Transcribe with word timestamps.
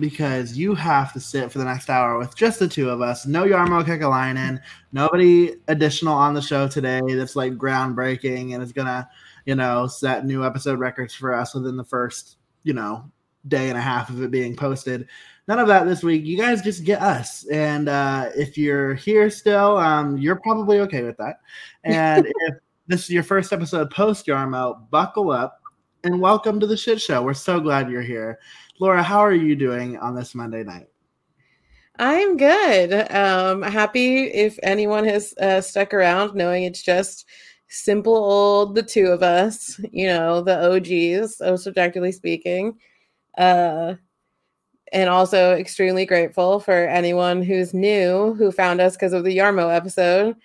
because 0.00 0.56
you 0.56 0.74
have 0.74 1.12
to 1.12 1.20
sit 1.20 1.52
for 1.52 1.58
the 1.58 1.64
next 1.64 1.90
hour 1.90 2.18
with 2.18 2.34
just 2.34 2.58
the 2.58 2.68
two 2.68 2.88
of 2.88 3.00
us. 3.00 3.26
No 3.26 3.44
Jarmo 3.44 3.84
Kekalainen, 3.84 4.60
nobody 4.92 5.54
additional 5.68 6.14
on 6.14 6.34
the 6.34 6.42
show 6.42 6.66
today 6.66 7.00
that's 7.08 7.36
like 7.36 7.54
groundbreaking 7.54 8.54
and 8.54 8.62
is 8.62 8.72
going 8.72 8.86
to, 8.86 9.08
you 9.44 9.54
know, 9.54 9.86
set 9.86 10.24
new 10.24 10.44
episode 10.44 10.78
records 10.78 11.14
for 11.14 11.34
us 11.34 11.54
within 11.54 11.76
the 11.76 11.84
first, 11.84 12.38
you 12.62 12.72
know, 12.72 13.10
day 13.48 13.68
and 13.68 13.78
a 13.78 13.80
half 13.80 14.10
of 14.10 14.22
it 14.22 14.30
being 14.30 14.56
posted 14.56 15.06
none 15.50 15.58
of 15.58 15.66
that 15.66 15.84
this 15.84 16.04
week. 16.04 16.24
You 16.24 16.38
guys 16.38 16.62
just 16.62 16.84
get 16.84 17.02
us. 17.02 17.44
And 17.48 17.88
uh, 17.88 18.30
if 18.36 18.56
you're 18.56 18.94
here 18.94 19.28
still, 19.30 19.78
um, 19.78 20.16
you're 20.16 20.36
probably 20.36 20.78
okay 20.78 21.02
with 21.02 21.16
that. 21.16 21.40
And 21.82 22.26
if 22.46 22.54
this 22.86 23.02
is 23.02 23.10
your 23.10 23.24
first 23.24 23.52
episode 23.52 23.90
post 23.90 24.26
Jarmo, 24.26 24.88
buckle 24.90 25.32
up 25.32 25.60
and 26.04 26.20
welcome 26.20 26.60
to 26.60 26.68
the 26.68 26.76
shit 26.76 27.00
show. 27.00 27.20
We're 27.20 27.34
so 27.34 27.58
glad 27.58 27.90
you're 27.90 28.00
here. 28.00 28.38
Laura, 28.80 29.02
how 29.02 29.18
are 29.18 29.34
you 29.34 29.54
doing 29.54 29.98
on 29.98 30.14
this 30.14 30.34
Monday 30.34 30.64
night? 30.64 30.88
I'm 31.98 32.38
good. 32.38 33.12
Um, 33.14 33.60
happy 33.60 34.24
if 34.24 34.58
anyone 34.62 35.04
has 35.04 35.34
uh, 35.34 35.60
stuck 35.60 35.92
around, 35.92 36.34
knowing 36.34 36.64
it's 36.64 36.82
just 36.82 37.26
simple 37.68 38.16
old 38.16 38.74
the 38.74 38.82
two 38.82 39.08
of 39.08 39.22
us, 39.22 39.78
you 39.92 40.06
know, 40.06 40.40
the 40.40 40.74
OGs, 40.74 41.36
so 41.36 41.56
subjectively 41.56 42.10
speaking. 42.10 42.78
Uh, 43.36 43.96
and 44.94 45.10
also 45.10 45.52
extremely 45.52 46.06
grateful 46.06 46.58
for 46.58 46.88
anyone 46.88 47.42
who's 47.42 47.74
new 47.74 48.32
who 48.32 48.50
found 48.50 48.80
us 48.80 48.96
because 48.96 49.12
of 49.12 49.24
the 49.24 49.36
Jarmo 49.36 49.72
episode. 49.72 50.36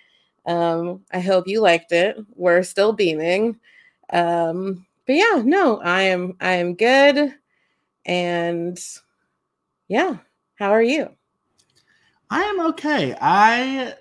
Um, 0.46 1.04
I 1.12 1.22
hope 1.22 1.48
you 1.48 1.62
liked 1.62 1.94
it. 1.94 2.18
We're 2.36 2.64
still 2.64 2.92
beaming. 2.92 3.62
Um, 4.12 4.86
but 5.08 5.14
yeah, 5.14 5.42
no, 5.44 5.80
I 5.80 6.02
am 6.02 6.36
I 6.42 6.52
am 6.56 6.76
good. 6.76 7.34
And 8.06 8.80
yeah, 9.88 10.18
how 10.56 10.72
are 10.72 10.84
you? 10.84 11.10
I 12.30 12.44
am 12.44 12.60
okay. 12.68 13.16
I 13.20 13.94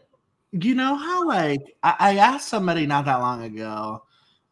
you 0.52 0.74
know 0.74 0.94
how 0.94 1.26
like 1.26 1.76
I, 1.82 2.16
asked 2.16 2.48
somebody 2.48 2.86
not 2.86 3.06
that 3.06 3.20
long 3.20 3.42
ago 3.42 4.04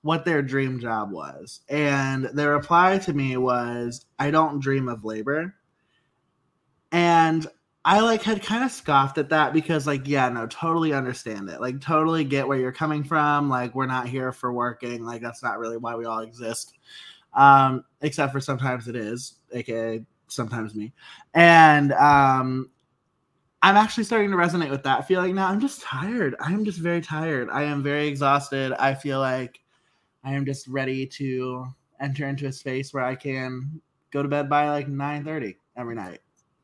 what 0.03 0.25
their 0.25 0.43
dream 0.43 0.81
job 0.81 1.13
was, 1.13 1.61
and 1.69 2.25
their 2.35 2.53
reply 2.53 2.99
to 2.99 3.13
me 3.13 3.37
was, 3.37 4.05
I 4.19 4.33
don't 4.33 4.61
dream 4.61 4.89
of 4.89 5.05
labor. 5.05 5.55
And 6.91 7.47
I 7.85 8.01
like 8.01 8.23
had 8.23 8.43
kind 8.43 8.65
of 8.65 8.71
scoffed 8.73 9.19
at 9.19 9.31
that 9.31 9.53
because 9.53 9.87
like 9.87 10.07
yeah 10.07 10.29
no 10.29 10.47
totally 10.47 10.93
understand 10.93 11.49
it. 11.49 11.61
Like 11.61 11.81
totally 11.81 12.25
get 12.25 12.47
where 12.47 12.59
you're 12.59 12.73
coming 12.73 13.05
from. 13.05 13.49
Like 13.49 13.75
we're 13.75 13.87
not 13.87 14.09
here 14.09 14.33
for 14.33 14.53
working. 14.53 15.05
Like 15.05 15.23
that's 15.23 15.43
not 15.43 15.59
really 15.59 15.79
why 15.79 15.97
we 15.97 16.05
all 16.05 16.21
exist. 16.21 16.75
Um 17.35 17.85
except 18.03 18.33
for 18.33 18.41
sometimes 18.41 18.89
it 18.89 18.97
is 18.97 19.35
aka 19.53 20.05
sometimes 20.29 20.75
me. 20.75 20.93
And 21.35 21.93
um 21.93 22.71
I'm 23.63 23.77
actually 23.77 24.05
starting 24.05 24.31
to 24.33 24.37
resonate 24.37 24.71
with 24.71 24.83
that 24.83 25.07
feeling 25.07 25.37
now. 25.37 25.49
I'm 25.49 25.61
just 25.61 25.83
tired. 25.83 26.35
I'm 26.41 26.65
just 26.65 26.81
very 26.81 27.01
tired. 27.01 27.49
I 27.53 27.63
am 27.63 27.83
very 27.83 28.09
exhausted. 28.09 28.73
I 28.73 28.95
feel 28.95 29.21
like 29.21 29.61
I 30.25 30.35
am 30.35 30.45
just 30.45 30.67
ready 30.67 31.07
to 31.07 31.67
enter 32.01 32.27
into 32.27 32.47
a 32.47 32.53
space 32.53 32.93
where 32.93 33.05
I 33.05 33.15
can 33.15 33.81
go 34.11 34.23
to 34.23 34.29
bed 34.29 34.49
by 34.51 34.69
like 34.69 34.89
9 34.89 35.25
30 35.25 35.57
every 35.77 35.95
night. 35.95 36.21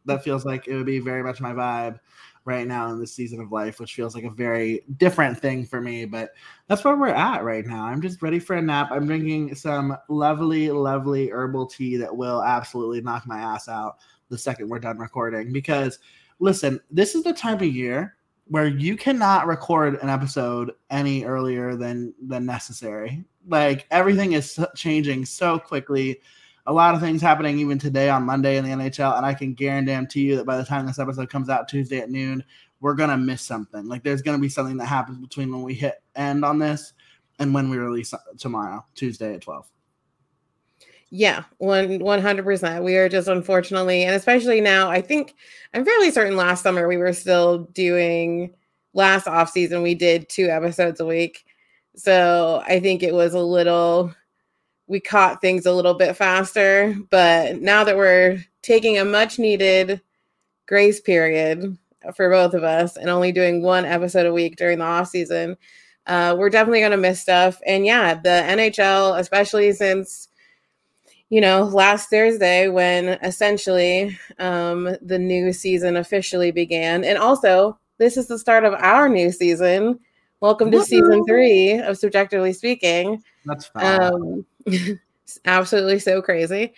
That 0.07 0.25
feels 0.25 0.45
like 0.45 0.67
it 0.67 0.75
would 0.75 0.87
be 0.87 0.99
very 0.99 1.23
much 1.23 1.41
my 1.41 1.53
vibe 1.53 2.01
right 2.49 2.67
now 2.67 2.91
in 2.91 2.99
this 2.99 3.15
season 3.15 3.41
of 3.41 3.53
life, 3.53 3.79
which 3.79 3.95
feels 3.95 4.15
like 4.15 4.25
a 4.25 4.31
very 4.31 4.83
different 4.97 5.39
thing 5.39 5.65
for 5.65 5.81
me. 5.81 6.07
But 6.07 6.31
that's 6.67 6.83
where 6.83 6.97
we're 6.97 7.09
at 7.09 7.45
right 7.45 7.65
now. 7.65 7.85
I'm 7.85 8.01
just 8.01 8.23
ready 8.23 8.39
for 8.39 8.57
a 8.57 8.63
nap. 8.63 8.89
I'm 8.91 9.07
drinking 9.07 9.55
some 9.55 9.97
lovely, 10.09 10.71
lovely 10.71 11.29
herbal 11.29 11.67
tea 11.67 11.97
that 11.99 12.17
will 12.17 12.43
absolutely 12.43 13.03
knock 13.03 13.27
my 13.27 13.39
ass 13.39 13.69
out 13.69 13.99
the 14.31 14.39
second 14.39 14.69
we're 14.69 14.79
done 14.79 14.99
recording. 14.99 15.53
Because 15.53 15.99
listen, 16.41 16.81
this 16.91 17.15
is 17.15 17.23
the 17.23 17.35
time 17.35 17.57
of 17.57 17.63
year 17.63 18.17
where 18.47 18.67
you 18.67 18.97
cannot 18.97 19.47
record 19.47 19.99
an 20.03 20.09
episode 20.09 20.73
any 20.91 21.25
earlier 21.25 21.77
than 21.77 22.15
than 22.21 22.47
necessary. 22.47 23.25
Like 23.47 23.87
everything 23.91 24.33
is 24.33 24.59
changing 24.75 25.27
so 25.27 25.59
quickly 25.59 26.21
a 26.69 26.73
lot 26.73 26.95
of 26.95 27.01
things 27.01 27.23
happening 27.23 27.59
even 27.59 27.79
today 27.79 28.11
on 28.11 28.25
Monday 28.25 28.59
in 28.59 28.65
the 28.65 28.71
NHL, 28.71 29.17
and 29.17 29.25
I 29.25 29.33
can 29.33 29.55
guarantee 29.55 30.05
to 30.07 30.21
you 30.21 30.37
that 30.37 30.45
by 30.45 30.59
the 30.59 30.65
time 30.65 30.85
this 30.85 30.99
episode 30.99 31.31
comes 31.31 31.49
out 31.49 31.67
Tuesday 31.67 31.99
at 31.99 32.11
noon, 32.11 32.45
we're 32.81 32.95
gonna 32.95 33.17
miss 33.17 33.41
something. 33.41 33.89
Like 33.89 34.05
there's 34.05 34.21
gonna 34.21 34.39
be 34.39 34.51
something 34.51 34.77
that 34.77 34.85
happens 34.85 35.19
between 35.19 35.51
when 35.51 35.63
we 35.63 35.73
hit 35.73 36.03
end 36.15 36.45
on 36.45 36.59
this 36.59 36.93
and 37.39 37.55
when 37.55 37.71
we 37.71 37.79
release 37.79 38.13
tomorrow, 38.37 38.85
Tuesday 38.95 39.35
at 39.35 39.41
twelve. 39.41 39.71
Yeah, 41.09 41.45
one 41.57 42.01
one 42.01 42.21
hundred 42.21 42.45
percent. 42.45 42.85
We 42.85 42.97
are 42.99 43.09
just 43.09 43.29
unfortunately, 43.29 44.05
and 44.05 44.15
especially 44.15 44.61
now, 44.61 44.91
I 44.91 45.01
think 45.01 45.37
I'm 45.73 45.87
fairly 45.87 46.11
certain 46.11 46.37
last 46.37 46.63
summer 46.63 46.87
we 46.87 46.99
were 46.99 47.15
still 47.15 47.61
doing 47.73 48.55
last 48.93 49.27
off 49.27 49.51
season 49.51 49.83
we 49.83 49.95
did 49.95 50.29
two 50.29 50.51
episodes 50.51 51.01
a 51.01 51.07
week. 51.07 51.47
So 51.97 52.63
I 52.67 52.79
think 52.79 53.03
it 53.03 53.15
was 53.15 53.33
a 53.33 53.41
little 53.41 54.15
we 54.89 55.01
caught 55.01 55.41
things 55.41 55.67
a 55.67 55.73
little 55.73 55.95
bit 55.95 56.17
faster. 56.17 56.97
But 57.11 57.61
now 57.61 57.85
that 57.85 57.97
we're 57.97 58.43
taking 58.63 58.99
a 58.99 59.05
much 59.05 59.39
needed 59.39 60.01
grace 60.67 61.01
period 61.01 61.77
for 62.15 62.31
both 62.31 62.55
of 62.55 62.65
us 62.65 62.97
and 62.97 63.09
only 63.09 63.31
doing 63.31 63.63
one 63.63 63.85
episode 63.85 64.27
a 64.27 64.33
week 64.33 64.57
during 64.57 64.79
the 64.79 64.85
off 64.85 65.09
season, 65.09 65.57
uh, 66.07 66.35
we're 66.39 66.51
definitely 66.51 66.81
going 66.81 66.91
to 66.91 66.97
miss 66.97 67.21
stuff. 67.21 67.61
And 67.67 67.85
yeah, 67.85 68.15
the 68.15 68.29
NHL, 68.29 69.19
especially 69.19 69.73
since 69.73 70.29
you 71.29 71.43
know 71.43 71.65
last 71.65 72.09
Thursday 72.09 72.69
when 72.69 73.09
essentially 73.23 74.19
um, 74.39 74.97
the 75.03 75.19
new 75.19 75.53
season 75.53 75.97
officially 75.97 76.51
began, 76.51 77.05
and 77.05 77.19
also 77.19 77.79
this 77.99 78.17
is 78.17 78.27
the 78.27 78.39
start 78.39 78.65
of 78.65 78.73
our 78.75 79.09
new 79.09 79.31
season. 79.31 80.01
Welcome 80.41 80.71
to 80.71 80.83
season 80.85 81.25
three 81.27 81.79
of 81.81 81.99
Subjectively 81.99 82.53
Speaking. 82.53 83.23
That's 83.49 83.67
fine. 83.67 84.01
Um, 84.01 84.47
absolutely 85.45 85.99
so 85.99 86.23
crazy. 86.23 86.75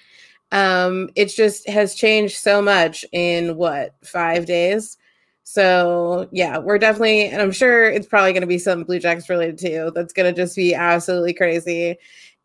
Um, 0.52 1.10
it 1.14 1.26
just 1.26 1.68
has 1.68 1.94
changed 1.94 2.36
so 2.36 2.60
much 2.62 3.04
in 3.12 3.56
what 3.56 3.94
five 4.02 4.46
days. 4.46 4.96
So 5.44 6.28
yeah, 6.32 6.58
we're 6.58 6.78
definitely, 6.78 7.26
and 7.26 7.42
I'm 7.42 7.52
sure 7.52 7.90
it's 7.90 8.06
probably 8.06 8.32
going 8.32 8.42
to 8.42 8.46
be 8.46 8.58
some 8.58 8.84
Blue 8.84 8.98
Jackets 9.00 9.28
related 9.28 9.58
too. 9.58 9.92
That's 9.94 10.12
going 10.12 10.32
to 10.32 10.40
just 10.40 10.56
be 10.56 10.74
absolutely 10.74 11.34
crazy. 11.34 11.96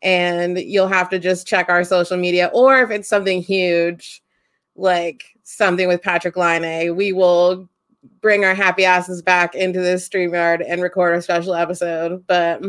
And 0.02 0.58
you'll 0.58 0.88
have 0.88 1.08
to 1.10 1.18
just 1.18 1.46
check 1.46 1.68
our 1.68 1.84
social 1.84 2.16
media, 2.16 2.50
or 2.52 2.80
if 2.82 2.90
it's 2.90 3.08
something 3.08 3.42
huge, 3.42 4.22
like 4.74 5.24
something 5.42 5.88
with 5.88 6.02
Patrik 6.02 6.36
Laine, 6.36 6.94
we 6.94 7.12
will 7.12 7.68
bring 8.20 8.44
our 8.44 8.54
happy 8.54 8.84
asses 8.84 9.22
back 9.22 9.54
into 9.54 9.80
this 9.80 10.08
StreamYard 10.08 10.64
and 10.68 10.82
record 10.82 11.14
a 11.14 11.22
special 11.22 11.54
episode. 11.54 12.24
But 12.26 12.62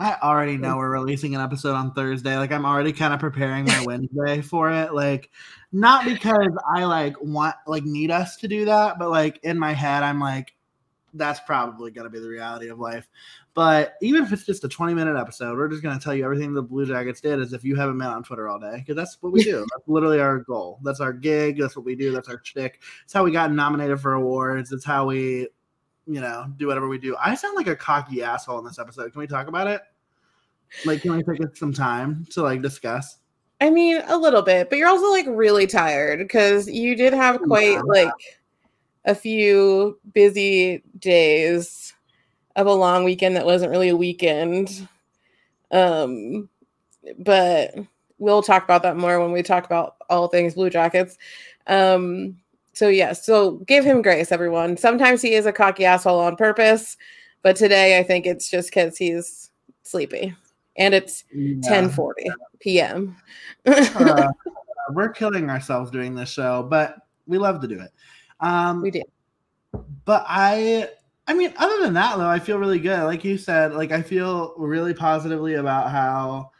I 0.00 0.16
already 0.22 0.56
know 0.56 0.78
we're 0.78 0.88
releasing 0.88 1.34
an 1.34 1.42
episode 1.42 1.74
on 1.74 1.92
Thursday. 1.92 2.34
Like 2.38 2.52
I'm 2.52 2.64
already 2.64 2.90
kind 2.90 3.12
of 3.12 3.20
preparing 3.20 3.66
my 3.66 3.84
Wednesday 3.84 4.40
for 4.40 4.72
it. 4.72 4.94
Like 4.94 5.28
not 5.72 6.06
because 6.06 6.56
I 6.74 6.84
like 6.84 7.20
want 7.20 7.54
like 7.66 7.84
need 7.84 8.10
us 8.10 8.38
to 8.38 8.48
do 8.48 8.64
that, 8.64 8.98
but 8.98 9.10
like 9.10 9.40
in 9.42 9.58
my 9.58 9.74
head 9.74 10.02
I'm 10.02 10.18
like 10.18 10.54
that's 11.12 11.40
probably 11.40 11.90
going 11.90 12.04
to 12.04 12.10
be 12.10 12.18
the 12.18 12.28
reality 12.28 12.68
of 12.68 12.78
life. 12.78 13.08
But 13.52 13.94
even 14.00 14.22
if 14.22 14.32
it's 14.32 14.46
just 14.46 14.64
a 14.64 14.68
20 14.68 14.94
minute 14.94 15.18
episode, 15.18 15.58
we're 15.58 15.68
just 15.68 15.82
going 15.82 15.98
to 15.98 16.02
tell 16.02 16.14
you 16.14 16.24
everything 16.24 16.54
the 16.54 16.62
Blue 16.62 16.86
Jackets 16.86 17.20
did 17.20 17.38
as 17.38 17.52
if 17.52 17.62
you 17.62 17.76
haven't 17.76 17.98
been 17.98 18.06
on 18.06 18.22
Twitter 18.22 18.48
all 18.48 18.58
day 18.58 18.76
because 18.76 18.96
that's 18.96 19.18
what 19.20 19.32
we 19.32 19.42
do. 19.42 19.66
that's 19.74 19.86
literally 19.86 20.20
our 20.20 20.38
goal. 20.38 20.78
That's 20.82 21.00
our 21.00 21.12
gig. 21.12 21.58
That's 21.58 21.76
what 21.76 21.84
we 21.84 21.94
do. 21.94 22.10
That's 22.12 22.28
our 22.28 22.40
shtick. 22.42 22.80
It's 23.04 23.12
how 23.12 23.24
we 23.24 23.32
got 23.32 23.52
nominated 23.52 24.00
for 24.00 24.14
awards. 24.14 24.72
It's 24.72 24.84
how 24.84 25.06
we, 25.06 25.48
you 26.10 26.20
know, 26.20 26.46
do 26.56 26.66
whatever 26.66 26.88
we 26.88 26.98
do. 26.98 27.16
I 27.22 27.36
sound 27.36 27.56
like 27.56 27.68
a 27.68 27.76
cocky 27.76 28.22
asshole 28.22 28.58
in 28.58 28.64
this 28.64 28.80
episode. 28.80 29.12
Can 29.12 29.20
we 29.20 29.28
talk 29.28 29.46
about 29.46 29.68
it? 29.68 29.80
Like, 30.84 31.02
can 31.02 31.16
we 31.16 31.22
take 31.22 31.56
some 31.56 31.72
time 31.72 32.26
to 32.30 32.42
like 32.42 32.62
discuss? 32.62 33.18
I 33.60 33.70
mean, 33.70 34.02
a 34.06 34.16
little 34.16 34.42
bit, 34.42 34.70
but 34.70 34.78
you're 34.78 34.88
also 34.88 35.10
like 35.10 35.26
really 35.28 35.66
tired 35.66 36.18
because 36.18 36.68
you 36.68 36.96
did 36.96 37.12
have 37.12 37.40
quite 37.42 37.72
yeah. 37.72 37.82
like 37.82 38.12
a 39.04 39.14
few 39.14 40.00
busy 40.12 40.82
days 40.98 41.94
of 42.56 42.66
a 42.66 42.72
long 42.72 43.04
weekend 43.04 43.36
that 43.36 43.46
wasn't 43.46 43.70
really 43.70 43.90
a 43.90 43.96
weekend. 43.96 44.88
Um, 45.70 46.48
but 47.18 47.74
we'll 48.18 48.42
talk 48.42 48.64
about 48.64 48.82
that 48.82 48.96
more 48.96 49.20
when 49.20 49.32
we 49.32 49.42
talk 49.42 49.64
about 49.64 49.96
all 50.08 50.26
things 50.26 50.54
Blue 50.54 50.70
Jackets. 50.70 51.18
Um, 51.66 52.36
so 52.72 52.88
yeah, 52.88 53.12
so 53.12 53.56
give 53.66 53.84
him 53.84 54.02
grace, 54.02 54.32
everyone. 54.32 54.76
Sometimes 54.76 55.22
he 55.22 55.34
is 55.34 55.46
a 55.46 55.52
cocky 55.52 55.84
asshole 55.84 56.20
on 56.20 56.36
purpose, 56.36 56.96
but 57.42 57.56
today 57.56 57.98
I 57.98 58.02
think 58.02 58.26
it's 58.26 58.50
just 58.50 58.70
because 58.70 58.96
he's 58.96 59.50
sleepy 59.82 60.34
and 60.76 60.94
it's 60.94 61.24
yeah. 61.32 61.88
10:40 61.88 62.12
p.m. 62.60 63.16
uh, 63.66 64.28
we're 64.92 65.10
killing 65.10 65.50
ourselves 65.50 65.90
doing 65.90 66.14
this 66.14 66.30
show, 66.30 66.66
but 66.68 66.96
we 67.26 67.38
love 67.38 67.60
to 67.60 67.68
do 67.68 67.80
it. 67.80 67.90
Um, 68.40 68.82
we 68.82 68.90
do. 68.90 69.02
But 70.04 70.24
I, 70.28 70.88
I 71.26 71.34
mean, 71.34 71.52
other 71.56 71.82
than 71.82 71.94
that, 71.94 72.16
though, 72.18 72.28
I 72.28 72.38
feel 72.38 72.58
really 72.58 72.80
good. 72.80 73.04
Like 73.04 73.24
you 73.24 73.38
said, 73.38 73.74
like 73.74 73.92
I 73.92 74.02
feel 74.02 74.54
really 74.56 74.94
positively 74.94 75.54
about 75.54 75.90
how 75.90 76.50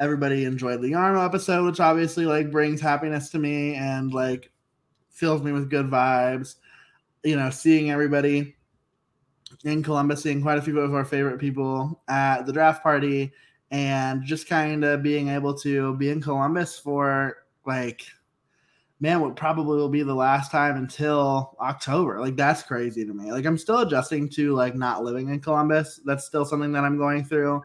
everybody 0.00 0.44
enjoyed 0.44 0.80
the 0.80 0.92
Jarmo 0.92 1.24
episode, 1.24 1.64
which 1.64 1.80
obviously 1.80 2.26
like 2.26 2.50
brings 2.50 2.80
happiness 2.80 3.28
to 3.30 3.38
me 3.38 3.74
and 3.74 4.12
like 4.12 4.50
fills 5.14 5.42
me 5.42 5.52
with 5.52 5.70
good 5.70 5.86
vibes. 5.86 6.56
You 7.22 7.36
know, 7.36 7.50
seeing 7.50 7.90
everybody 7.90 8.54
in 9.64 9.82
Columbus, 9.82 10.22
seeing 10.22 10.42
quite 10.42 10.58
a 10.58 10.62
few 10.62 10.78
of 10.78 10.94
our 10.94 11.04
favorite 11.04 11.38
people 11.38 12.02
at 12.08 12.44
the 12.44 12.52
draft 12.52 12.82
party, 12.82 13.32
and 13.70 14.22
just 14.22 14.48
kind 14.48 14.84
of 14.84 15.02
being 15.02 15.28
able 15.28 15.54
to 15.58 15.96
be 15.96 16.10
in 16.10 16.20
Columbus 16.20 16.78
for 16.78 17.38
like, 17.66 18.02
man, 19.00 19.20
what 19.20 19.36
probably 19.36 19.78
will 19.78 19.88
be 19.88 20.02
the 20.02 20.14
last 20.14 20.50
time 20.50 20.76
until 20.76 21.56
October. 21.60 22.20
Like, 22.20 22.36
that's 22.36 22.62
crazy 22.62 23.06
to 23.06 23.14
me. 23.14 23.32
Like, 23.32 23.46
I'm 23.46 23.56
still 23.56 23.78
adjusting 23.78 24.28
to 24.30 24.54
like 24.54 24.74
not 24.74 25.02
living 25.02 25.30
in 25.30 25.40
Columbus. 25.40 26.00
That's 26.04 26.26
still 26.26 26.44
something 26.44 26.72
that 26.72 26.84
I'm 26.84 26.98
going 26.98 27.24
through 27.24 27.62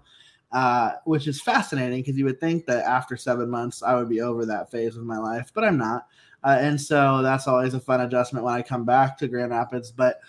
uh, 0.51 0.93
which 1.05 1.27
is 1.27 1.41
fascinating 1.41 2.01
because 2.01 2.17
you 2.17 2.25
would 2.25 2.39
think 2.39 2.65
that 2.65 2.83
after 2.85 3.15
seven 3.15 3.49
months 3.49 3.83
I 3.83 3.95
would 3.95 4.09
be 4.09 4.21
over 4.21 4.45
that 4.45 4.71
phase 4.71 4.97
of 4.97 5.03
my 5.03 5.17
life, 5.17 5.51
but 5.53 5.63
I'm 5.63 5.77
not. 5.77 6.07
Uh, 6.43 6.57
and 6.59 6.79
so 6.79 7.21
that's 7.21 7.47
always 7.47 7.73
a 7.73 7.79
fun 7.79 8.01
adjustment 8.01 8.45
when 8.45 8.53
I 8.53 8.61
come 8.61 8.85
back 8.85 9.17
to 9.17 9.27
Grand 9.27 9.51
Rapids. 9.51 9.91
But 9.91 10.19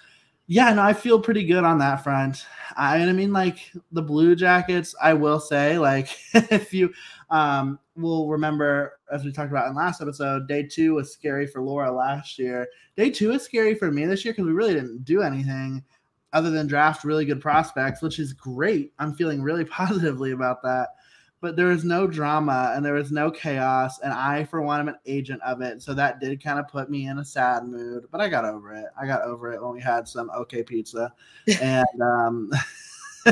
yeah, 0.47 0.73
no, 0.75 0.83
I 0.83 0.93
feel 0.93 1.21
pretty 1.21 1.45
good 1.45 1.63
on 1.63 1.79
that 1.79 2.03
front. 2.03 2.45
I, 2.77 2.97
I 3.03 3.13
mean, 3.13 3.33
like 3.33 3.71
the 3.93 4.03
Blue 4.03 4.35
Jackets, 4.35 4.95
I 5.01 5.15
will 5.15 5.39
say, 5.39 5.79
like 5.79 6.09
if 6.35 6.75
you 6.75 6.93
um, 7.31 7.79
will 7.97 8.29
remember, 8.29 8.99
as 9.13 9.25
we 9.25 9.31
talked 9.31 9.53
about 9.53 9.69
in 9.69 9.77
last 9.77 10.01
episode, 10.01 10.49
day 10.49 10.65
two 10.65 10.95
was 10.95 11.13
scary 11.13 11.47
for 11.47 11.63
Laura 11.63 11.93
last 11.93 12.39
year. 12.39 12.67
Day 12.97 13.11
two 13.11 13.31
is 13.31 13.43
scary 13.43 13.77
for 13.77 13.93
me 13.93 14.07
this 14.07 14.25
year 14.25 14.35
because 14.35 14.47
we 14.47 14.53
really 14.53 14.75
didn't 14.75 15.05
do 15.05 15.23
anything 15.23 15.85
other 16.33 16.51
than 16.51 16.67
draft 16.67 17.05
really 17.05 17.25
good 17.25 17.41
prospects, 17.41 18.03
which 18.03 18.19
is 18.19 18.33
great. 18.33 18.93
I'm 18.99 19.15
feeling 19.15 19.43
really 19.43 19.65
positively 19.67 20.33
about 20.33 20.63
that. 20.63 20.89
But 21.41 21.57
there 21.57 21.71
is 21.71 21.85
no 21.85 22.07
drama 22.07 22.73
and 22.75 22.85
there 22.85 22.97
is 22.97 23.11
no 23.11 23.31
chaos. 23.31 23.99
And 24.01 24.13
I, 24.13 24.45
for 24.45 24.61
one, 24.61 24.81
am 24.81 24.89
an 24.89 24.99
agent 25.07 25.41
of 25.43 25.63
it. 25.63 25.81
So 25.83 25.95
that 25.95 26.21
did 26.21 26.43
kind 26.43 26.59
of 26.59 26.69
put 26.69 26.91
me 26.91 27.07
in 27.07 27.19
a 27.19 27.25
sad 27.25 27.67
mood. 27.67 28.07
But 28.11 28.21
I 28.21 28.29
got 28.29 28.45
over 28.45 28.75
it. 28.75 28.87
I 29.01 29.07
got 29.07 29.23
over 29.23 29.53
it 29.53 29.63
when 29.63 29.73
we 29.73 29.81
had 29.81 30.07
some 30.07 30.31
OK 30.35 30.63
pizza. 30.63 31.13
And 31.63 32.03
um 32.03 32.51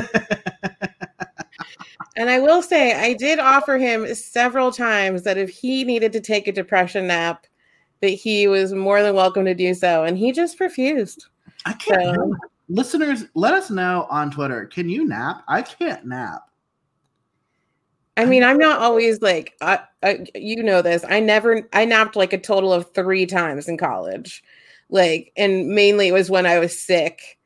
And 2.19 2.29
I 2.29 2.39
will 2.39 2.61
say, 2.61 2.93
I 2.93 3.13
did 3.13 3.39
offer 3.39 3.77
him 3.77 4.13
several 4.13 4.73
times 4.73 5.23
that 5.23 5.37
if 5.37 5.49
he 5.49 5.85
needed 5.85 6.11
to 6.11 6.19
take 6.19 6.49
a 6.49 6.51
depression 6.51 7.07
nap, 7.07 7.47
that 8.01 8.09
he 8.09 8.45
was 8.45 8.73
more 8.73 9.01
than 9.01 9.15
welcome 9.15 9.45
to 9.45 9.53
do 9.53 9.73
so. 9.73 10.03
And 10.03 10.17
he 10.17 10.33
just 10.33 10.59
refused. 10.59 11.27
I 11.65 11.71
can't. 11.71 12.15
So, 12.15 12.35
listeners, 12.67 13.23
let 13.35 13.53
us 13.53 13.69
know 13.69 14.05
on 14.09 14.31
Twitter. 14.31 14.65
Can 14.65 14.89
you 14.89 15.07
nap? 15.07 15.43
I 15.47 15.61
can't 15.61 16.05
nap. 16.05 16.48
I 18.19 18.25
mean, 18.25 18.43
I'm 18.43 18.57
not 18.57 18.79
always 18.79 19.21
like, 19.21 19.53
I, 19.61 19.79
I, 20.03 20.25
you 20.35 20.61
know 20.61 20.81
this. 20.81 21.05
I 21.07 21.21
never, 21.21 21.69
I 21.71 21.85
napped 21.85 22.17
like 22.17 22.33
a 22.33 22.37
total 22.37 22.73
of 22.73 22.93
three 22.93 23.25
times 23.25 23.69
in 23.69 23.77
college, 23.77 24.43
like, 24.89 25.31
and 25.37 25.69
mainly 25.69 26.09
it 26.09 26.13
was 26.13 26.29
when 26.29 26.45
I 26.45 26.59
was 26.59 26.77
sick 26.77 27.37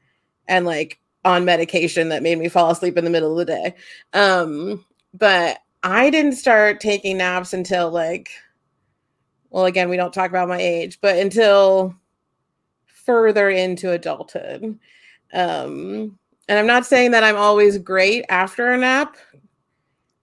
and 0.47 0.65
like 0.65 0.99
on 1.23 1.45
medication 1.45 2.09
that 2.09 2.23
made 2.23 2.39
me 2.39 2.49
fall 2.49 2.71
asleep 2.71 2.97
in 2.97 3.03
the 3.05 3.11
middle 3.11 3.39
of 3.39 3.45
the 3.45 3.53
day. 3.53 3.75
Um, 4.13 4.83
but 5.13 5.59
I 5.83 6.09
didn't 6.09 6.37
start 6.37 6.79
taking 6.79 7.17
naps 7.17 7.53
until 7.53 7.91
like, 7.91 8.31
well, 9.51 9.65
again, 9.65 9.89
we 9.89 9.95
don't 9.95 10.11
talk 10.11 10.31
about 10.31 10.47
my 10.47 10.59
age, 10.59 10.97
but 11.01 11.19
until 11.19 11.93
further 12.87 13.47
into 13.47 13.91
adulthood. 13.91 14.79
Um, 15.33 16.17
and 16.47 16.57
I'm 16.57 16.65
not 16.65 16.87
saying 16.87 17.11
that 17.11 17.23
I'm 17.23 17.37
always 17.37 17.77
great 17.77 18.25
after 18.29 18.71
a 18.71 18.77
nap, 18.79 19.17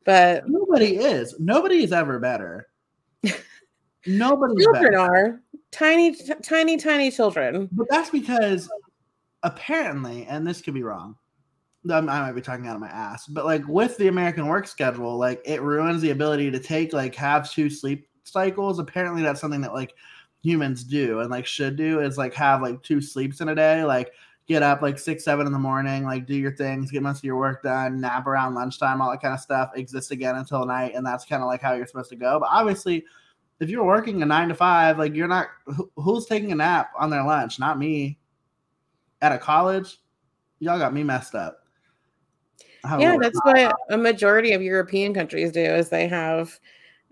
but 0.04 0.48
nobody 0.48 0.96
is. 0.96 1.34
Nobody 1.38 1.82
is 1.84 1.92
ever 1.92 2.18
better. 2.18 2.68
Nobody. 4.06 4.62
Children 4.62 4.92
better. 4.92 4.98
are 4.98 5.40
tiny, 5.70 6.14
t- 6.14 6.32
tiny, 6.42 6.76
tiny 6.76 7.10
children. 7.10 7.68
But 7.72 7.86
that's 7.90 8.10
because 8.10 8.68
apparently, 9.42 10.26
and 10.26 10.46
this 10.46 10.60
could 10.60 10.74
be 10.74 10.82
wrong. 10.82 11.16
I 11.90 12.00
might 12.00 12.32
be 12.32 12.42
talking 12.42 12.66
out 12.66 12.74
of 12.74 12.80
my 12.80 12.88
ass, 12.88 13.26
but 13.26 13.46
like 13.46 13.66
with 13.66 13.96
the 13.96 14.08
American 14.08 14.46
work 14.46 14.66
schedule, 14.66 15.16
like 15.16 15.40
it 15.46 15.62
ruins 15.62 16.02
the 16.02 16.10
ability 16.10 16.50
to 16.50 16.60
take 16.60 16.92
like 16.92 17.14
have 17.14 17.50
two 17.50 17.70
sleep 17.70 18.06
cycles. 18.24 18.78
Apparently, 18.78 19.22
that's 19.22 19.40
something 19.40 19.62
that 19.62 19.72
like 19.72 19.94
humans 20.42 20.84
do 20.84 21.20
and 21.20 21.30
like 21.30 21.46
should 21.46 21.76
do 21.76 22.00
is 22.00 22.18
like 22.18 22.34
have 22.34 22.62
like 22.62 22.82
two 22.82 23.00
sleeps 23.00 23.40
in 23.40 23.48
a 23.48 23.54
day. 23.54 23.82
Like 23.84 24.12
get 24.50 24.64
up 24.64 24.82
like 24.82 24.98
six, 24.98 25.22
seven 25.22 25.46
in 25.46 25.52
the 25.52 25.58
morning, 25.60 26.02
like 26.02 26.26
do 26.26 26.34
your 26.34 26.50
things, 26.50 26.90
get 26.90 27.04
most 27.04 27.18
of 27.18 27.24
your 27.24 27.36
work 27.36 27.62
done, 27.62 28.00
nap 28.00 28.26
around 28.26 28.56
lunchtime, 28.56 29.00
all 29.00 29.08
that 29.08 29.22
kind 29.22 29.32
of 29.32 29.38
stuff, 29.38 29.70
exist 29.76 30.10
again 30.10 30.34
until 30.34 30.66
night. 30.66 30.90
And 30.96 31.06
that's 31.06 31.24
kind 31.24 31.40
of 31.40 31.46
like 31.46 31.62
how 31.62 31.74
you're 31.74 31.86
supposed 31.86 32.10
to 32.10 32.16
go. 32.16 32.40
But 32.40 32.48
obviously, 32.50 33.04
if 33.60 33.70
you're 33.70 33.84
working 33.84 34.20
a 34.24 34.26
nine 34.26 34.48
to 34.48 34.56
five, 34.56 34.98
like 34.98 35.14
you're 35.14 35.28
not, 35.28 35.46
who's 35.94 36.26
taking 36.26 36.50
a 36.50 36.56
nap 36.56 36.90
on 36.98 37.10
their 37.10 37.22
lunch? 37.22 37.60
Not 37.60 37.78
me. 37.78 38.18
At 39.22 39.30
a 39.30 39.38
college, 39.38 40.00
y'all 40.58 40.80
got 40.80 40.92
me 40.92 41.04
messed 41.04 41.36
up. 41.36 41.60
Yeah, 42.98 43.18
that's 43.20 43.38
what 43.44 43.72
a 43.90 43.96
majority 43.96 44.50
of 44.50 44.62
European 44.62 45.14
countries 45.14 45.52
do 45.52 45.60
is 45.60 45.90
they 45.90 46.08
have 46.08 46.58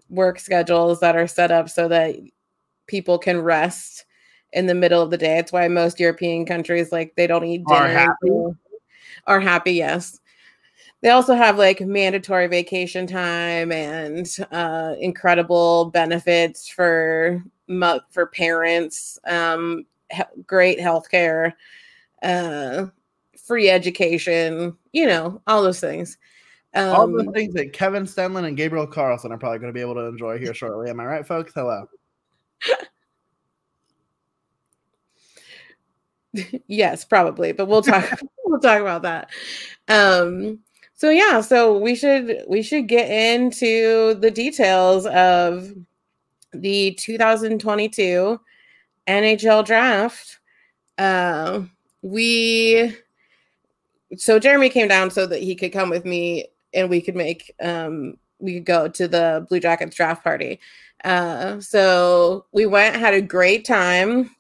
work 0.09 0.41
schedules 0.41 0.99
that 1.01 1.15
are 1.15 1.29
set 1.29 1.53
up 1.53 1.69
so 1.69 1.87
that 1.87 2.17
people 2.89 3.17
can 3.17 3.41
rest 3.41 4.07
in 4.53 4.67
the 4.67 4.75
middle 4.75 5.03
of 5.03 5.11
the 5.11 5.19
day. 5.19 5.39
It's 5.39 5.53
why 5.53 5.69
most 5.69 6.01
European 6.01 6.47
countries 6.47 6.93
like 6.93 7.15
they 7.17 7.27
don't 7.27 7.45
eat 7.45 7.67
dinner. 7.67 7.81
Are 7.81 7.89
happy. 7.89 8.57
Are 9.27 9.41
happy, 9.41 9.73
yes. 9.73 10.19
They 11.01 11.11
also 11.11 11.35
have 11.35 11.59
like 11.59 11.81
mandatory 11.81 12.49
vacation 12.49 13.07
time 13.07 13.71
and 13.71 14.29
uh, 14.51 14.95
incredible 14.99 15.87
benefits 15.87 16.69
for 16.69 17.43
for 18.11 18.27
parents, 18.27 19.19
um, 19.27 19.85
he- 20.11 20.43
great 20.47 20.79
healthcare, 20.79 21.53
uh, 22.23 22.87
free 23.47 23.71
education. 23.71 24.77
You 24.93 25.07
know, 25.07 25.43
all 25.47 25.63
those 25.63 25.81
things. 25.81 26.19
Um, 26.75 26.95
all 26.95 27.09
the 27.09 27.31
things 27.33 27.55
that 27.55 27.73
Kevin 27.73 28.05
Stenlund 28.05 28.47
and 28.47 28.57
Gabriel 28.57 28.87
Carlsson 28.87 29.31
are 29.31 29.39
probably 29.39 29.59
going 29.59 29.73
to 29.73 29.77
be 29.77 29.81
able 29.81 29.95
to 29.95 30.07
enjoy 30.07 30.39
here 30.39 30.55
shortly. 30.55 30.91
Am 30.91 31.01
I 31.01 31.07
right, 31.07 31.27
folks? 31.27 31.53
Hello. 31.55 31.87
yes, 36.67 37.05
probably, 37.05 37.53
but 37.53 37.67
we'll 37.67 37.83
talk 37.83 38.21
we'll 38.45 38.61
talk 38.61 38.81
about 38.81 39.03
that. 39.03 39.31
Um 39.89 40.61
so 40.95 41.11
yeah, 41.11 41.41
so 41.41 41.79
we 41.79 41.95
should 41.95 42.43
we 42.49 42.63
should 42.63 42.89
get 42.89 43.09
into 43.11 44.15
the 44.15 44.31
details 44.31 45.07
of 45.07 45.73
the 46.53 46.93
2022 46.99 48.41
NHL 49.07 49.65
draft. 49.65 50.39
Uh, 50.99 51.63
we 52.03 52.97
so 54.17 54.39
Jeremy 54.39 54.71
came 54.71 54.89
down 54.89 55.11
so 55.11 55.27
that 55.27 55.41
he 55.41 55.55
could 55.55 55.73
come 55.73 55.91
with 55.91 56.05
me 56.05 56.47
and 56.75 56.91
we 56.91 57.01
could 57.01 57.15
make 57.17 57.55
um 57.61 58.15
we 58.41 58.55
could 58.55 58.65
go 58.65 58.89
to 58.89 59.09
the 59.09 59.47
Blue 59.49 59.61
Jackets 59.61 59.97
draft 59.97 60.23
party. 60.25 60.61
Uh, 61.05 61.61
so 61.61 62.45
we 62.53 62.67
went, 62.67 62.97
had 62.97 63.15
a 63.15 63.21
great 63.21 63.65
time. 63.65 64.31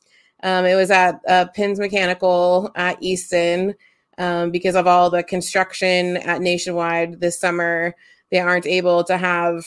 Um, 0.42 0.64
it 0.64 0.75
was 0.75 0.90
at 0.90 1.21
uh, 1.28 1.47
Pins 1.47 1.78
Mechanical 1.78 2.71
at 2.76 3.02
Easton 3.02 3.75
um, 4.18 4.50
because 4.50 4.75
of 4.75 4.87
all 4.87 5.11
the 5.11 5.23
construction 5.23 6.18
at 6.18 6.40
Nationwide 6.40 7.21
this 7.21 7.38
summer. 7.38 7.95
They 8.30 8.38
aren't 8.38 8.66
able 8.66 9.04
to 9.04 9.16
have, 9.16 9.64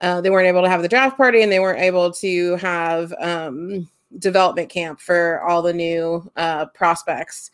uh, 0.00 0.20
they 0.20 0.30
weren't 0.30 0.48
able 0.48 0.62
to 0.62 0.68
have 0.68 0.82
the 0.82 0.88
draft 0.88 1.16
party 1.16 1.42
and 1.42 1.50
they 1.50 1.60
weren't 1.60 1.80
able 1.80 2.12
to 2.12 2.56
have 2.56 3.14
um, 3.20 3.88
development 4.18 4.68
camp 4.68 5.00
for 5.00 5.40
all 5.42 5.62
the 5.62 5.72
new 5.72 6.30
uh, 6.36 6.66
prospects 6.66 7.50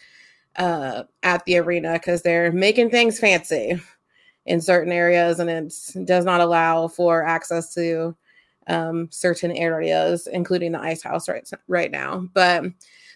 uh, 0.56 1.04
at 1.22 1.44
the 1.44 1.58
arena 1.58 1.94
because 1.94 2.22
they're 2.22 2.52
making 2.52 2.90
things 2.90 3.18
fancy 3.18 3.80
in 4.46 4.60
certain 4.60 4.92
areas 4.92 5.38
and 5.38 5.50
it 5.50 5.72
does 6.04 6.24
not 6.24 6.40
allow 6.40 6.88
for 6.88 7.24
access 7.24 7.72
to 7.74 8.16
um, 8.70 9.08
certain 9.10 9.52
areas, 9.52 10.26
including 10.28 10.72
the 10.72 10.80
ice 10.80 11.02
house 11.02 11.28
right 11.28 11.48
right 11.68 11.90
now. 11.90 12.28
But 12.32 12.64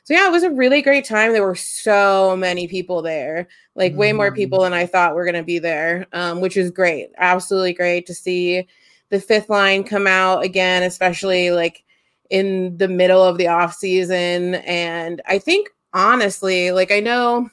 so 0.03 0.13
yeah, 0.13 0.29
it 0.29 0.33
was 0.33 0.43
a 0.43 0.51
really 0.51 0.83
great 0.83 1.07
time. 1.07 1.33
There 1.33 1.47
were 1.47 1.55
so 1.55 2.37
many 2.37 2.69
people 2.69 3.01
there, 3.01 3.49
like 3.75 3.93
mm-hmm. 3.93 4.01
way 4.01 4.13
more 4.13 4.27
mm-hmm. 4.27 4.35
people 4.35 4.63
than 4.63 4.75
I 4.75 4.85
thought 4.85 5.15
were 5.15 5.25
going 5.25 5.35
to 5.35 5.43
be 5.43 5.59
there, 5.59 6.07
um, 6.13 6.41
which 6.41 6.57
is 6.57 6.71
great. 6.71 7.11
Absolutely 7.17 7.73
great 7.73 8.05
to 8.07 8.15
see 8.15 8.67
the 9.09 9.21
fifth 9.21 9.49
line 9.49 9.85
come 9.85 10.07
out 10.07 10.45
again, 10.45 10.83
especially 10.83 11.53
like 11.53 11.85
in 12.29 12.77
the 12.77 12.89
middle 12.89 13.23
of 13.23 13.39
the 13.39 13.47
off 13.47 13.75
season. 13.75 14.57
And 14.57 15.23
I 15.27 15.39
think 15.39 15.69
honestly, 15.93 16.73
like 16.73 16.91
I 16.91 17.01
know 17.01 17.49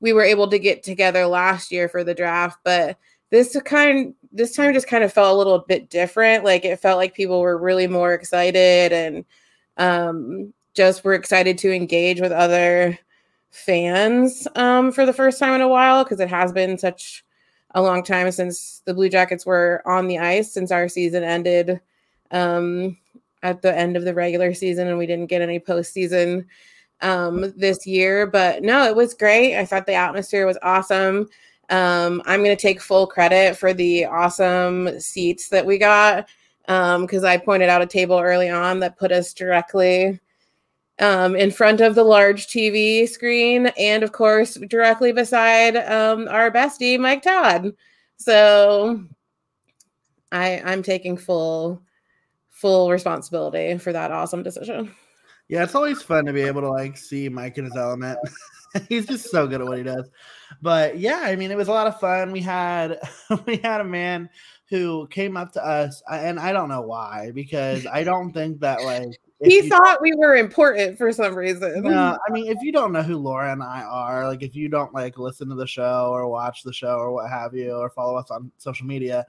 we 0.00 0.12
were 0.12 0.24
able 0.24 0.48
to 0.48 0.58
get 0.58 0.82
together 0.82 1.26
last 1.26 1.70
year 1.70 1.88
for 1.88 2.02
the 2.02 2.14
draft, 2.14 2.58
but 2.64 2.96
this 3.30 3.56
kind 3.64 4.14
this 4.32 4.54
time 4.54 4.72
just 4.72 4.86
kind 4.86 5.04
of 5.04 5.12
felt 5.12 5.34
a 5.34 5.38
little 5.38 5.60
bit 5.60 5.90
different. 5.90 6.44
Like 6.44 6.64
it 6.64 6.80
felt 6.80 6.98
like 6.98 7.14
people 7.14 7.40
were 7.40 7.58
really 7.58 7.86
more 7.86 8.12
excited 8.14 8.92
and 8.92 9.24
um 9.76 10.52
just 10.74 11.04
were 11.04 11.14
excited 11.14 11.58
to 11.58 11.72
engage 11.72 12.20
with 12.20 12.32
other 12.32 12.98
fans 13.50 14.46
um 14.54 14.92
for 14.92 15.04
the 15.04 15.12
first 15.12 15.38
time 15.38 15.54
in 15.54 15.60
a 15.60 15.68
while 15.68 16.04
because 16.04 16.20
it 16.20 16.28
has 16.28 16.52
been 16.52 16.78
such 16.78 17.24
a 17.72 17.82
long 17.82 18.02
time 18.02 18.30
since 18.30 18.82
the 18.84 18.94
Blue 18.94 19.08
Jackets 19.08 19.46
were 19.46 19.82
on 19.86 20.06
the 20.06 20.18
ice 20.18 20.52
since 20.52 20.72
our 20.72 20.88
season 20.88 21.22
ended 21.22 21.80
um, 22.30 22.96
at 23.42 23.62
the 23.62 23.76
end 23.76 23.96
of 23.96 24.04
the 24.04 24.14
regular 24.14 24.54
season 24.54 24.88
and 24.88 24.98
we 24.98 25.06
didn't 25.06 25.28
get 25.28 25.42
any 25.42 25.60
postseason 25.60 26.44
um, 27.00 27.52
this 27.56 27.86
year. 27.86 28.26
But 28.26 28.62
no, 28.62 28.84
it 28.84 28.96
was 28.96 29.14
great. 29.14 29.56
I 29.56 29.64
thought 29.64 29.86
the 29.86 29.94
atmosphere 29.94 30.46
was 30.46 30.58
awesome. 30.62 31.28
Um, 31.70 32.20
I'm 32.26 32.42
going 32.42 32.56
to 32.56 32.60
take 32.60 32.80
full 32.80 33.06
credit 33.06 33.56
for 33.56 33.72
the 33.72 34.04
awesome 34.04 35.00
seats 35.00 35.48
that 35.48 35.64
we 35.64 35.78
got 35.78 36.28
because 36.66 37.24
um, 37.24 37.28
I 37.28 37.36
pointed 37.36 37.68
out 37.68 37.82
a 37.82 37.86
table 37.86 38.18
early 38.18 38.50
on 38.50 38.80
that 38.80 38.98
put 38.98 39.12
us 39.12 39.32
directly 39.32 40.20
um, 41.00 41.34
in 41.34 41.50
front 41.50 41.80
of 41.80 41.94
the 41.94 42.04
large 42.04 42.46
TV 42.46 43.08
screen, 43.08 43.68
and 43.78 44.02
of 44.02 44.12
course, 44.12 44.54
directly 44.54 45.12
beside 45.12 45.76
um, 45.76 46.28
our 46.28 46.50
bestie, 46.50 46.98
Mike 46.98 47.22
Todd. 47.22 47.72
So 48.16 49.02
I, 50.30 50.60
I'm 50.64 50.82
taking 50.82 51.16
full 51.16 51.82
full 52.50 52.90
responsibility 52.90 53.78
for 53.78 53.92
that 53.92 54.10
awesome 54.10 54.42
decision. 54.42 54.94
Yeah, 55.48 55.64
it's 55.64 55.74
always 55.74 56.02
fun 56.02 56.26
to 56.26 56.32
be 56.32 56.42
able 56.42 56.60
to 56.60 56.70
like 56.70 56.96
see 56.96 57.28
Mike 57.28 57.56
in 57.56 57.64
his 57.64 57.76
element. 57.76 58.18
He's 58.88 59.06
just 59.06 59.30
so 59.30 59.46
good 59.46 59.60
at 59.60 59.66
what 59.66 59.78
he 59.78 59.84
does. 59.84 60.08
But 60.62 60.98
yeah, 60.98 61.22
I 61.24 61.36
mean, 61.36 61.50
it 61.50 61.56
was 61.56 61.68
a 61.68 61.72
lot 61.72 61.86
of 61.86 61.98
fun. 61.98 62.32
We 62.32 62.40
had 62.40 62.98
we 63.46 63.56
had 63.58 63.80
a 63.80 63.84
man 63.84 64.28
who 64.68 65.08
came 65.08 65.36
up 65.36 65.52
to 65.52 65.64
us, 65.64 66.02
and 66.10 66.38
I 66.38 66.52
don't 66.52 66.68
know 66.68 66.82
why, 66.82 67.32
because 67.34 67.86
I 67.86 68.04
don't 68.04 68.32
think 68.32 68.60
that 68.60 68.82
like 68.84 69.08
he 69.42 69.68
thought 69.68 70.02
we 70.02 70.12
were 70.14 70.36
important 70.36 70.98
for 70.98 71.12
some 71.12 71.34
reason. 71.34 71.82
No, 71.82 72.16
I 72.28 72.32
mean, 72.32 72.46
if 72.46 72.58
you 72.62 72.72
don't 72.72 72.92
know 72.92 73.02
who 73.02 73.16
Laura 73.16 73.50
and 73.52 73.62
I 73.62 73.82
are, 73.82 74.28
like 74.28 74.42
if 74.42 74.54
you 74.54 74.68
don't 74.68 74.94
like 74.94 75.18
listen 75.18 75.48
to 75.48 75.54
the 75.54 75.66
show 75.66 76.10
or 76.12 76.28
watch 76.28 76.62
the 76.62 76.72
show 76.72 76.96
or 76.96 77.12
what 77.12 77.30
have 77.30 77.54
you, 77.54 77.72
or 77.72 77.90
follow 77.90 78.16
us 78.16 78.30
on 78.30 78.52
social 78.58 78.86
media, 78.86 79.26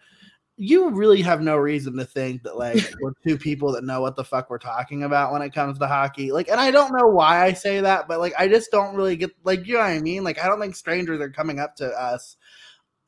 you 0.57 0.89
really 0.89 1.21
have 1.21 1.41
no 1.41 1.57
reason 1.57 1.97
to 1.97 2.05
think 2.05 2.43
that 2.43 2.57
like 2.57 2.77
we're 3.01 3.13
two 3.25 3.37
people 3.37 3.71
that 3.71 3.83
know 3.83 4.01
what 4.01 4.15
the 4.15 4.23
fuck 4.23 4.49
we're 4.49 4.57
talking 4.57 5.03
about 5.03 5.31
when 5.31 5.41
it 5.41 5.53
comes 5.53 5.79
to 5.79 5.87
hockey. 5.87 6.31
Like, 6.31 6.49
and 6.49 6.59
I 6.59 6.71
don't 6.71 6.95
know 6.95 7.07
why 7.07 7.43
I 7.43 7.53
say 7.53 7.81
that, 7.81 8.07
but 8.07 8.19
like 8.19 8.33
I 8.37 8.47
just 8.47 8.71
don't 8.71 8.95
really 8.95 9.15
get 9.15 9.31
like 9.43 9.65
you 9.65 9.73
know 9.73 9.79
what 9.79 9.87
I 9.87 9.99
mean. 9.99 10.23
Like, 10.23 10.43
I 10.43 10.47
don't 10.47 10.59
think 10.59 10.75
strangers 10.75 11.19
are 11.19 11.29
coming 11.29 11.59
up 11.59 11.75
to 11.77 11.87
us 11.87 12.37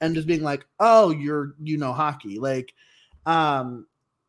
and 0.02 0.16
just 0.16 0.28
being 0.28 0.44
like, 0.44 0.66
"Oh, 0.80 1.12
you're 1.12 1.56
you 1.62 1.78
know 1.78 1.94
hockey." 1.94 2.40
Like, 2.40 2.74
um, 3.26 3.88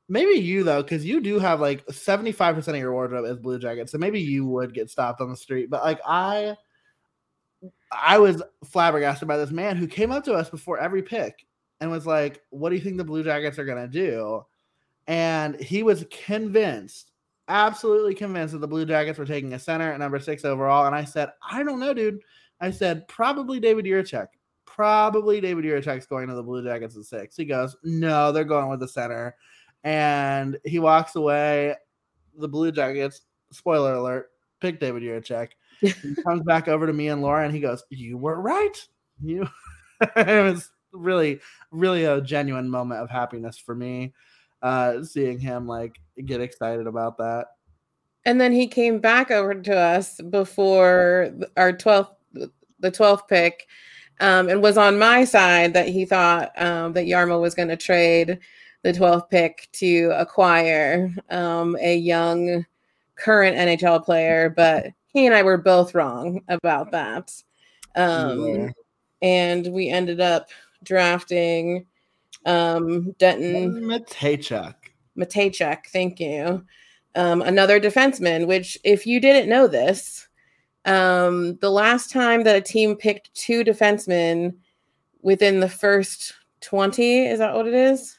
maybe 0.08 0.38
you 0.40 0.62
though, 0.62 0.82
because 0.82 1.04
you 1.04 1.20
do 1.20 1.38
have 1.38 1.60
like 1.60 1.86
75% 1.86 2.68
of 2.68 2.76
your 2.76 2.92
wardrobe 2.92 3.24
is 3.24 3.38
blue 3.38 3.58
jackets. 3.58 3.92
So 3.92 3.98
maybe 3.98 4.20
you 4.20 4.46
would 4.46 4.74
get 4.74 4.90
stopped 4.90 5.20
on 5.20 5.30
the 5.30 5.36
street. 5.36 5.70
But 5.70 5.82
like 5.82 6.00
I 6.06 6.56
I 7.90 8.18
was 8.18 8.42
flabbergasted 8.64 9.28
by 9.28 9.36
this 9.36 9.50
man 9.50 9.76
who 9.76 9.86
came 9.86 10.10
up 10.10 10.24
to 10.24 10.34
us 10.34 10.50
before 10.50 10.78
every 10.78 11.02
pick 11.02 11.46
and 11.84 11.92
was 11.92 12.06
like, 12.06 12.40
What 12.50 12.70
do 12.70 12.76
you 12.76 12.82
think 12.82 12.96
the 12.96 13.04
Blue 13.04 13.22
Jackets 13.22 13.58
are 13.58 13.64
gonna 13.64 13.86
do? 13.86 14.42
And 15.06 15.60
he 15.60 15.82
was 15.82 16.06
convinced, 16.10 17.10
absolutely 17.48 18.14
convinced 18.14 18.52
that 18.52 18.60
the 18.60 18.68
Blue 18.68 18.86
Jackets 18.86 19.18
were 19.18 19.26
taking 19.26 19.52
a 19.52 19.58
center 19.58 19.92
at 19.92 20.00
number 20.00 20.18
six 20.18 20.44
overall. 20.44 20.86
And 20.86 20.94
I 20.94 21.04
said, 21.04 21.30
I 21.48 21.62
don't 21.62 21.78
know, 21.78 21.92
dude. 21.92 22.20
I 22.60 22.70
said, 22.70 23.06
probably 23.06 23.60
David 23.60 23.84
Jiricek. 23.84 24.28
Probably 24.64 25.42
David 25.42 25.66
Jiricek's 25.66 26.06
going 26.06 26.26
to 26.28 26.34
the 26.34 26.42
Blue 26.42 26.64
Jackets 26.64 26.96
at 26.96 27.04
six. 27.04 27.36
He 27.36 27.44
goes, 27.44 27.76
No, 27.84 28.32
they're 28.32 28.44
going 28.44 28.70
with 28.70 28.80
the 28.80 28.88
center 28.88 29.36
and 29.84 30.58
he 30.64 30.78
walks 30.78 31.14
away. 31.14 31.74
The 32.38 32.48
Blue 32.48 32.72
Jackets, 32.72 33.20
spoiler 33.52 33.94
alert, 33.94 34.30
pick 34.60 34.80
David 34.80 35.02
Jiricek. 35.02 35.50
he 35.80 36.14
comes 36.22 36.42
back 36.42 36.66
over 36.66 36.86
to 36.86 36.92
me 36.92 37.08
and 37.08 37.20
Laura, 37.22 37.44
and 37.44 37.54
he 37.54 37.60
goes, 37.60 37.84
"You 37.90 38.16
were 38.16 38.40
right. 38.40 38.88
You." 39.22 39.46
it 40.16 40.44
was 40.44 40.70
really, 40.94 41.40
really 41.70 42.04
a 42.04 42.20
genuine 42.20 42.70
moment 42.70 43.00
of 43.00 43.10
happiness 43.10 43.58
for 43.58 43.74
me, 43.74 44.14
uh, 44.62 45.02
seeing 45.02 45.38
him 45.38 45.66
like 45.66 45.98
get 46.24 46.40
excited 46.40 46.86
about 46.86 47.18
that. 47.18 47.48
And 48.24 48.40
then 48.40 48.52
he 48.52 48.66
came 48.66 49.00
back 49.00 49.30
over 49.30 49.54
to 49.54 49.76
us 49.76 50.20
before 50.30 51.34
our 51.56 51.72
twelfth, 51.72 52.12
the 52.80 52.90
twelfth 52.90 53.28
pick, 53.28 53.66
um, 54.20 54.48
and 54.48 54.62
was 54.62 54.78
on 54.78 54.98
my 54.98 55.24
side 55.24 55.74
that 55.74 55.88
he 55.88 56.04
thought 56.04 56.50
um, 56.60 56.92
that 56.94 57.06
Jarmo 57.06 57.40
was 57.40 57.54
going 57.54 57.68
to 57.68 57.76
trade 57.76 58.38
the 58.84 58.92
12th 58.92 59.30
pick 59.30 59.68
to 59.72 60.12
acquire 60.14 61.12
um, 61.30 61.76
a 61.80 61.96
young 61.96 62.64
current 63.16 63.56
NHL 63.56 64.04
player, 64.04 64.50
but 64.50 64.88
he 65.12 65.26
and 65.26 65.34
I 65.34 65.42
were 65.42 65.56
both 65.56 65.94
wrong 65.94 66.42
about 66.48 66.92
that. 66.92 67.32
Um, 67.96 68.46
yeah. 68.46 68.68
And 69.22 69.72
we 69.72 69.88
ended 69.88 70.20
up 70.20 70.48
drafting 70.84 71.86
um, 72.46 73.12
Denton 73.18 73.82
Mateychuk. 73.82 74.74
Mateychuk, 75.16 75.86
thank 75.86 76.20
you. 76.20 76.64
Um, 77.14 77.42
another 77.42 77.80
defenseman, 77.80 78.46
which, 78.46 78.76
if 78.84 79.06
you 79.06 79.20
didn't 79.20 79.48
know 79.48 79.66
this, 79.68 80.28
um, 80.84 81.56
the 81.58 81.70
last 81.70 82.10
time 82.10 82.42
that 82.44 82.56
a 82.56 82.60
team 82.60 82.96
picked 82.96 83.32
two 83.34 83.64
defensemen 83.64 84.56
within 85.22 85.60
the 85.60 85.68
first 85.68 86.34
20, 86.60 87.26
is 87.26 87.38
that 87.38 87.54
what 87.54 87.66
it 87.66 87.74
is? 87.74 88.18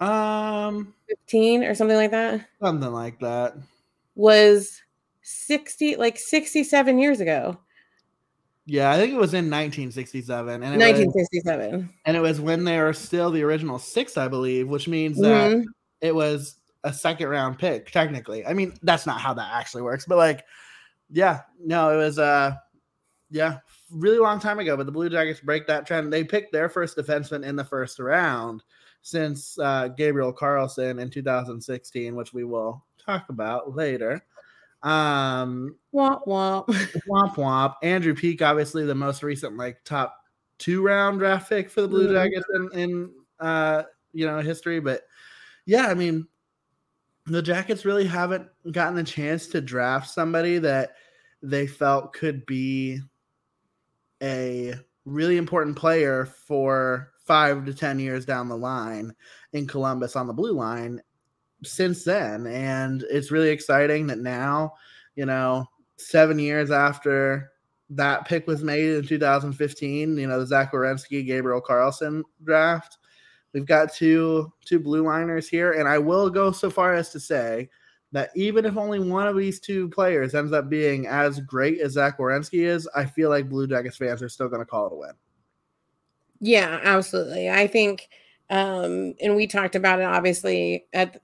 Um, 0.00 0.94
15 1.08 1.64
or 1.64 1.74
something 1.74 1.96
like 1.96 2.10
that. 2.12 2.46
Something 2.60 2.92
like 2.92 3.20
that. 3.20 3.56
Was 4.14 4.82
60, 5.22 5.96
like 5.96 6.18
67 6.18 6.98
years 6.98 7.20
ago. 7.20 7.58
Yeah, 8.70 8.90
I 8.90 8.98
think 8.98 9.14
it 9.14 9.18
was 9.18 9.32
in 9.32 9.46
1967. 9.46 10.62
And 10.62 10.78
1967. 10.78 11.72
Was, 11.72 11.84
and 12.04 12.16
it 12.18 12.20
was 12.20 12.38
when 12.38 12.64
they 12.64 12.78
were 12.78 12.92
still 12.92 13.30
the 13.30 13.42
original 13.42 13.78
six, 13.78 14.18
I 14.18 14.28
believe, 14.28 14.68
which 14.68 14.86
means 14.86 15.18
that 15.20 15.52
mm-hmm. 15.52 15.62
it 16.02 16.14
was 16.14 16.56
a 16.84 16.92
second 16.92 17.28
round 17.28 17.58
pick, 17.58 17.90
technically. 17.90 18.44
I 18.44 18.52
mean, 18.52 18.74
that's 18.82 19.06
not 19.06 19.22
how 19.22 19.32
that 19.32 19.54
actually 19.54 19.82
works, 19.82 20.04
but 20.04 20.18
like, 20.18 20.44
yeah, 21.08 21.40
no, 21.58 21.90
it 21.90 21.96
was, 21.96 22.18
uh, 22.18 22.56
yeah, 23.30 23.60
really 23.90 24.18
long 24.18 24.38
time 24.38 24.58
ago. 24.58 24.76
But 24.76 24.84
the 24.84 24.92
Blue 24.92 25.08
Jackets 25.08 25.40
break 25.40 25.66
that 25.66 25.86
trend. 25.86 26.12
They 26.12 26.22
picked 26.22 26.52
their 26.52 26.68
first 26.68 26.98
defenseman 26.98 27.46
in 27.46 27.56
the 27.56 27.64
first 27.64 27.98
round 27.98 28.62
since 29.00 29.58
uh, 29.58 29.88
Gabriel 29.88 30.32
Carlsson 30.32 31.00
in 31.00 31.08
2016, 31.08 32.14
which 32.14 32.34
we 32.34 32.44
will 32.44 32.84
talk 33.02 33.30
about 33.30 33.74
later. 33.74 34.22
Um, 34.82 35.76
womp 35.94 36.26
womp, 36.26 36.66
womp 37.08 37.34
womp. 37.34 37.74
Andrew 37.82 38.14
Peeke, 38.14 38.42
obviously 38.42 38.84
the 38.84 38.94
most 38.94 39.22
recent 39.22 39.56
like 39.56 39.82
top 39.84 40.16
two 40.58 40.82
round 40.82 41.18
draft 41.18 41.48
pick 41.48 41.70
for 41.70 41.80
the 41.80 41.88
Blue 41.88 42.06
mm-hmm. 42.06 42.14
Jackets 42.14 42.46
in, 42.54 42.80
in 42.80 43.12
uh, 43.40 43.82
you 44.12 44.26
know 44.26 44.40
history, 44.40 44.80
but 44.80 45.02
yeah, 45.66 45.86
I 45.88 45.94
mean, 45.94 46.26
the 47.26 47.42
Jackets 47.42 47.84
really 47.84 48.06
haven't 48.06 48.48
gotten 48.72 48.98
a 48.98 49.04
chance 49.04 49.46
to 49.48 49.60
draft 49.60 50.10
somebody 50.10 50.58
that 50.58 50.92
they 51.42 51.66
felt 51.66 52.12
could 52.12 52.46
be 52.46 53.00
a 54.22 54.74
really 55.04 55.36
important 55.36 55.76
player 55.76 56.26
for 56.26 57.12
five 57.24 57.64
to 57.66 57.74
10 57.74 57.98
years 57.98 58.24
down 58.24 58.48
the 58.48 58.56
line 58.56 59.14
in 59.52 59.66
Columbus 59.66 60.16
on 60.16 60.26
the 60.26 60.32
blue 60.32 60.52
line 60.52 61.00
since 61.64 62.04
then. 62.04 62.46
And 62.46 63.04
it's 63.10 63.30
really 63.30 63.50
exciting 63.50 64.06
that 64.08 64.18
now, 64.18 64.74
you 65.16 65.26
know, 65.26 65.66
seven 65.96 66.38
years 66.38 66.70
after 66.70 67.50
that 67.90 68.26
pick 68.26 68.46
was 68.46 68.62
made 68.62 68.90
in 68.90 69.06
2015, 69.06 70.16
you 70.16 70.26
know, 70.26 70.40
the 70.40 70.46
Zach 70.46 70.72
Werenski, 70.72 71.26
Gabriel 71.26 71.62
Carlsson 71.62 72.22
draft, 72.44 72.98
we've 73.52 73.66
got 73.66 73.92
two 73.92 74.52
two 74.64 74.78
blue 74.78 75.02
liners 75.02 75.48
here. 75.48 75.72
And 75.72 75.88
I 75.88 75.98
will 75.98 76.30
go 76.30 76.52
so 76.52 76.70
far 76.70 76.94
as 76.94 77.10
to 77.10 77.20
say 77.20 77.68
that 78.12 78.30
even 78.34 78.64
if 78.64 78.76
only 78.76 79.00
one 79.00 79.26
of 79.26 79.36
these 79.36 79.60
two 79.60 79.88
players 79.90 80.34
ends 80.34 80.52
up 80.52 80.68
being 80.68 81.06
as 81.06 81.40
great 81.40 81.80
as 81.80 81.92
Zach 81.92 82.18
Werenski 82.18 82.66
is, 82.66 82.88
I 82.94 83.04
feel 83.04 83.28
like 83.28 83.48
Blue 83.48 83.66
Jackets 83.66 83.96
fans 83.96 84.22
are 84.22 84.28
still 84.28 84.48
going 84.48 84.62
to 84.62 84.66
call 84.66 84.86
it 84.86 84.92
a 84.92 84.96
win. 84.96 85.12
Yeah, 86.40 86.80
absolutely. 86.82 87.50
I 87.50 87.66
think, 87.66 88.08
um, 88.48 89.14
and 89.20 89.36
we 89.36 89.46
talked 89.46 89.74
about 89.74 90.00
it 90.00 90.04
obviously 90.04 90.86
at 90.92 91.20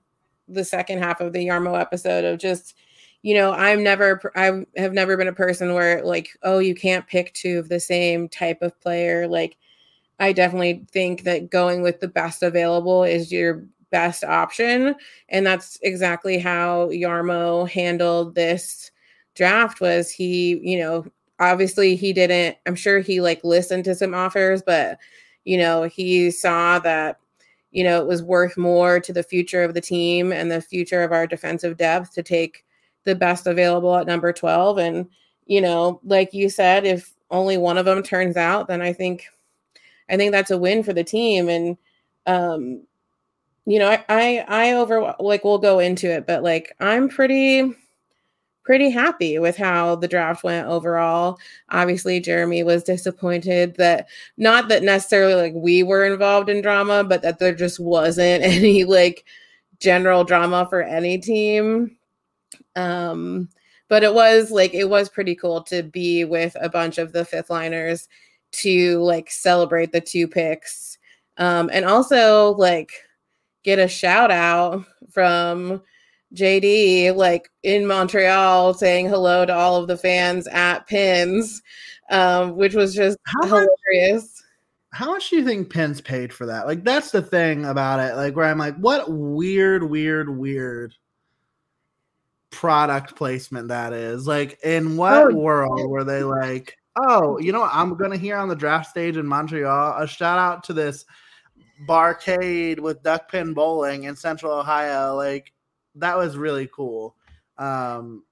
the 0.47 0.65
second 0.65 0.99
half 0.99 1.21
of 1.21 1.33
the 1.33 1.47
Jarmo 1.47 1.79
episode 1.79 2.23
of 2.23 2.39
just, 2.39 2.75
you 3.21 3.33
know, 3.33 3.51
I'm 3.53 3.83
never, 3.83 4.31
I 4.35 4.65
have 4.77 4.93
never 4.93 5.17
been 5.17 5.27
a 5.27 5.33
person 5.33 5.73
where 5.73 6.03
like, 6.03 6.29
oh, 6.43 6.59
you 6.59 6.75
can't 6.75 7.07
pick 7.07 7.33
two 7.33 7.59
of 7.59 7.69
the 7.69 7.79
same 7.79 8.29
type 8.29 8.61
of 8.61 8.79
player. 8.81 9.27
Like, 9.27 9.57
I 10.19 10.31
definitely 10.31 10.85
think 10.91 11.23
that 11.23 11.49
going 11.49 11.81
with 11.81 11.99
the 11.99 12.07
best 12.07 12.43
available 12.43 13.03
is 13.03 13.31
your 13.31 13.65
best 13.91 14.23
option. 14.23 14.95
And 15.29 15.45
that's 15.45 15.79
exactly 15.81 16.37
how 16.37 16.89
jarmo 16.89 17.69
handled 17.69 18.35
this 18.35 18.91
draft 19.35 19.81
was 19.81 20.11
he, 20.11 20.59
you 20.63 20.79
know, 20.79 21.05
obviously 21.39 21.95
he 21.95 22.13
didn't, 22.13 22.57
I'm 22.65 22.75
sure 22.75 22.99
he 22.99 23.21
like 23.21 23.43
listened 23.43 23.85
to 23.85 23.95
some 23.95 24.13
offers, 24.13 24.61
but 24.61 24.97
you 25.43 25.57
know, 25.57 25.83
he 25.83 26.31
saw 26.31 26.79
that, 26.79 27.19
you 27.75 27.83
know, 27.83 27.99
it 27.99 28.07
was 28.07 28.23
worth 28.23 28.55
more 28.55 29.01
to 29.01 29.11
the 29.11 29.21
future 29.21 29.61
of 29.61 29.73
the 29.73 29.81
team 29.81 30.31
and 30.31 30.49
the 30.49 30.61
future 30.61 31.03
of 31.03 31.11
our 31.11 31.27
defensive 31.27 31.75
depth 31.75 32.13
to 32.13 32.23
take 32.23 32.63
the 33.03 33.13
best 33.13 33.47
available 33.47 33.93
at 33.97 34.07
number 34.07 34.31
12. 34.31 34.77
And, 34.77 35.09
you 35.45 35.59
know, 35.59 35.99
like 36.05 36.33
you 36.33 36.47
said, 36.47 36.85
if 36.85 37.13
only 37.31 37.57
one 37.57 37.77
of 37.77 37.83
them 37.83 38.01
turns 38.01 38.37
out, 38.37 38.69
then 38.69 38.81
I 38.81 38.93
think 38.93 39.25
I 40.09 40.15
think 40.15 40.31
that's 40.31 40.51
a 40.51 40.57
win 40.57 40.83
for 40.83 40.93
the 40.93 41.03
team. 41.03 41.49
And 41.49 41.77
um, 42.25 42.81
you 43.65 43.77
know, 43.77 43.89
I 43.89 44.05
I, 44.07 44.45
I 44.47 44.71
over 44.71 45.13
like 45.19 45.43
we'll 45.43 45.57
go 45.57 45.79
into 45.79 46.09
it, 46.09 46.25
but 46.25 46.43
like 46.43 46.73
I'm 46.79 47.09
pretty 47.09 47.73
pretty 48.65 48.89
happy 48.89 49.37
with 49.39 49.55
how 49.55 49.95
the 49.95 50.07
draft 50.07 50.43
went 50.43 50.67
overall. 50.67 51.37
Obviously, 51.69 52.19
Jeremy 52.19 52.63
was 52.63 52.83
disappointed 52.83 53.75
that 53.77 54.07
not 54.37 54.67
that 54.69 54.83
necessarily 54.83 55.35
like 55.35 55.53
we 55.55 55.83
were 55.83 56.03
involved 56.03 56.49
in 56.49 56.61
drama, 56.61 57.03
but 57.03 57.21
that 57.21 57.39
there 57.39 57.53
just 57.53 57.79
wasn't 57.79 58.43
any 58.43 58.83
like 58.83 59.25
general 59.79 60.23
drama 60.23 60.67
for 60.69 60.81
any 60.81 61.19
team. 61.19 61.95
Um, 62.75 63.49
but 63.87 64.03
it 64.03 64.13
was 64.13 64.51
like 64.51 64.73
it 64.73 64.89
was 64.89 65.09
pretty 65.09 65.35
cool 65.35 65.61
to 65.63 65.83
be 65.83 66.25
with 66.25 66.57
a 66.59 66.69
bunch 66.69 66.97
of 66.97 67.13
the 67.13 67.23
fifth 67.23 67.51
liners 67.51 68.09
to 68.51 68.99
like 68.99 69.29
celebrate 69.29 69.91
the 69.91 70.01
two 70.01 70.27
picks. 70.27 70.97
Um, 71.37 71.69
and 71.71 71.85
also 71.85 72.55
like 72.55 72.91
get 73.63 73.77
a 73.79 73.87
shout 73.87 74.31
out 74.31 74.85
from 75.11 75.81
JD 76.35 77.15
like 77.15 77.49
in 77.63 77.87
Montreal 77.87 78.73
saying 78.73 79.07
hello 79.07 79.45
to 79.45 79.53
all 79.53 79.77
of 79.77 79.87
the 79.87 79.97
fans 79.97 80.47
at 80.47 80.87
Pins, 80.87 81.61
um, 82.09 82.55
which 82.55 82.75
was 82.75 82.93
just 82.93 83.17
how 83.25 83.43
hilarious. 83.43 84.23
Much, 84.23 84.99
how 84.99 85.11
much 85.11 85.29
do 85.29 85.37
you 85.37 85.45
think 85.45 85.69
Pins 85.69 86.01
paid 86.01 86.31
for 86.31 86.45
that? 86.45 86.67
Like 86.67 86.83
that's 86.83 87.11
the 87.11 87.21
thing 87.21 87.65
about 87.65 87.99
it. 87.99 88.15
Like 88.15 88.35
where 88.35 88.45
I'm 88.45 88.57
like, 88.57 88.75
what 88.77 89.11
weird, 89.11 89.83
weird, 89.83 90.29
weird 90.29 90.93
product 92.55 93.15
placement 93.15 93.67
that 93.67 93.93
is. 93.93 94.27
Like 94.27 94.59
in 94.63 94.97
what 94.97 95.31
oh, 95.31 95.35
world 95.35 95.89
were 95.89 96.03
they 96.03 96.23
like, 96.23 96.77
oh, 96.95 97.37
you 97.39 97.51
know 97.51 97.61
what 97.61 97.73
I'm 97.73 97.95
gonna 97.95 98.17
hear 98.17 98.37
on 98.37 98.47
the 98.47 98.55
draft 98.55 98.89
stage 98.89 99.17
in 99.17 99.25
Montreal? 99.25 100.01
A 100.01 100.07
shout 100.07 100.39
out 100.39 100.63
to 100.65 100.73
this 100.73 101.05
barcade 101.87 102.79
with 102.79 103.03
duck 103.03 103.29
pin 103.29 103.53
bowling 103.53 104.03
in 104.03 104.15
central 104.15 104.53
Ohio. 104.53 105.15
Like 105.15 105.51
that 105.95 106.17
was 106.17 106.37
really 106.37 106.67
cool. 106.73 107.15
Um, 107.57 108.23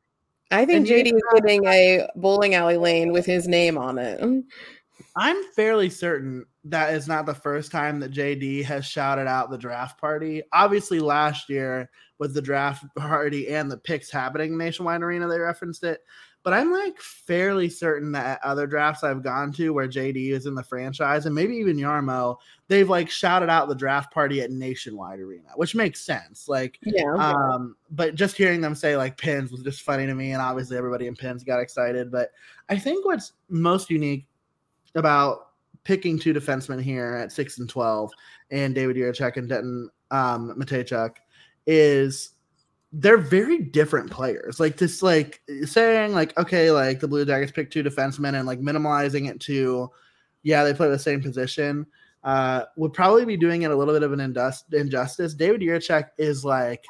I 0.51 0.65
think 0.65 0.88
JD 0.88 1.13
is 1.13 1.22
getting 1.36 1.65
a 1.65 2.08
bowling 2.15 2.53
alley 2.55 2.77
lane 2.77 3.12
with 3.12 3.25
his 3.25 3.48
name 3.48 3.77
on 3.77 3.98
it. 3.98 4.22
I'm 5.15 5.43
fairly 5.55 5.89
certain 5.89 6.46
that 6.65 6.93
is 6.93 7.08
not 7.08 7.25
the 7.25 7.34
first 7.34 7.72
time 7.72 8.00
that 8.00 8.12
JD 8.12 8.63
has 8.65 8.86
shouted 8.86 9.27
out 9.27 9.50
the 9.50 9.58
draft 9.58 10.00
party. 10.00 10.43
Obviously, 10.53 11.00
last 11.00 11.50
year 11.50 11.89
with 12.20 12.34
the 12.34 12.41
draft 12.41 12.86
party 12.96 13.50
and 13.50 13.70
the 13.70 13.77
picks 13.77 14.10
happening 14.10 14.58
nationwide 14.58 15.01
arena, 15.01 15.27
they 15.27 15.39
referenced 15.39 15.84
it. 15.84 16.01
But 16.43 16.53
I'm 16.53 16.71
like 16.71 17.00
fairly 17.00 17.69
certain 17.69 18.12
that 18.12 18.41
other 18.43 18.67
drafts 18.67 19.03
I've 19.03 19.23
gone 19.23 19.53
to 19.53 19.71
where 19.71 19.88
JD 19.88 20.31
is 20.31 20.45
in 20.45 20.55
the 20.55 20.63
franchise 20.63 21.25
and 21.25 21.33
maybe 21.33 21.55
even 21.55 21.77
Jarmo, 21.77 22.35
they've 22.67 22.89
like 22.89 23.09
shouted 23.09 23.50
out 23.50 23.69
the 23.69 23.75
draft 23.75 24.13
party 24.13 24.41
at 24.41 24.51
Nationwide 24.51 25.19
Arena, 25.19 25.50
which 25.55 25.73
makes 25.73 26.01
sense. 26.01 26.50
Like, 26.50 26.79
yeah. 26.83 27.13
Um, 27.15 27.77
but 27.91 28.15
just 28.15 28.35
hearing 28.35 28.59
them 28.59 28.75
say 28.75 28.97
like 28.97 29.17
pins 29.17 29.51
was 29.51 29.61
just 29.61 29.83
funny 29.83 30.05
to 30.05 30.13
me, 30.13 30.33
and 30.33 30.41
obviously 30.41 30.75
everybody 30.75 31.07
in 31.07 31.15
pins 31.15 31.46
got 31.46 31.61
excited. 31.61 32.11
But 32.11 32.31
I 32.68 32.77
think 32.77 33.05
what's 33.05 33.31
most 33.48 33.89
unique 33.89 34.27
about 34.96 35.51
picking 35.85 36.20
two 36.20 36.33
defensemen 36.33 36.81
here 36.81 37.15
at 37.15 37.31
six 37.31 37.57
and 37.57 37.70
twelve, 37.70 38.11
and 38.51 38.75
David 38.75 38.98
Jiricek 38.98 39.37
and 39.37 39.48
Denton 39.48 39.89
um, 40.11 40.53
Mateychuk, 40.59 41.15
is 41.65 42.31
they're 42.94 43.18
very 43.18 43.58
different 43.58 44.12
players. 44.12 44.60
Like 44.60 44.77
just 44.77 45.01
like 45.01 45.42
saying 45.66 46.14
like 46.14 46.38
okay, 46.38 46.70
like 46.72 47.00
the 47.00 47.08
Blue 47.08 47.25
Jackets 47.25 47.51
pick 47.51 47.72
two 47.72 47.84
defensemen 47.84 48.36
and 48.36 48.46
like 48.46 48.60
minimalizing 48.60 49.29
it 49.29 49.40
to 49.42 49.92
yeah, 50.44 50.64
they 50.64 50.74
play 50.74 50.90
the 50.90 51.00
same 51.00 51.22
position. 51.22 51.88
Uh, 52.24 52.64
would 52.77 52.94
probably 52.94 53.25
be 53.25 53.36
doing 53.36 53.64
it 53.64 53.72
a 53.72 53.75
little 53.75 53.94
bit 53.94 54.03
of 54.03 54.14
an 54.14 54.20
injustice. 54.20 55.34
David 55.34 55.62
Jiricek 55.62 56.10
is 56.18 56.46
like 56.46 56.86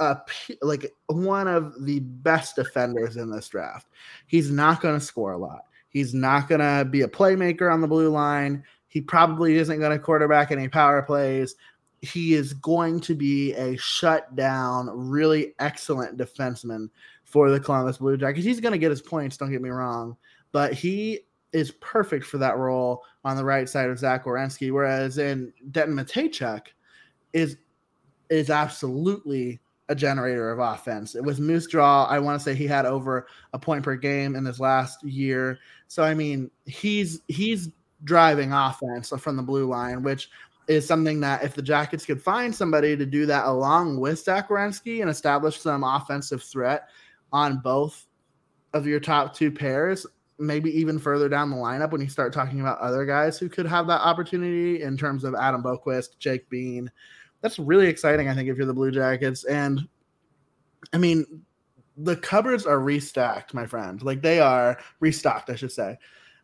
a 0.00 0.18
like 0.62 0.92
one 1.06 1.46
of 1.46 1.84
the 1.84 2.00
best 2.00 2.56
defenders 2.56 3.16
in 3.16 3.30
this 3.30 3.48
draft. 3.48 3.86
He's 4.26 4.50
not 4.50 4.80
going 4.80 4.98
to 4.98 5.04
score 5.04 5.32
a 5.32 5.38
lot. 5.38 5.66
He's 5.90 6.14
not 6.14 6.48
going 6.48 6.60
to 6.60 6.88
be 6.88 7.02
a 7.02 7.08
playmaker 7.08 7.72
on 7.72 7.82
the 7.82 7.86
blue 7.86 8.08
line. 8.08 8.64
He 8.88 9.00
probably 9.00 9.56
isn't 9.56 9.78
going 9.78 9.92
to 9.92 9.98
quarterback 9.98 10.50
any 10.50 10.68
power 10.68 11.02
plays 11.02 11.54
he 12.02 12.34
is 12.34 12.52
going 12.52 13.00
to 13.00 13.14
be 13.14 13.54
a 13.54 13.76
shutdown, 13.76 14.90
really 14.92 15.54
excellent 15.60 16.18
defenseman 16.18 16.90
for 17.24 17.48
the 17.48 17.60
Columbus 17.60 17.98
Blue 17.98 18.16
Jackets. 18.16 18.44
He's 18.44 18.60
going 18.60 18.72
to 18.72 18.78
get 18.78 18.90
his 18.90 19.00
points, 19.00 19.36
don't 19.36 19.52
get 19.52 19.62
me 19.62 19.70
wrong, 19.70 20.16
but 20.50 20.74
he 20.74 21.20
is 21.52 21.70
perfect 21.80 22.26
for 22.26 22.38
that 22.38 22.58
role 22.58 23.04
on 23.24 23.36
the 23.36 23.44
right 23.44 23.68
side 23.68 23.88
of 23.88 23.98
Zach 23.98 24.24
Werenski. 24.24 24.72
Whereas 24.72 25.18
in 25.18 25.52
Denton 25.70 25.96
Mateychuk 25.96 26.66
is 27.32 27.56
is 28.30 28.50
absolutely 28.50 29.60
a 29.88 29.94
generator 29.94 30.50
of 30.50 30.58
offense. 30.58 31.14
With 31.14 31.38
Moose 31.38 31.66
Jaw, 31.66 32.06
I 32.06 32.18
want 32.18 32.40
to 32.40 32.42
say 32.42 32.54
he 32.54 32.66
had 32.66 32.86
over 32.86 33.26
a 33.52 33.58
point 33.58 33.84
per 33.84 33.94
game 33.94 34.34
in 34.34 34.42
this 34.42 34.58
last 34.58 35.04
year. 35.04 35.58
So 35.86 36.02
I 36.02 36.14
mean, 36.14 36.50
he's 36.66 37.20
he's 37.28 37.68
driving 38.04 38.52
offense 38.52 39.12
from 39.18 39.36
the 39.36 39.42
blue 39.42 39.66
line, 39.66 40.02
which 40.02 40.30
is 40.68 40.86
something 40.86 41.20
that 41.20 41.42
if 41.42 41.54
the 41.54 41.62
Jackets 41.62 42.06
could 42.06 42.22
find 42.22 42.54
somebody 42.54 42.96
to 42.96 43.06
do 43.06 43.26
that 43.26 43.46
along 43.46 43.98
with 43.98 44.22
Zach 44.22 44.48
and 44.50 45.10
establish 45.10 45.60
some 45.60 45.84
offensive 45.84 46.42
threat 46.42 46.88
on 47.32 47.58
both 47.58 48.06
of 48.72 48.86
your 48.86 49.00
top 49.00 49.34
two 49.34 49.50
pairs, 49.50 50.06
maybe 50.38 50.70
even 50.70 50.98
further 50.98 51.28
down 51.28 51.50
the 51.50 51.56
lineup 51.56 51.90
when 51.90 52.00
you 52.00 52.08
start 52.08 52.32
talking 52.32 52.60
about 52.60 52.78
other 52.78 53.04
guys 53.04 53.38
who 53.38 53.48
could 53.48 53.66
have 53.66 53.86
that 53.86 54.00
opportunity 54.00 54.82
in 54.82 54.96
terms 54.96 55.24
of 55.24 55.34
Adam 55.34 55.62
Boqvist, 55.62 56.18
Jake 56.18 56.48
Bean. 56.48 56.90
That's 57.40 57.58
really 57.58 57.88
exciting, 57.88 58.28
I 58.28 58.34
think, 58.34 58.48
if 58.48 58.56
you're 58.56 58.66
the 58.66 58.74
Blue 58.74 58.90
Jackets. 58.90 59.44
And 59.44 59.88
I 60.92 60.98
mean, 60.98 61.42
the 61.96 62.16
cupboards 62.16 62.66
are 62.66 62.78
restacked, 62.78 63.52
my 63.52 63.66
friend. 63.66 64.02
Like 64.02 64.22
they 64.22 64.40
are 64.40 64.78
restocked, 65.00 65.50
I 65.50 65.56
should 65.56 65.72
say. 65.72 65.98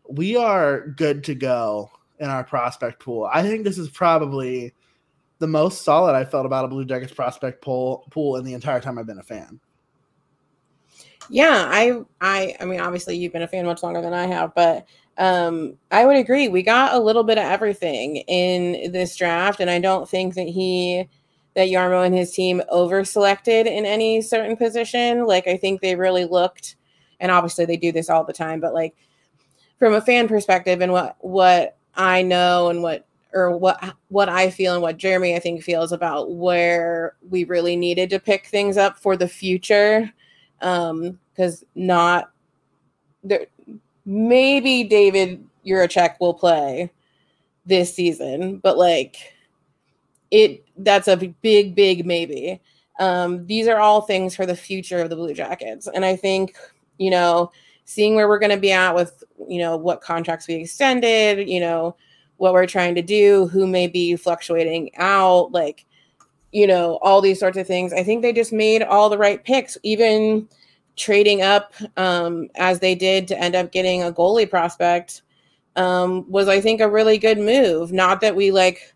We 0.08 0.36
are 0.36 0.88
good 0.88 1.24
to 1.24 1.34
go 1.34 1.90
in 2.20 2.28
our 2.28 2.44
prospect 2.44 3.00
pool. 3.00 3.28
I 3.32 3.42
think 3.42 3.64
this 3.64 3.78
is 3.78 3.88
probably 3.88 4.74
the 5.38 5.46
most 5.46 5.82
solid 5.82 6.14
I 6.14 6.24
felt 6.24 6.46
about 6.46 6.64
a 6.64 6.68
Blue 6.68 6.84
Jackets 6.84 7.12
prospect 7.12 7.62
pool 7.62 8.06
pool 8.10 8.36
in 8.36 8.44
the 8.44 8.54
entire 8.54 8.80
time 8.80 8.98
I've 8.98 9.06
been 9.06 9.18
a 9.18 9.22
fan. 9.22 9.60
Yeah, 11.30 11.66
I 11.68 12.00
I 12.20 12.54
I 12.60 12.64
mean 12.64 12.80
obviously 12.80 13.16
you've 13.16 13.32
been 13.32 13.42
a 13.42 13.48
fan 13.48 13.66
much 13.66 13.82
longer 13.82 14.00
than 14.00 14.14
I 14.14 14.26
have, 14.26 14.54
but 14.54 14.86
um 15.16 15.76
I 15.90 16.06
would 16.06 16.16
agree. 16.16 16.48
We 16.48 16.62
got 16.62 16.94
a 16.94 16.98
little 16.98 17.24
bit 17.24 17.38
of 17.38 17.44
everything 17.44 18.16
in 18.28 18.92
this 18.92 19.14
draft 19.16 19.60
and 19.60 19.70
I 19.70 19.78
don't 19.78 20.08
think 20.08 20.34
that 20.34 20.48
he 20.48 21.08
that 21.54 21.68
Jarmo 21.68 22.04
and 22.04 22.14
his 22.14 22.32
team 22.32 22.62
over 22.68 23.04
selected 23.04 23.66
in 23.66 23.84
any 23.84 24.22
certain 24.22 24.56
position. 24.56 25.26
Like 25.26 25.46
I 25.46 25.56
think 25.56 25.80
they 25.80 25.96
really 25.96 26.24
looked 26.24 26.76
and 27.20 27.30
obviously 27.30 27.64
they 27.64 27.76
do 27.76 27.92
this 27.92 28.08
all 28.08 28.24
the 28.24 28.32
time, 28.32 28.60
but 28.60 28.74
like 28.74 28.94
from 29.78 29.94
a 29.94 30.00
fan 30.00 30.28
perspective 30.28 30.80
and 30.80 30.92
what 30.92 31.16
what 31.20 31.77
I 31.98 32.22
know 32.22 32.68
and 32.68 32.82
what 32.82 33.04
or 33.34 33.56
what 33.56 33.94
what 34.08 34.28
I 34.28 34.50
feel 34.50 34.72
and 34.72 34.82
what 34.82 34.96
Jeremy 34.96 35.34
I 35.34 35.40
think 35.40 35.62
feels 35.62 35.92
about 35.92 36.32
where 36.32 37.16
we 37.28 37.44
really 37.44 37.76
needed 37.76 38.08
to 38.10 38.18
pick 38.18 38.46
things 38.46 38.76
up 38.78 38.98
for 38.98 39.16
the 39.16 39.28
future. 39.28 40.10
Um, 40.62 41.18
because 41.34 41.64
not 41.74 42.30
there 43.22 43.46
maybe 44.06 44.84
David 44.84 45.44
Jiricek 45.66 46.16
will 46.18 46.34
play 46.34 46.90
this 47.66 47.94
season, 47.94 48.58
but 48.58 48.78
like 48.78 49.16
it 50.30 50.64
that's 50.78 51.08
a 51.08 51.16
big, 51.16 51.74
big 51.74 52.06
maybe. 52.06 52.60
Um, 52.98 53.46
these 53.46 53.68
are 53.68 53.78
all 53.78 54.00
things 54.00 54.34
for 54.34 54.46
the 54.46 54.56
future 54.56 54.98
of 54.98 55.10
the 55.10 55.16
Blue 55.16 55.34
Jackets. 55.34 55.86
And 55.86 56.04
I 56.04 56.16
think, 56.16 56.56
you 56.98 57.10
know, 57.10 57.52
seeing 57.88 58.14
where 58.14 58.28
we're 58.28 58.38
going 58.38 58.50
to 58.50 58.56
be 58.56 58.72
at 58.72 58.94
with 58.94 59.24
you 59.48 59.58
know 59.58 59.76
what 59.76 60.00
contracts 60.00 60.46
we 60.46 60.54
extended 60.54 61.48
you 61.48 61.58
know 61.58 61.96
what 62.36 62.52
we're 62.52 62.66
trying 62.66 62.94
to 62.94 63.02
do 63.02 63.46
who 63.48 63.66
may 63.66 63.86
be 63.86 64.14
fluctuating 64.14 64.90
out 64.96 65.50
like 65.52 65.86
you 66.52 66.66
know 66.66 66.98
all 67.02 67.20
these 67.20 67.40
sorts 67.40 67.56
of 67.56 67.66
things 67.66 67.92
i 67.92 68.02
think 68.02 68.20
they 68.20 68.32
just 68.32 68.52
made 68.52 68.82
all 68.82 69.08
the 69.08 69.16
right 69.16 69.42
picks 69.44 69.78
even 69.82 70.46
trading 70.96 71.42
up 71.42 71.72
um, 71.96 72.48
as 72.56 72.80
they 72.80 72.94
did 72.94 73.26
to 73.28 73.38
end 73.38 73.54
up 73.54 73.72
getting 73.72 74.02
a 74.02 74.12
goalie 74.12 74.48
prospect 74.48 75.22
um, 75.78 76.28
was 76.28 76.48
I 76.48 76.60
think 76.60 76.80
a 76.80 76.90
really 76.90 77.18
good 77.18 77.38
move. 77.38 77.92
Not 77.92 78.20
that 78.20 78.34
we 78.34 78.50
like 78.50 78.92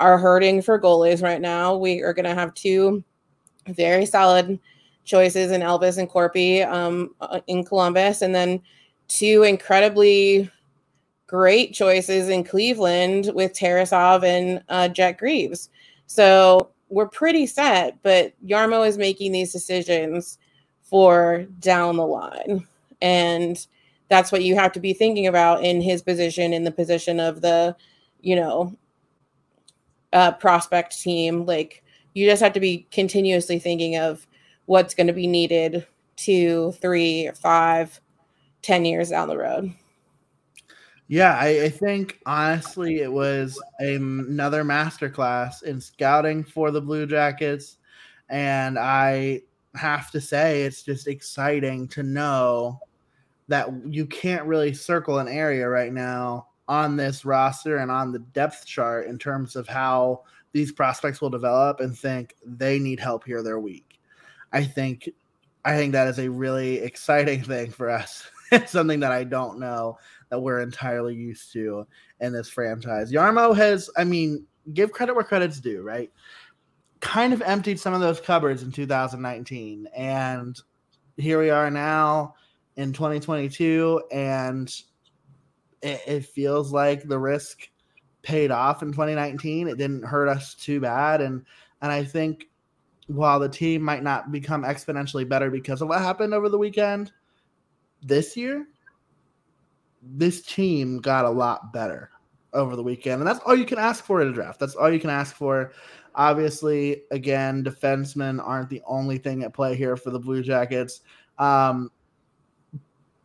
are 0.00 0.18
hurting 0.18 0.62
for 0.62 0.80
goalies 0.80 1.22
right 1.22 1.40
now. 1.40 1.76
We 1.76 2.00
are 2.00 2.14
going 2.14 2.24
to 2.24 2.34
have 2.34 2.54
two 2.54 3.04
very 3.68 4.06
solid 4.06 4.58
choices 5.04 5.50
in 5.50 5.60
Elvis 5.60 5.98
and 5.98 6.08
Korpi 6.08 6.66
um, 6.66 7.14
uh, 7.20 7.40
in 7.46 7.64
Columbus, 7.64 8.22
and 8.22 8.34
then 8.34 8.60
two 9.08 9.42
incredibly 9.42 10.50
great 11.26 11.72
choices 11.72 12.28
in 12.28 12.44
Cleveland 12.44 13.30
with 13.34 13.54
Tarasov 13.54 14.22
and 14.22 14.62
uh, 14.68 14.88
Jet 14.88 15.18
Greaves. 15.18 15.70
So 16.06 16.70
we're 16.90 17.08
pretty 17.08 17.46
set, 17.46 17.96
but 18.02 18.34
Jarmo 18.46 18.86
is 18.86 18.98
making 18.98 19.32
these 19.32 19.50
decisions 19.50 20.38
for 20.82 21.46
down 21.58 21.96
the 21.96 22.06
line. 22.06 22.66
And 23.00 23.66
that's 24.08 24.30
what 24.30 24.44
you 24.44 24.54
have 24.56 24.72
to 24.72 24.80
be 24.80 24.92
thinking 24.92 25.26
about 25.26 25.64
in 25.64 25.80
his 25.80 26.02
position, 26.02 26.52
in 26.52 26.64
the 26.64 26.70
position 26.70 27.18
of 27.18 27.40
the, 27.40 27.74
you 28.20 28.36
know, 28.36 28.76
uh, 30.12 30.32
prospect 30.32 31.00
team. 31.00 31.46
Like 31.46 31.82
you 32.12 32.28
just 32.28 32.42
have 32.42 32.52
to 32.52 32.60
be 32.60 32.86
continuously 32.90 33.58
thinking 33.58 33.96
of 33.96 34.26
what's 34.66 34.94
going 34.94 35.06
to 35.06 35.12
be 35.12 35.26
needed 35.26 35.86
two, 36.16 36.72
three, 36.80 37.30
five, 37.40 38.00
ten 38.62 38.84
years 38.84 39.10
down 39.10 39.28
the 39.28 39.36
road. 39.36 39.72
Yeah, 41.08 41.36
I, 41.38 41.64
I 41.64 41.68
think 41.68 42.20
honestly 42.24 43.00
it 43.00 43.12
was 43.12 43.60
a, 43.80 43.96
another 43.96 44.64
masterclass 44.64 45.62
in 45.62 45.80
scouting 45.80 46.42
for 46.44 46.70
the 46.70 46.80
Blue 46.80 47.06
Jackets. 47.06 47.76
And 48.28 48.78
I 48.78 49.42
have 49.74 50.10
to 50.12 50.20
say, 50.20 50.62
it's 50.62 50.82
just 50.82 51.06
exciting 51.06 51.88
to 51.88 52.02
know 52.02 52.80
that 53.48 53.68
you 53.90 54.06
can't 54.06 54.46
really 54.46 54.72
circle 54.72 55.18
an 55.18 55.28
area 55.28 55.68
right 55.68 55.92
now 55.92 56.46
on 56.68 56.96
this 56.96 57.24
roster 57.24 57.78
and 57.78 57.90
on 57.90 58.12
the 58.12 58.20
depth 58.20 58.64
chart 58.64 59.06
in 59.06 59.18
terms 59.18 59.56
of 59.56 59.68
how 59.68 60.22
these 60.52 60.72
prospects 60.72 61.20
will 61.20 61.30
develop 61.30 61.80
and 61.80 61.98
think 61.98 62.34
they 62.44 62.78
need 62.78 63.00
help 63.00 63.24
here 63.24 63.42
they're 63.42 63.60
weak. 63.60 63.91
I 64.52 64.64
think 64.64 65.08
I 65.64 65.76
think 65.76 65.92
that 65.92 66.08
is 66.08 66.18
a 66.18 66.30
really 66.30 66.78
exciting 66.78 67.42
thing 67.44 67.70
for 67.70 67.90
us. 67.90 68.28
it's 68.52 68.72
something 68.72 69.00
that 69.00 69.12
I 69.12 69.24
don't 69.24 69.58
know 69.58 69.98
that 70.28 70.40
we're 70.40 70.60
entirely 70.60 71.14
used 71.14 71.52
to 71.52 71.86
in 72.20 72.32
this 72.32 72.48
franchise. 72.48 73.12
Jarmo 73.12 73.56
has, 73.56 73.90
I 73.96 74.04
mean, 74.04 74.46
give 74.74 74.92
credit 74.92 75.14
where 75.14 75.24
credit's 75.24 75.60
due, 75.60 75.82
right? 75.82 76.10
Kind 77.00 77.32
of 77.32 77.42
emptied 77.42 77.80
some 77.80 77.94
of 77.94 78.00
those 78.00 78.20
cupboards 78.20 78.62
in 78.62 78.70
2019. 78.70 79.88
And 79.94 80.58
here 81.16 81.38
we 81.38 81.50
are 81.50 81.70
now 81.70 82.34
in 82.76 82.92
2022. 82.92 84.02
And 84.12 84.68
it, 85.80 86.00
it 86.06 86.24
feels 86.26 86.72
like 86.72 87.08
the 87.08 87.18
risk 87.18 87.68
paid 88.22 88.50
off 88.50 88.82
in 88.82 88.92
2019. 88.92 89.68
It 89.68 89.78
didn't 89.78 90.04
hurt 90.04 90.28
us 90.28 90.54
too 90.54 90.80
bad. 90.80 91.20
And 91.20 91.44
and 91.80 91.90
I 91.90 92.04
think 92.04 92.46
while 93.06 93.40
the 93.40 93.48
team 93.48 93.82
might 93.82 94.02
not 94.02 94.32
become 94.32 94.62
exponentially 94.62 95.28
better 95.28 95.50
because 95.50 95.82
of 95.82 95.88
what 95.88 96.00
happened 96.00 96.34
over 96.34 96.48
the 96.48 96.58
weekend, 96.58 97.12
this 98.02 98.36
year, 98.36 98.66
this 100.02 100.42
team 100.42 100.98
got 100.98 101.24
a 101.24 101.30
lot 101.30 101.72
better 101.72 102.10
over 102.52 102.76
the 102.76 102.82
weekend. 102.82 103.20
And 103.20 103.28
that's 103.28 103.40
all 103.40 103.54
you 103.54 103.64
can 103.64 103.78
ask 103.78 104.04
for 104.04 104.20
in 104.20 104.28
a 104.28 104.32
draft. 104.32 104.60
That's 104.60 104.74
all 104.74 104.92
you 104.92 105.00
can 105.00 105.10
ask 105.10 105.34
for. 105.34 105.72
Obviously, 106.14 107.02
again, 107.10 107.64
defensemen 107.64 108.40
aren't 108.44 108.68
the 108.68 108.82
only 108.86 109.18
thing 109.18 109.42
at 109.42 109.54
play 109.54 109.74
here 109.74 109.96
for 109.96 110.10
the 110.10 110.18
Blue 110.18 110.42
Jackets. 110.42 111.00
Um, 111.38 111.90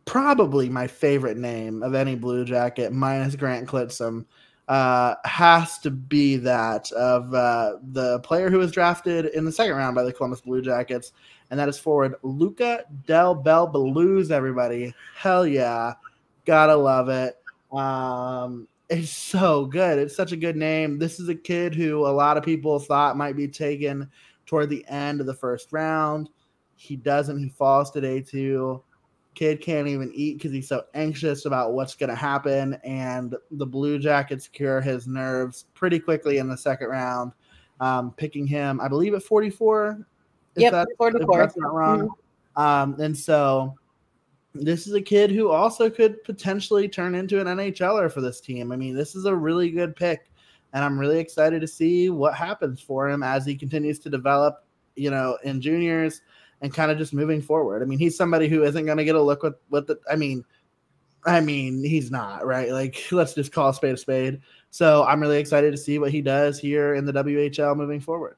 probably 0.06 0.70
my 0.70 0.86
favorite 0.86 1.36
name 1.36 1.82
of 1.82 1.94
any 1.94 2.14
Blue 2.14 2.44
Jacket, 2.44 2.92
minus 2.92 3.36
Grant 3.36 3.68
Clitsome, 3.68 4.24
uh, 4.68 5.14
has 5.24 5.78
to 5.78 5.90
be 5.90 6.36
that 6.36 6.92
of 6.92 7.32
uh, 7.32 7.74
the 7.92 8.20
player 8.20 8.50
who 8.50 8.58
was 8.58 8.70
drafted 8.70 9.26
in 9.26 9.44
the 9.44 9.52
second 9.52 9.74
round 9.76 9.94
by 9.94 10.02
the 10.02 10.12
Columbus 10.12 10.42
Blue 10.42 10.60
Jackets, 10.60 11.12
and 11.50 11.58
that 11.58 11.68
is 11.68 11.78
forward 11.78 12.14
Luca 12.22 12.84
Del 13.06 13.34
Bel 13.34 13.72
Belluz. 13.72 14.30
Everybody, 14.30 14.94
hell 15.16 15.46
yeah, 15.46 15.94
gotta 16.44 16.76
love 16.76 17.08
it. 17.08 17.36
Um, 17.72 18.68
it's 18.90 19.10
so 19.10 19.64
good. 19.64 19.98
It's 19.98 20.16
such 20.16 20.32
a 20.32 20.36
good 20.36 20.56
name. 20.56 20.98
This 20.98 21.18
is 21.18 21.28
a 21.28 21.34
kid 21.34 21.74
who 21.74 22.06
a 22.06 22.08
lot 22.08 22.36
of 22.36 22.44
people 22.44 22.78
thought 22.78 23.16
might 23.16 23.36
be 23.36 23.48
taken 23.48 24.10
toward 24.44 24.70
the 24.70 24.84
end 24.88 25.20
of 25.20 25.26
the 25.26 25.34
first 25.34 25.72
round. 25.72 26.28
He 26.76 26.96
doesn't. 26.96 27.38
He 27.38 27.48
falls 27.48 27.90
to 27.92 28.00
day 28.00 28.20
two. 28.20 28.82
Kid 29.38 29.60
can't 29.60 29.86
even 29.86 30.10
eat 30.12 30.38
because 30.38 30.50
he's 30.50 30.66
so 30.66 30.82
anxious 30.94 31.44
about 31.44 31.72
what's 31.72 31.94
going 31.94 32.10
to 32.10 32.16
happen. 32.16 32.74
And 32.82 33.36
the 33.52 33.64
Blue 33.64 33.96
Jackets 33.96 34.48
cure 34.48 34.80
his 34.80 35.06
nerves 35.06 35.66
pretty 35.74 36.00
quickly 36.00 36.38
in 36.38 36.48
the 36.48 36.56
second 36.56 36.88
round, 36.88 37.30
um, 37.78 38.10
picking 38.16 38.48
him, 38.48 38.80
I 38.80 38.88
believe, 38.88 39.14
at 39.14 39.22
44. 39.22 40.04
Yep, 40.56 40.72
that, 40.72 40.88
44. 40.98 41.38
that's 41.38 41.56
not 41.56 41.72
wrong. 41.72 42.08
Mm-hmm. 42.08 42.60
Um, 42.60 43.00
and 43.00 43.16
so 43.16 43.76
this 44.56 44.88
is 44.88 44.94
a 44.94 45.00
kid 45.00 45.30
who 45.30 45.50
also 45.50 45.88
could 45.88 46.24
potentially 46.24 46.88
turn 46.88 47.14
into 47.14 47.40
an 47.40 47.46
NHLer 47.46 48.10
for 48.10 48.20
this 48.20 48.40
team. 48.40 48.72
I 48.72 48.76
mean, 48.76 48.96
this 48.96 49.14
is 49.14 49.24
a 49.26 49.36
really 49.36 49.70
good 49.70 49.94
pick, 49.94 50.32
and 50.72 50.84
I'm 50.84 50.98
really 50.98 51.20
excited 51.20 51.60
to 51.60 51.68
see 51.68 52.10
what 52.10 52.34
happens 52.34 52.80
for 52.80 53.08
him 53.08 53.22
as 53.22 53.46
he 53.46 53.54
continues 53.54 54.00
to 54.00 54.10
develop, 54.10 54.64
you 54.96 55.12
know, 55.12 55.38
in 55.44 55.60
juniors 55.60 56.22
and 56.60 56.72
kind 56.72 56.90
of 56.90 56.98
just 56.98 57.14
moving 57.14 57.40
forward. 57.42 57.82
I 57.82 57.86
mean, 57.86 57.98
he's 57.98 58.16
somebody 58.16 58.48
who 58.48 58.64
isn't 58.64 58.84
going 58.84 58.98
to 58.98 59.04
get 59.04 59.14
a 59.14 59.22
look 59.22 59.42
with 59.42 59.54
with 59.70 59.86
the. 59.86 59.98
I 60.10 60.16
mean, 60.16 60.44
I 61.24 61.40
mean, 61.40 61.84
he's 61.84 62.10
not 62.10 62.46
right. 62.46 62.70
Like, 62.70 63.02
let's 63.12 63.34
just 63.34 63.52
call 63.52 63.70
a 63.70 63.74
spade 63.74 63.94
a 63.94 63.96
spade. 63.96 64.40
So 64.70 65.04
I'm 65.04 65.20
really 65.20 65.38
excited 65.38 65.70
to 65.70 65.78
see 65.78 65.98
what 65.98 66.10
he 66.10 66.22
does 66.22 66.58
here 66.58 66.94
in 66.94 67.04
the 67.04 67.12
WHL 67.12 67.76
moving 67.76 68.00
forward. 68.00 68.36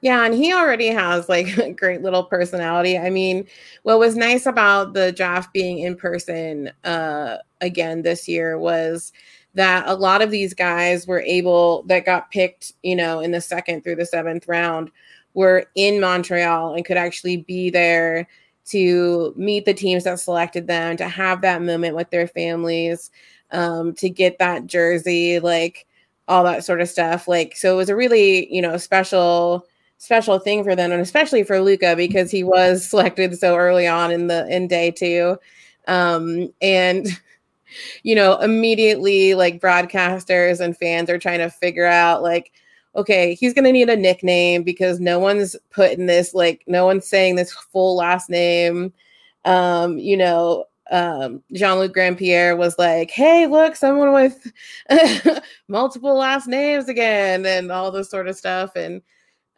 Yeah, 0.00 0.24
and 0.24 0.34
he 0.34 0.52
already 0.52 0.88
has 0.88 1.28
like 1.28 1.56
a 1.58 1.72
great 1.72 2.02
little 2.02 2.24
personality. 2.24 2.98
I 2.98 3.10
mean, 3.10 3.46
what 3.82 3.98
was 3.98 4.16
nice 4.16 4.46
about 4.46 4.94
the 4.94 5.12
draft 5.12 5.52
being 5.52 5.78
in 5.80 5.96
person 5.96 6.70
uh 6.84 7.38
again 7.60 8.02
this 8.02 8.28
year 8.28 8.58
was 8.58 9.12
that 9.54 9.84
a 9.86 9.94
lot 9.94 10.20
of 10.20 10.30
these 10.30 10.52
guys 10.52 11.06
were 11.06 11.20
able 11.20 11.84
that 11.84 12.04
got 12.04 12.30
picked, 12.30 12.72
you 12.82 12.96
know, 12.96 13.20
in 13.20 13.30
the 13.30 13.40
second 13.40 13.82
through 13.82 13.96
the 13.96 14.06
seventh 14.06 14.46
round 14.48 14.90
were 15.34 15.66
in 15.74 16.00
Montreal 16.00 16.74
and 16.74 16.84
could 16.84 16.96
actually 16.96 17.38
be 17.38 17.70
there 17.70 18.28
to 18.66 19.34
meet 19.36 19.64
the 19.66 19.74
teams 19.74 20.04
that 20.04 20.18
selected 20.20 20.66
them, 20.66 20.96
to 20.96 21.08
have 21.08 21.42
that 21.42 21.62
moment 21.62 21.96
with 21.96 22.10
their 22.10 22.26
families, 22.26 23.10
um, 23.50 23.92
to 23.94 24.08
get 24.08 24.38
that 24.38 24.66
jersey, 24.66 25.38
like 25.38 25.86
all 26.28 26.44
that 26.44 26.64
sort 26.64 26.80
of 26.80 26.88
stuff. 26.88 27.28
Like, 27.28 27.56
so 27.56 27.72
it 27.74 27.76
was 27.76 27.90
a 27.90 27.96
really, 27.96 28.52
you 28.54 28.62
know, 28.62 28.76
special 28.78 29.66
special 29.98 30.38
thing 30.38 30.62
for 30.62 30.76
them 30.76 30.92
and 30.92 31.00
especially 31.00 31.42
for 31.44 31.60
Luca 31.60 31.94
because 31.96 32.30
he 32.30 32.44
was 32.44 32.86
selected 32.90 33.38
so 33.38 33.56
early 33.56 33.86
on 33.86 34.10
in 34.10 34.26
the 34.26 34.46
in 34.54 34.68
day 34.68 34.90
two. 34.90 35.36
Um 35.88 36.52
and 36.60 37.06
you 38.02 38.14
know, 38.14 38.38
immediately 38.40 39.34
like 39.34 39.60
broadcasters 39.60 40.60
and 40.60 40.76
fans 40.76 41.10
are 41.10 41.18
trying 41.18 41.38
to 41.40 41.50
figure 41.50 41.86
out 41.86 42.22
like 42.22 42.52
okay, 42.96 43.34
he's 43.34 43.54
going 43.54 43.64
to 43.64 43.72
need 43.72 43.88
a 43.88 43.96
nickname 43.96 44.62
because 44.62 45.00
no 45.00 45.18
one's 45.18 45.56
putting 45.70 46.06
this 46.06 46.34
like 46.34 46.64
no 46.66 46.84
one's 46.84 47.06
saying 47.06 47.36
this 47.36 47.52
full 47.52 47.96
last 47.96 48.30
name. 48.30 48.92
Um, 49.44 49.98
you 49.98 50.16
know, 50.16 50.64
um, 50.90 51.42
Jean-Luc 51.52 51.92
Grand-Pierre 51.92 52.56
was 52.56 52.78
like, 52.78 53.10
"Hey, 53.10 53.46
look, 53.46 53.76
someone 53.76 54.12
with 54.12 54.52
multiple 55.68 56.14
last 56.16 56.46
names 56.46 56.88
again," 56.88 57.46
and 57.46 57.72
all 57.72 57.90
this 57.90 58.10
sort 58.10 58.28
of 58.28 58.36
stuff. 58.36 58.76
And 58.76 59.02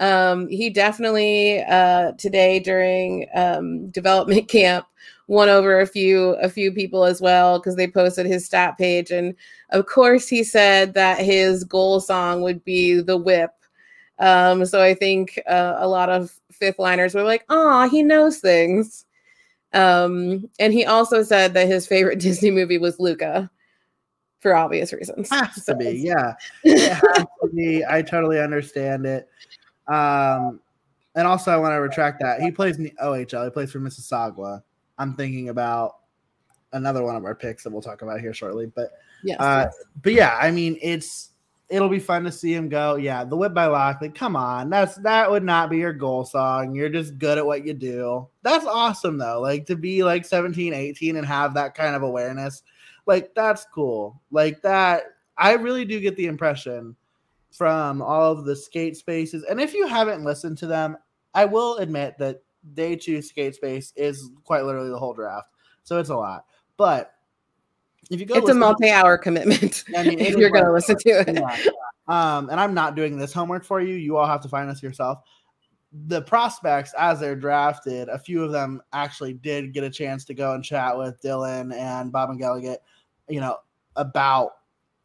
um, 0.00 0.48
he 0.48 0.70
definitely 0.70 1.62
uh, 1.64 2.12
today 2.12 2.60
during 2.60 3.26
um, 3.34 3.90
development 3.90 4.48
camp 4.50 4.86
won 5.28 5.48
over 5.48 5.80
a 5.80 5.86
few 5.86 6.30
a 6.36 6.48
few 6.48 6.72
people 6.72 7.04
as 7.04 7.20
well 7.20 7.58
because 7.58 7.76
they 7.76 7.86
posted 7.86 8.26
his 8.26 8.44
stat 8.44 8.78
page. 8.78 9.10
And 9.10 9.34
of 9.70 9.86
course 9.86 10.28
he 10.28 10.44
said 10.44 10.94
that 10.94 11.18
his 11.18 11.64
goal 11.64 12.00
song 12.00 12.42
would 12.42 12.64
be 12.64 13.00
the 13.00 13.16
whip. 13.16 13.50
Um, 14.18 14.64
so 14.64 14.80
i 14.80 14.94
think 14.94 15.38
uh, 15.46 15.76
a 15.78 15.86
lot 15.86 16.08
of 16.08 16.32
fifth 16.50 16.78
liners 16.78 17.14
were 17.14 17.22
like 17.22 17.44
oh 17.48 17.88
he 17.88 18.02
knows 18.02 18.38
things. 18.38 19.04
Um, 19.72 20.48
and 20.58 20.72
he 20.72 20.86
also 20.86 21.22
said 21.22 21.52
that 21.54 21.66
his 21.66 21.86
favorite 21.86 22.18
disney 22.20 22.50
movie 22.50 22.78
was 22.78 22.98
luca 22.98 23.50
for 24.40 24.54
obvious 24.54 24.92
reasons. 24.92 25.28
Has 25.30 25.64
so. 25.64 25.72
to 25.72 25.78
be 25.78 25.90
yeah. 25.98 26.34
It 26.62 26.92
has 26.92 27.26
to 27.42 27.50
be. 27.52 27.84
I 27.84 28.00
totally 28.02 28.40
understand 28.40 29.04
it. 29.04 29.28
Um, 29.88 30.60
and 31.16 31.26
also, 31.26 31.50
I 31.50 31.56
want 31.56 31.72
to 31.72 31.80
retract 31.80 32.20
that. 32.20 32.40
He 32.40 32.50
plays 32.50 32.76
in 32.76 32.84
the 32.84 32.92
OHL. 33.02 33.44
He 33.44 33.50
plays 33.50 33.72
for 33.72 33.80
Mississauga. 33.80 34.62
I'm 34.98 35.14
thinking 35.14 35.48
about 35.48 35.96
another 36.72 37.02
one 37.02 37.16
of 37.16 37.24
our 37.24 37.34
picks 37.34 37.64
that 37.64 37.70
we'll 37.70 37.82
talk 37.82 38.02
about 38.02 38.20
here 38.20 38.34
shortly. 38.34 38.66
But 38.66 38.92
yeah, 39.22 39.36
uh, 39.42 39.70
but 40.02 40.12
yeah, 40.12 40.38
I 40.40 40.50
mean, 40.50 40.78
it's 40.82 41.30
it'll 41.68 41.88
be 41.88 41.98
fun 41.98 42.24
to 42.24 42.32
see 42.32 42.54
him 42.54 42.68
go. 42.68 42.96
Yeah, 42.96 43.24
the 43.24 43.36
whip 43.36 43.54
by 43.54 43.66
Lockley. 43.66 44.10
Come 44.10 44.36
on, 44.36 44.70
that's 44.70 44.96
that 44.96 45.30
would 45.30 45.44
not 45.44 45.70
be 45.70 45.78
your 45.78 45.92
goal 45.92 46.24
song. 46.24 46.74
You're 46.74 46.88
just 46.88 47.18
good 47.18 47.38
at 47.38 47.46
what 47.46 47.66
you 47.66 47.74
do. 47.74 48.28
That's 48.42 48.66
awesome 48.66 49.18
though. 49.18 49.40
Like 49.40 49.66
to 49.66 49.76
be 49.76 50.04
like 50.04 50.24
17, 50.24 50.72
18 50.72 51.16
and 51.16 51.26
have 51.26 51.54
that 51.54 51.74
kind 51.74 51.94
of 51.96 52.02
awareness. 52.02 52.62
Like 53.06 53.34
that's 53.34 53.66
cool. 53.72 54.20
Like 54.30 54.62
that 54.62 55.04
I 55.38 55.52
really 55.52 55.84
do 55.84 56.00
get 56.00 56.16
the 56.16 56.26
impression 56.26 56.96
from 57.52 58.02
all 58.02 58.32
of 58.32 58.44
the 58.44 58.54
skate 58.54 58.96
spaces. 58.96 59.44
And 59.48 59.60
if 59.60 59.72
you 59.72 59.86
haven't 59.86 60.24
listened 60.24 60.58
to 60.58 60.66
them, 60.66 60.96
I 61.34 61.44
will 61.44 61.76
admit 61.76 62.16
that 62.18 62.42
day 62.74 62.96
two 62.96 63.22
skate 63.22 63.54
space 63.54 63.92
is 63.96 64.30
quite 64.44 64.64
literally 64.64 64.90
the 64.90 64.98
whole 64.98 65.14
draft. 65.14 65.48
So 65.82 65.98
it's 65.98 66.10
a 66.10 66.16
lot. 66.16 66.44
But 66.76 67.12
if 68.10 68.20
you 68.20 68.26
go, 68.26 68.36
it's 68.36 68.50
a 68.50 68.54
multi-hour 68.54 69.18
commitment. 69.18 69.84
I 69.96 70.04
mean, 70.04 70.18
if 70.20 70.36
you're 70.36 70.50
going 70.50 70.64
to 70.64 70.72
listen 70.72 70.96
to 70.98 71.08
it. 71.08 71.34
Yeah. 71.34 71.70
Um, 72.08 72.50
and 72.50 72.60
I'm 72.60 72.74
not 72.74 72.94
doing 72.94 73.16
this 73.16 73.32
homework 73.32 73.64
for 73.64 73.80
you. 73.80 73.94
You 73.94 74.16
all 74.16 74.26
have 74.26 74.42
to 74.42 74.48
find 74.48 74.70
this 74.70 74.82
yourself. 74.82 75.20
The 76.06 76.22
prospects, 76.22 76.92
as 76.98 77.20
they're 77.20 77.36
drafted, 77.36 78.08
a 78.08 78.18
few 78.18 78.44
of 78.44 78.52
them 78.52 78.82
actually 78.92 79.32
did 79.34 79.72
get 79.72 79.82
a 79.82 79.90
chance 79.90 80.24
to 80.26 80.34
go 80.34 80.52
and 80.54 80.62
chat 80.62 80.96
with 80.96 81.20
Dylan 81.20 81.74
and 81.74 82.12
Bob 82.12 82.30
and 82.30 82.38
Gallagher, 82.38 82.76
you 83.28 83.40
know, 83.40 83.58
about 83.96 84.52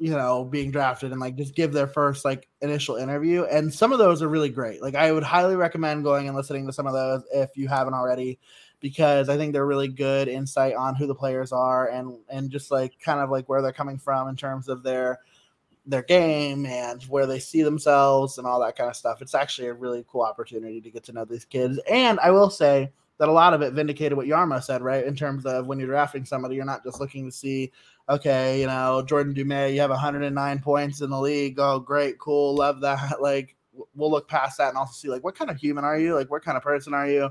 you 0.01 0.09
know, 0.09 0.43
being 0.43 0.71
drafted 0.71 1.11
and 1.11 1.21
like 1.21 1.35
just 1.35 1.53
give 1.53 1.71
their 1.71 1.85
first 1.85 2.25
like 2.25 2.47
initial 2.61 2.95
interview. 2.95 3.43
And 3.43 3.71
some 3.71 3.91
of 3.93 3.99
those 3.99 4.23
are 4.23 4.27
really 4.27 4.49
great. 4.49 4.81
Like 4.81 4.95
I 4.95 5.11
would 5.11 5.21
highly 5.21 5.55
recommend 5.55 6.03
going 6.03 6.27
and 6.27 6.35
listening 6.35 6.65
to 6.65 6.73
some 6.73 6.87
of 6.87 6.93
those 6.93 7.21
if 7.31 7.51
you 7.55 7.67
haven't 7.67 7.93
already, 7.93 8.39
because 8.79 9.29
I 9.29 9.37
think 9.37 9.53
they're 9.53 9.67
really 9.67 9.89
good 9.89 10.27
insight 10.27 10.73
on 10.73 10.95
who 10.95 11.05
the 11.05 11.13
players 11.13 11.51
are 11.51 11.89
and 11.89 12.17
and 12.29 12.49
just 12.49 12.71
like 12.71 12.99
kind 12.99 13.19
of 13.19 13.29
like 13.29 13.47
where 13.47 13.61
they're 13.61 13.71
coming 13.71 13.99
from 13.99 14.27
in 14.27 14.35
terms 14.35 14.69
of 14.69 14.81
their 14.81 15.19
their 15.85 16.01
game 16.01 16.65
and 16.65 17.03
where 17.03 17.27
they 17.27 17.37
see 17.37 17.61
themselves 17.61 18.39
and 18.39 18.47
all 18.47 18.59
that 18.59 18.75
kind 18.75 18.89
of 18.89 18.95
stuff. 18.95 19.21
It's 19.21 19.35
actually 19.35 19.67
a 19.67 19.73
really 19.73 20.03
cool 20.07 20.23
opportunity 20.23 20.81
to 20.81 20.89
get 20.89 21.03
to 21.03 21.13
know 21.13 21.25
these 21.25 21.45
kids. 21.45 21.79
And 21.87 22.19
I 22.21 22.31
will 22.31 22.49
say 22.49 22.91
that 23.21 23.29
a 23.29 23.31
lot 23.31 23.53
of 23.53 23.61
it 23.61 23.73
vindicated 23.73 24.17
what 24.17 24.25
Jarmo 24.25 24.63
said, 24.63 24.81
right? 24.81 25.05
In 25.05 25.15
terms 25.15 25.45
of 25.45 25.67
when 25.67 25.77
you're 25.77 25.87
drafting 25.87 26.25
somebody, 26.25 26.55
you're 26.55 26.65
not 26.65 26.83
just 26.83 26.99
looking 26.99 27.27
to 27.27 27.31
see 27.31 27.71
okay, 28.09 28.59
you 28.59 28.65
know, 28.65 29.03
Jordan 29.07 29.35
Dumais, 29.35 29.75
you 29.75 29.79
have 29.79 29.91
109 29.91 30.59
points 30.59 31.01
in 31.01 31.11
the 31.11 31.19
league. 31.19 31.59
Oh, 31.59 31.79
great, 31.79 32.17
cool, 32.17 32.55
love 32.55 32.81
that. 32.81 33.17
Like, 33.21 33.55
we'll 33.93 34.09
look 34.09 34.27
past 34.27 34.57
that 34.57 34.69
and 34.69 34.77
also 34.77 34.93
see 34.93 35.07
like 35.07 35.23
what 35.23 35.35
kind 35.35 35.51
of 35.51 35.57
human 35.57 35.85
are 35.85 35.99
you? 35.99 36.15
Like, 36.15 36.31
what 36.31 36.43
kind 36.43 36.57
of 36.57 36.63
person 36.63 36.95
are 36.95 37.07
you? 37.07 37.29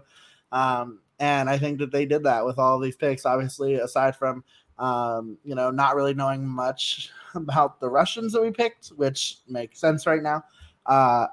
Um, 0.52 1.00
and 1.18 1.50
I 1.50 1.58
think 1.58 1.80
that 1.80 1.90
they 1.90 2.06
did 2.06 2.22
that 2.22 2.46
with 2.46 2.60
all 2.60 2.78
these 2.78 2.96
picks. 2.96 3.26
Obviously, 3.26 3.74
aside 3.74 4.14
from 4.14 4.44
um, 4.78 5.38
you 5.42 5.56
know, 5.56 5.72
not 5.72 5.96
really 5.96 6.14
knowing 6.14 6.46
much 6.46 7.10
about 7.34 7.80
the 7.80 7.90
Russians 7.90 8.32
that 8.32 8.42
we 8.42 8.52
picked, 8.52 8.90
which 8.90 9.38
makes 9.48 9.80
sense 9.80 10.06
right 10.06 10.22
now. 10.22 10.44
Uh, 10.86 11.26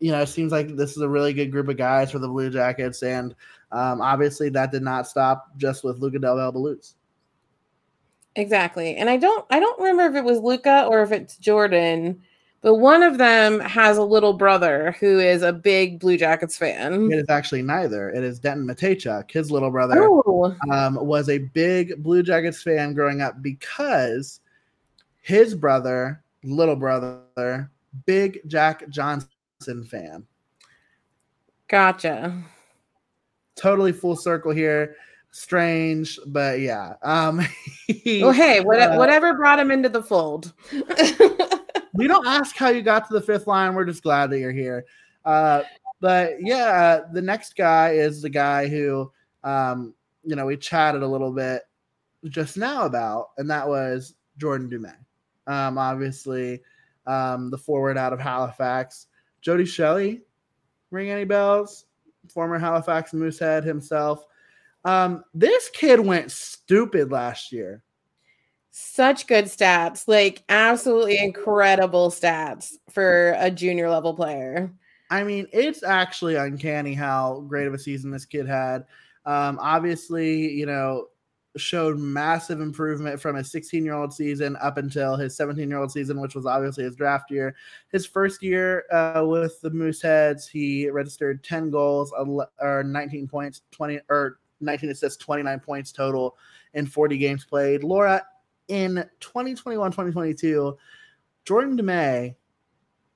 you 0.00 0.12
know, 0.12 0.20
it 0.20 0.28
seems 0.28 0.52
like 0.52 0.76
this 0.76 0.92
is 0.92 1.02
a 1.02 1.08
really 1.08 1.32
good 1.32 1.50
group 1.50 1.68
of 1.68 1.76
guys 1.76 2.10
for 2.10 2.18
the 2.18 2.28
Blue 2.28 2.50
Jackets, 2.50 3.02
and 3.02 3.34
um, 3.72 4.00
obviously 4.00 4.48
that 4.50 4.72
did 4.72 4.82
not 4.82 5.06
stop 5.06 5.56
just 5.56 5.84
with 5.84 5.98
Luca 5.98 6.18
Del 6.18 6.36
Bel 6.36 6.52
Belluz. 6.52 6.94
Exactly. 8.36 8.96
And 8.96 9.08
I 9.08 9.16
don't 9.16 9.44
I 9.50 9.60
don't 9.60 9.78
remember 9.78 10.06
if 10.06 10.14
it 10.14 10.24
was 10.24 10.40
Luca 10.40 10.86
or 10.86 11.02
if 11.02 11.12
it's 11.12 11.36
Jordan, 11.36 12.20
but 12.62 12.76
one 12.76 13.02
of 13.02 13.18
them 13.18 13.60
has 13.60 13.96
a 13.96 14.02
little 14.02 14.32
brother 14.32 14.96
who 14.98 15.20
is 15.20 15.42
a 15.42 15.52
big 15.52 16.00
Blue 16.00 16.16
Jackets 16.16 16.56
fan. 16.56 17.12
It 17.12 17.18
is 17.18 17.28
actually 17.28 17.62
neither. 17.62 18.10
It 18.10 18.24
is 18.24 18.40
Denton 18.40 18.66
Mateychuk. 18.66 19.30
His 19.30 19.50
little 19.50 19.70
brother 19.70 20.02
oh. 20.02 20.56
um, 20.72 20.94
was 20.94 21.28
a 21.28 21.38
big 21.38 22.02
Blue 22.02 22.22
Jackets 22.22 22.62
fan 22.62 22.94
growing 22.94 23.20
up 23.20 23.40
because 23.42 24.40
his 25.20 25.54
brother, 25.54 26.22
little 26.42 26.76
brother, 26.76 27.70
big 28.06 28.40
Jack 28.48 28.88
Johnson 28.88 29.28
fan. 29.60 30.26
Gotcha. 31.68 32.42
Totally 33.56 33.92
full 33.92 34.16
circle 34.16 34.52
here 34.52 34.96
strange, 35.34 36.20
but 36.26 36.60
yeah. 36.60 36.94
Um, 37.02 37.40
he, 37.86 38.22
well, 38.22 38.32
hey, 38.32 38.60
what, 38.60 38.80
uh, 38.80 38.94
whatever 38.94 39.34
brought 39.34 39.58
him 39.58 39.70
into 39.70 39.88
the 39.88 40.02
fold. 40.02 40.52
we 41.92 42.06
don't 42.06 42.26
ask 42.26 42.56
how 42.56 42.68
you 42.68 42.82
got 42.82 43.08
to 43.08 43.14
the 43.14 43.20
fifth 43.20 43.46
line. 43.46 43.74
We're 43.74 43.84
just 43.84 44.02
glad 44.02 44.30
that 44.30 44.38
you're 44.38 44.52
here. 44.52 44.86
Uh, 45.24 45.62
but 46.00 46.34
yeah, 46.40 47.02
uh, 47.02 47.12
the 47.12 47.22
next 47.22 47.56
guy 47.56 47.92
is 47.92 48.22
the 48.22 48.30
guy 48.30 48.68
who, 48.68 49.10
um, 49.42 49.94
you 50.22 50.36
know, 50.36 50.46
we 50.46 50.56
chatted 50.56 51.02
a 51.02 51.08
little 51.08 51.32
bit 51.32 51.62
just 52.28 52.56
now 52.56 52.86
about, 52.86 53.30
and 53.36 53.50
that 53.50 53.66
was 53.66 54.14
Jordan 54.38 54.70
Dumais. 54.70 54.94
Um, 55.46 55.78
obviously, 55.78 56.62
um, 57.06 57.50
the 57.50 57.58
forward 57.58 57.98
out 57.98 58.12
of 58.12 58.20
Halifax. 58.20 59.08
Jody 59.44 59.66
Shelley, 59.66 60.22
ring 60.90 61.10
any 61.10 61.24
bells? 61.24 61.84
Former 62.30 62.58
Halifax 62.58 63.12
Moosehead 63.12 63.62
himself. 63.62 64.24
Um, 64.84 65.22
this 65.34 65.68
kid 65.70 66.00
went 66.00 66.32
stupid 66.32 67.12
last 67.12 67.52
year. 67.52 67.82
Such 68.70 69.26
good 69.26 69.44
stats, 69.44 70.08
like 70.08 70.42
absolutely 70.48 71.18
incredible 71.18 72.10
stats 72.10 72.72
for 72.90 73.36
a 73.38 73.50
junior 73.50 73.88
level 73.90 74.14
player. 74.14 74.72
I 75.10 75.22
mean, 75.22 75.46
it's 75.52 75.82
actually 75.82 76.36
uncanny 76.36 76.94
how 76.94 77.44
great 77.46 77.66
of 77.66 77.74
a 77.74 77.78
season 77.78 78.10
this 78.10 78.24
kid 78.24 78.48
had. 78.48 78.86
Um, 79.26 79.58
obviously, 79.60 80.50
you 80.52 80.66
know, 80.66 81.08
showed 81.56 81.98
massive 81.98 82.60
improvement 82.60 83.20
from 83.20 83.36
his 83.36 83.50
16 83.50 83.84
year 83.84 83.94
old 83.94 84.12
season 84.12 84.56
up 84.56 84.76
until 84.76 85.16
his 85.16 85.36
17 85.36 85.68
year 85.68 85.78
old 85.78 85.92
season, 85.92 86.20
which 86.20 86.34
was 86.34 86.46
obviously 86.46 86.84
his 86.84 86.96
draft 86.96 87.30
year. 87.30 87.54
His 87.90 88.06
first 88.06 88.42
year 88.42 88.84
uh, 88.92 89.24
with 89.26 89.60
the 89.60 89.70
Mooseheads, 89.70 90.48
he 90.48 90.90
registered 90.90 91.44
10 91.44 91.70
goals 91.70 92.12
or 92.58 92.82
19 92.84 93.28
points, 93.28 93.62
20 93.70 94.00
or 94.08 94.38
19 94.60 94.90
assists, 94.90 95.22
29 95.22 95.60
points 95.60 95.92
total 95.92 96.36
in 96.74 96.86
40 96.86 97.18
games 97.18 97.44
played. 97.44 97.84
Laura, 97.84 98.24
in 98.68 99.08
2021 99.20 99.90
2022, 99.90 100.76
Jordan 101.44 101.76
Dumais 101.76 102.34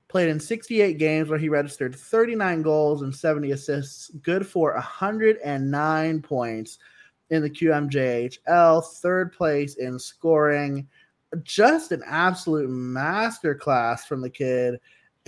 played 0.09 0.29
in 0.29 0.41
68 0.41 0.99
games 0.99 1.29
where 1.29 1.39
he 1.39 1.49
registered 1.49 1.95
39 1.95 2.63
goals 2.63 3.03
and 3.03 3.15
70 3.15 3.53
assists, 3.53 4.11
good 4.23 4.47
for 4.47 4.73
109 4.75 6.23
points 6.23 6.79
in 7.31 7.43
the 7.43 7.51
QMJHL, 7.51 8.85
third 9.01 9.33
place 9.33 9.77
in 9.77 9.99
scoring. 9.99 10.89
Just 11.43 11.93
an 11.93 12.03
absolute 12.07 12.71
masterclass 12.71 14.01
from 14.07 14.23
the 14.23 14.31
kid 14.31 14.79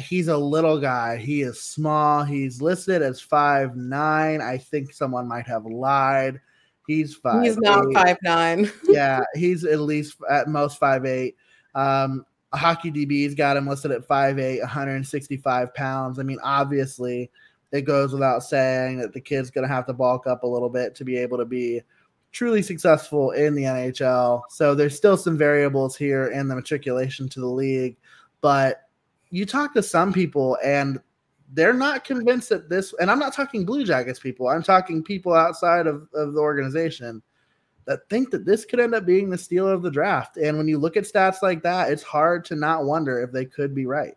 he's 0.01 0.29
a 0.29 0.37
little 0.37 0.81
guy. 0.81 1.17
He 1.17 1.43
is 1.43 1.61
small. 1.61 2.25
He's 2.25 2.61
listed 2.61 3.03
as 3.03 3.21
five 3.21 3.77
nine. 3.77 4.41
I 4.41 4.59
think 4.59 4.93
someone 4.93 5.29
might 5.29 5.47
have 5.47 5.65
lied. 5.67 6.41
He's 6.87 7.15
five. 7.15 7.45
He's 7.45 7.59
not 7.59 7.87
eight. 7.87 7.95
five 7.95 8.17
nine. 8.23 8.71
yeah, 8.89 9.21
he's 9.35 9.65
at 9.65 9.81
least 9.81 10.17
at 10.29 10.49
most 10.49 10.79
five 10.79 11.05
eight. 11.05 11.37
Um, 11.75 12.25
Hockey 12.53 12.91
DB's 12.91 13.35
got 13.35 13.57
him 13.57 13.69
listed 13.69 13.93
at 13.93 14.07
five 14.07 14.39
eight, 14.39 14.61
165 14.61 15.75
pounds. 15.75 16.19
I 16.19 16.25
mean, 16.25 16.39
obviously, 16.43 17.31
it 17.73 17.83
goes 17.83 18.13
without 18.13 18.43
saying 18.43 18.99
that 18.99 19.13
the 19.13 19.21
kid's 19.21 19.51
going 19.51 19.67
to 19.67 19.73
have 19.73 19.87
to 19.87 19.93
bulk 19.93 20.27
up 20.27 20.43
a 20.43 20.47
little 20.47 20.69
bit 20.71 20.95
to 20.97 21.05
be 21.05 21.17
able 21.17 21.39
to 21.39 21.45
be 21.45 21.81
truly 22.33 22.63
successful 22.63 23.33
in 23.33 23.55
the 23.55 23.65
NHL. 23.65 24.43
So 24.51 24.75
there's 24.75 24.97
still 24.97 25.17
some 25.17 25.37
variables 25.37 25.97
here 25.97 26.27
in 26.29 26.49
the 26.49 26.55
matriculation 26.55 27.29
to 27.31 27.41
the 27.41 27.47
league, 27.47 27.97
but 28.41 28.83
you 29.31 29.47
talk 29.47 29.73
to 29.75 29.83
some 29.83 30.13
people 30.13 30.59
and 30.65 31.01
they're 31.53 31.75
not 31.75 32.05
convinced 32.05 32.49
that 32.49 32.69
this 32.69 32.95
and 33.01 33.11
i'm 33.11 33.19
not 33.19 33.33
talking 33.33 33.65
blue 33.65 33.85
jackets 33.85 34.21
people 34.21 34.49
i'm 34.49 34.63
talking 34.63 35.03
people 35.03 35.33
outside 35.33 35.87
of, 35.87 36.09
of 36.15 36.35
the 36.35 36.41
organization 36.41 37.23
that 37.87 38.09
think 38.09 38.31
that 38.31 38.45
this 38.45 38.65
could 38.65 38.79
end 38.79 38.95
up 38.95 39.05
being 39.05 39.31
the 39.31 39.39
steal 39.39 39.67
of 39.67 39.83
the 39.83 39.91
draft 39.91 40.37
and 40.37 40.57
when 40.57 40.69
you 40.69 40.79
look 40.79 40.97
at 40.97 41.05
stats 41.05 41.43
like 41.43 41.63
that 41.63 41.91
it's 41.91 42.03
hard 42.03 42.45
to 42.45 42.55
not 42.55 42.85
wonder 42.85 43.21
if 43.21 43.33
they 43.33 43.45
could 43.45 43.75
be 43.75 43.87
right 43.87 44.15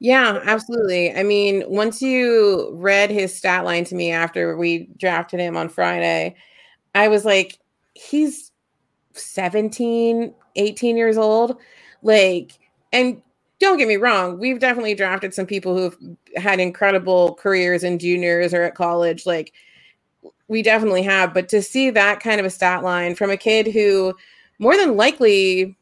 yeah 0.00 0.40
absolutely 0.44 1.14
i 1.14 1.22
mean 1.22 1.62
once 1.68 2.02
you 2.02 2.70
read 2.74 3.10
his 3.10 3.34
stat 3.34 3.64
line 3.64 3.84
to 3.84 3.94
me 3.94 4.10
after 4.10 4.56
we 4.56 4.88
drafted 4.98 5.38
him 5.38 5.56
on 5.56 5.68
friday 5.68 6.34
i 6.94 7.06
was 7.06 7.24
like 7.24 7.58
he's 7.94 8.50
17 9.12 10.34
18 10.56 10.96
years 10.96 11.16
old 11.16 11.56
like 12.02 12.58
and 12.92 13.22
don't 13.60 13.76
get 13.76 13.86
me 13.86 13.96
wrong, 13.96 14.38
we've 14.38 14.58
definitely 14.58 14.94
drafted 14.94 15.34
some 15.34 15.46
people 15.46 15.76
who've 15.76 15.96
had 16.36 16.58
incredible 16.58 17.34
careers 17.34 17.84
in 17.84 17.98
juniors 17.98 18.54
or 18.54 18.62
at 18.62 18.74
college. 18.74 19.26
Like 19.26 19.52
we 20.48 20.62
definitely 20.62 21.02
have, 21.02 21.34
but 21.34 21.48
to 21.50 21.62
see 21.62 21.90
that 21.90 22.20
kind 22.20 22.40
of 22.40 22.46
a 22.46 22.50
stat 22.50 22.82
line 22.82 23.14
from 23.14 23.30
a 23.30 23.36
kid 23.36 23.66
who 23.68 24.14
more 24.58 24.76
than 24.76 24.96
likely 24.96 25.76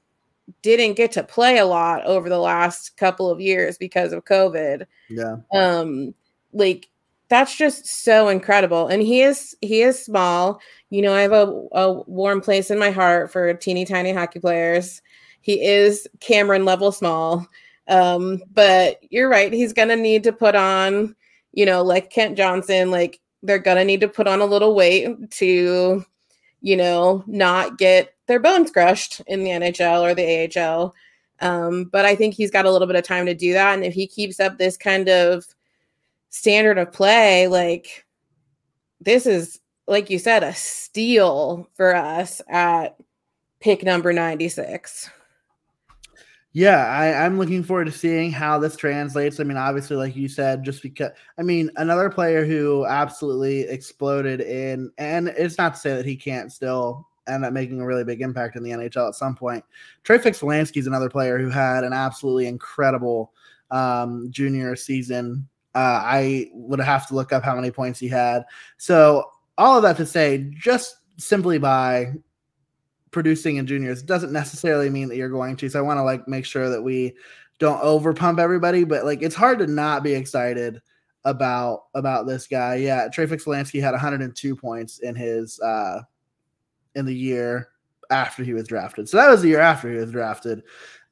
didn't 0.63 0.95
get 0.95 1.13
to 1.13 1.23
play 1.23 1.59
a 1.59 1.67
lot 1.67 2.05
over 2.05 2.29
the 2.29 2.39
last 2.39 2.97
couple 2.97 3.31
of 3.31 3.41
years 3.41 3.79
because 3.79 4.13
of 4.13 4.25
COVID. 4.25 4.87
Yeah. 5.09 5.37
Um, 5.53 6.15
like 6.53 6.89
that's 7.29 7.57
just 7.57 7.87
so 7.87 8.29
incredible. 8.29 8.89
And 8.89 9.03
he 9.03 9.23
is 9.23 9.57
he 9.61 9.83
is 9.83 10.03
small. 10.03 10.61
You 10.91 11.03
know, 11.03 11.15
I 11.15 11.21
have 11.21 11.33
a, 11.33 11.67
a 11.73 11.93
warm 12.07 12.41
place 12.41 12.71
in 12.71 12.79
my 12.79 12.91
heart 12.91 13.31
for 13.31 13.53
teeny 13.55 13.85
tiny 13.85 14.13
hockey 14.13 14.41
players. 14.41 15.03
He 15.43 15.65
is 15.65 16.09
Cameron 16.21 16.65
level 16.65 16.93
small. 16.93 17.47
Um, 17.89 18.43
but 18.53 18.99
you're 19.11 19.31
right. 19.31 19.53
He's 19.53 19.73
going 19.73 19.89
to 19.89 19.97
need 19.97 20.23
to 20.25 20.33
put 20.33 20.55
on, 20.55 21.15
you 21.53 21.65
know, 21.65 21.83
like 21.83 22.11
Kent 22.11 22.37
Johnson, 22.37 22.91
like 22.91 23.21
they're 23.43 23.59
going 23.59 23.79
to 23.79 23.85
need 23.85 24.01
to 24.01 24.09
put 24.09 24.27
on 24.27 24.41
a 24.41 24.47
little 24.47 24.75
weight 24.75 25.31
to, 25.33 26.05
you 26.61 26.77
know, 26.77 27.25
not 27.27 27.79
get 27.79 28.15
their 28.29 28.39
bones 28.39 28.71
crushed 28.71 29.21
in 29.27 29.43
the 29.43 29.51
NHL 29.51 30.03
or 30.03 30.15
the 30.15 30.61
AHL. 30.61 30.95
Um, 31.41 31.85
but 31.85 32.05
I 32.05 32.15
think 32.15 32.35
he's 32.35 32.51
got 32.51 32.67
a 32.67 32.71
little 32.71 32.87
bit 32.87 32.97
of 32.97 33.05
time 33.05 33.27
to 33.27 33.35
do 33.35 33.53
that. 33.55 33.75
And 33.75 33.85
if 33.85 33.95
he 33.95 34.07
keeps 34.07 34.39
up 34.39 34.59
this 34.59 34.77
kind 34.77 35.09
of 35.09 35.45
standard 36.31 36.79
of 36.79 36.93
play, 36.93 37.49
like 37.49 38.05
this 39.01 39.27
is, 39.27 39.61
like 39.87 40.11
you 40.11 40.19
said, 40.19 40.43
a 40.43 40.55
steal 40.55 41.69
for 41.75 41.95
us 41.95 42.43
at 42.49 42.97
pick 43.61 43.83
number 43.83 44.13
96. 44.13 45.11
Yeah, 46.53 46.87
I, 46.87 47.25
I'm 47.25 47.39
looking 47.39 47.63
forward 47.63 47.85
to 47.85 47.93
seeing 47.93 48.33
how 48.33 48.59
this 48.59 48.75
translates. 48.75 49.39
I 49.39 49.45
mean, 49.45 49.57
obviously, 49.57 49.97
like 49.97 50.17
you 50.17 50.29
said, 50.29 50.65
just 50.65 50.83
because 50.83 51.13
I 51.39 51.43
mean, 51.43 51.71
another 51.77 52.11
player 52.11 52.45
who 52.45 52.85
absolutely 52.87 53.61
exploded 53.61 54.41
in, 54.41 54.91
and 54.99 55.29
it's 55.29 55.59
not 55.59 55.75
to 55.75 55.81
say 55.81 55.95
that 55.95 56.07
he 56.07 56.17
can't 56.17 56.51
still 56.51 57.07
end 57.29 57.45
up 57.45 57.53
making 57.53 57.81
a 57.81 57.87
really 57.87 58.05
big 58.05 58.21
impact 58.21 58.57
in 58.57 58.63
the 58.63 58.71
NHL 58.71 59.09
at 59.09 59.15
some 59.15 59.35
point. 59.35 59.65
Trey 60.05 60.19
Fix-Wolansky 60.19 60.79
is 60.79 60.87
another 60.87 61.11
player 61.11 61.39
who 61.39 61.51
had 61.51 61.85
an 61.85 61.93
absolutely 61.93 62.47
incredible 62.47 63.33
um, 63.71 64.29
junior 64.31 64.77
season. 64.77 65.49
Uh, 65.75 66.01
I 66.03 66.51
would 66.53 66.81
have 66.81 67.07
to 67.09 67.15
look 67.15 67.33
up 67.33 67.45
how 67.45 67.55
many 67.55 67.71
points 67.71 67.99
he 67.99 68.09
had. 68.09 68.45
So 68.79 69.31
all 69.57 69.77
of 69.77 69.83
that 69.83 69.97
to 69.99 70.07
say, 70.07 70.51
just 70.59 70.97
simply 71.19 71.59
by 71.59 72.13
producing 73.11 73.57
in 73.57 73.67
juniors 73.67 74.03
doesn't 74.03 74.33
necessarily 74.33 74.91
mean 74.91 75.09
that 75.09 75.17
you're 75.17 75.29
going 75.29 75.57
to. 75.57 75.69
So 75.69 75.79
I 75.79 75.83
want 75.83 75.99
to 75.99 76.05
like 76.05 76.27
make 76.29 76.45
sure 76.45 76.69
that 76.71 76.83
we 76.83 77.15
don't 77.59 77.81
over 77.83 78.15
pump 78.15 78.39
everybody, 78.39 78.85
but 78.85 79.05
like 79.05 79.23
it's 79.23 79.35
hard 79.35 79.59
to 79.59 79.67
not 79.67 80.03
be 80.03 80.15
excited 80.15 80.81
about 81.25 81.85
about 81.95 82.27
this 82.27 82.47
guy. 82.47 82.77
Yeah, 82.77 83.09
Trey 83.09 83.27
Fix-Wolansky 83.27 83.81
had 83.81 83.91
102 83.93 84.57
points 84.57 85.01
in 85.01 85.15
his 85.15 85.59
uh 85.61 86.03
in 86.95 87.07
the 87.07 87.15
year 87.15 87.69
after 88.11 88.43
he 88.43 88.55
was 88.55 88.69
drafted. 88.69 89.09
So 89.09 89.17
that 89.17 89.29
was 89.29 89.43
the 89.43 89.49
year 89.49 89.61
after 89.61 89.91
he 89.91 89.99
was 89.99 90.11
drafted. 90.11 90.63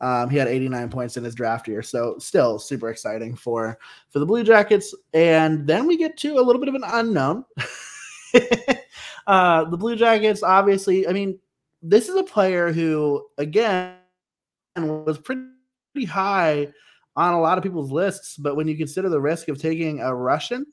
Um, 0.00 0.28
he 0.28 0.36
had 0.36 0.48
89 0.48 0.90
points 0.90 1.16
in 1.16 1.24
his 1.24 1.34
draft 1.34 1.66
year, 1.68 1.82
so 1.82 2.18
still 2.18 2.58
super 2.58 2.90
exciting 2.90 3.34
for 3.34 3.78
for 4.10 4.18
the 4.18 4.26
Blue 4.26 4.44
Jackets. 4.44 4.94
And 5.14 5.66
then 5.66 5.86
we 5.86 5.96
get 5.96 6.16
to 6.18 6.38
a 6.38 6.42
little 6.42 6.60
bit 6.60 6.68
of 6.68 6.74
an 6.74 6.84
unknown. 6.84 7.44
uh, 9.26 9.64
the 9.64 9.76
Blue 9.76 9.96
Jackets, 9.96 10.42
obviously, 10.42 11.08
I 11.08 11.12
mean, 11.12 11.38
this 11.82 12.08
is 12.08 12.16
a 12.16 12.22
player 12.22 12.72
who, 12.72 13.26
again, 13.38 13.94
was 14.76 15.18
pretty 15.18 16.04
high 16.06 16.68
on 17.14 17.32
a 17.32 17.40
lot 17.40 17.56
of 17.56 17.64
people's 17.64 17.90
lists. 17.90 18.36
But 18.36 18.56
when 18.56 18.68
you 18.68 18.76
consider 18.76 19.08
the 19.08 19.20
risk 19.20 19.48
of 19.48 19.58
taking 19.58 20.00
a 20.00 20.14
Russian, 20.14 20.66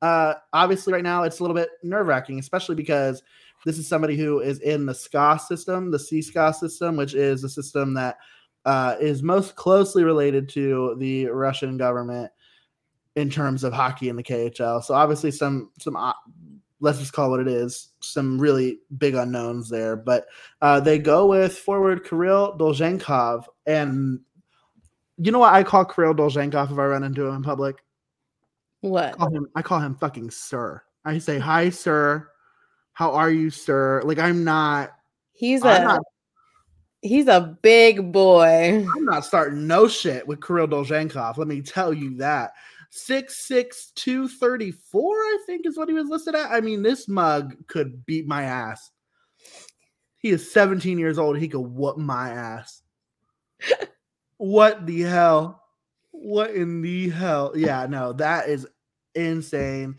uh, 0.00 0.34
obviously, 0.52 0.92
right 0.92 1.02
now 1.02 1.24
it's 1.24 1.40
a 1.40 1.42
little 1.42 1.54
bit 1.54 1.68
nerve 1.82 2.06
wracking, 2.06 2.38
especially 2.38 2.74
because 2.74 3.22
this 3.64 3.78
is 3.78 3.86
somebody 3.86 4.16
who 4.16 4.40
is 4.40 4.58
in 4.60 4.86
the 4.86 4.94
SKA 4.94 5.38
system, 5.38 5.90
the 5.90 5.98
CSKA 5.98 6.54
system, 6.54 6.96
which 6.96 7.14
is 7.14 7.44
a 7.44 7.48
system 7.48 7.94
that 7.94 8.18
uh, 8.64 8.96
is 9.00 9.22
most 9.22 9.54
closely 9.56 10.04
related 10.04 10.48
to 10.50 10.96
the 10.98 11.26
Russian 11.26 11.76
government 11.76 12.30
in 13.16 13.30
terms 13.30 13.64
of 13.64 13.72
hockey 13.72 14.08
in 14.08 14.16
the 14.16 14.22
KHL. 14.22 14.82
So 14.82 14.94
obviously, 14.94 15.30
some 15.30 15.70
some 15.78 15.96
uh, 15.96 16.12
let's 16.80 16.98
just 16.98 17.12
call 17.12 17.28
it 17.28 17.30
what 17.30 17.40
it 17.40 17.48
is. 17.48 17.88
Some 18.00 18.38
really 18.38 18.80
big 18.98 19.14
unknowns 19.14 19.68
there, 19.68 19.96
but 19.96 20.26
uh, 20.60 20.80
they 20.80 20.98
go 20.98 21.26
with 21.26 21.56
forward 21.56 22.04
Kirill 22.04 22.56
Dolzhenkov, 22.58 23.44
and 23.66 24.20
you 25.18 25.30
know 25.32 25.38
what 25.38 25.54
I 25.54 25.62
call 25.62 25.84
Kirill 25.84 26.14
Dolzhenkov 26.14 26.72
if 26.72 26.78
I 26.78 26.86
run 26.86 27.04
into 27.04 27.26
him 27.26 27.36
in 27.36 27.42
public. 27.42 27.76
What? 28.80 29.04
I 29.04 29.12
call 29.12 29.30
him, 29.30 29.46
I 29.54 29.62
call 29.62 29.80
him 29.80 29.94
fucking 29.94 30.30
sir. 30.30 30.82
I 31.04 31.18
say 31.18 31.38
hi, 31.38 31.70
sir. 31.70 32.28
How 32.92 33.12
are 33.12 33.30
you, 33.30 33.50
sir? 33.50 34.02
Like 34.04 34.18
I'm 34.18 34.44
not. 34.44 34.92
He's 35.32 35.64
I'm 35.64 35.82
a 35.82 35.84
not, 35.84 36.02
he's 37.00 37.26
a 37.26 37.58
big 37.62 38.12
boy. 38.12 38.86
I'm 38.96 39.04
not 39.04 39.24
starting 39.24 39.66
no 39.66 39.88
shit 39.88 40.26
with 40.26 40.44
Kirill 40.44 40.68
Dolzhenkov. 40.68 41.36
Let 41.38 41.48
me 41.48 41.62
tell 41.62 41.92
you 41.92 42.16
that 42.18 42.52
six 42.90 43.46
six 43.46 43.92
two 43.94 44.28
thirty 44.28 44.70
four. 44.70 45.14
I 45.14 45.38
think 45.46 45.66
is 45.66 45.76
what 45.76 45.88
he 45.88 45.94
was 45.94 46.08
listed 46.08 46.34
at. 46.34 46.50
I 46.50 46.60
mean, 46.60 46.82
this 46.82 47.08
mug 47.08 47.54
could 47.66 48.04
beat 48.06 48.26
my 48.26 48.44
ass. 48.44 48.90
He 50.22 50.30
is 50.30 50.52
17 50.52 50.98
years 50.98 51.18
old. 51.18 51.36
He 51.36 51.48
could 51.48 51.60
whoop 51.60 51.98
my 51.98 52.30
ass. 52.30 52.82
what 54.36 54.86
the 54.86 55.00
hell? 55.00 55.64
What 56.12 56.52
in 56.52 56.80
the 56.80 57.10
hell? 57.10 57.52
Yeah, 57.56 57.86
no, 57.86 58.12
that 58.14 58.48
is 58.48 58.66
insane. 59.16 59.96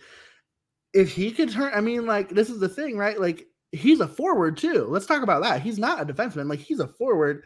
If 0.93 1.11
he 1.11 1.31
could 1.31 1.51
turn, 1.51 1.71
I 1.73 1.81
mean, 1.81 2.05
like, 2.05 2.29
this 2.29 2.49
is 2.49 2.59
the 2.59 2.69
thing, 2.69 2.97
right? 2.97 3.19
Like, 3.19 3.47
he's 3.71 3.99
a 3.99 4.07
forward 4.07 4.57
too. 4.57 4.85
Let's 4.89 5.05
talk 5.05 5.23
about 5.23 5.41
that. 5.43 5.61
He's 5.61 5.79
not 5.79 6.01
a 6.01 6.05
defenseman, 6.05 6.49
like, 6.49 6.59
he's 6.59 6.79
a 6.79 6.87
forward 6.87 7.43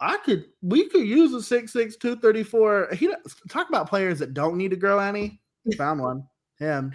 I 0.00 0.16
could 0.18 0.44
we 0.62 0.88
could 0.88 1.06
use 1.06 1.32
a 1.34 1.42
six 1.42 1.72
six 1.72 1.96
two 1.96 2.16
thirty 2.16 2.42
four. 2.42 2.88
He 2.92 3.12
talk 3.48 3.68
about 3.68 3.88
players 3.88 4.18
that 4.20 4.34
don't 4.34 4.56
need 4.56 4.70
to 4.70 4.76
grow 4.76 4.98
any. 4.98 5.40
He 5.64 5.72
found 5.76 6.00
one. 6.00 6.24
Him. 6.58 6.92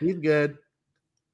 He's 0.00 0.18
good. 0.18 0.56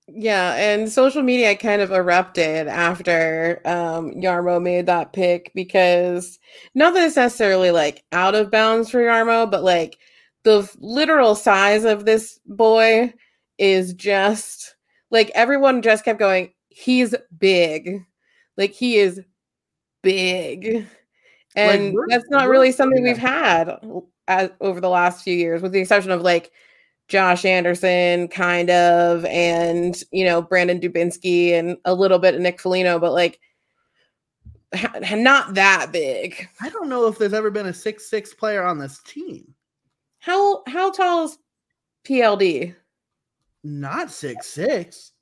Yeah, 0.09 0.55
and 0.55 0.91
social 0.91 1.23
media 1.23 1.57
kind 1.57 1.81
of 1.81 1.93
erupted 1.93 2.67
after 2.67 3.61
um, 3.65 4.15
Jarmo 4.15 4.61
made 4.61 4.87
that 4.87 5.13
pick 5.13 5.53
because 5.55 6.39
not 6.75 6.93
that 6.95 7.07
it's 7.07 7.17
necessarily 7.17 7.71
like 7.71 8.05
out 8.11 8.35
of 8.35 8.51
bounds 8.51 8.91
for 8.91 9.01
Jarmo, 9.01 9.49
but 9.49 9.63
like 9.63 9.99
the 10.43 10.69
literal 10.79 11.37
size 11.37 11.85
of 11.85 12.05
this 12.05 12.41
boy 12.47 13.15
is 13.59 13.93
just 13.95 14.75
like 15.11 15.31
everyone 15.35 15.83
just 15.83 16.05
kept 16.05 16.19
going, 16.19 16.53
he's 16.69 17.15
big. 17.39 18.05
Like 18.57 18.73
he 18.73 18.97
is 18.97 19.21
big. 20.03 20.87
And 21.55 21.95
like, 21.95 22.09
that's 22.09 22.31
not 22.31 22.49
really 22.49 22.73
something 22.73 23.03
we've 23.03 23.19
had 23.19 23.79
as, 24.29 24.51
over 24.61 24.81
the 24.81 24.89
last 24.89 25.23
few 25.23 25.35
years 25.35 25.63
with 25.63 25.73
the 25.73 25.81
exception 25.81 26.11
of 26.11 26.23
like 26.23 26.51
josh 27.09 27.45
anderson 27.45 28.29
kind 28.29 28.71
of 28.71 29.25
and 29.27 30.03
you 30.13 30.25
know 30.25 30.41
brandon 30.41 30.81
dubinsky 30.81 31.53
and 31.53 31.77
a 31.85 31.93
little 31.93 32.19
bit 32.19 32.35
of 32.35 32.41
nick 32.41 32.61
Foligno, 32.61 32.99
but 32.99 33.13
like 33.13 33.41
ha- 34.75 35.01
not 35.15 35.55
that 35.55 35.91
big. 35.93 36.49
I 36.61 36.71
don't 36.71 36.89
know 36.89 37.07
if 37.07 37.19
there's 37.19 37.35
ever 37.35 37.51
been 37.51 37.67
a 37.67 37.75
six 37.75 38.09
six 38.09 38.33
player 38.33 38.65
on 38.65 38.79
this 38.79 39.01
team. 39.05 39.55
How 40.21 40.63
how 40.67 40.91
tall 40.91 41.25
is 41.25 41.39
pld 42.05 42.75
not 43.65 44.11
six 44.11 44.47
six 44.47 45.13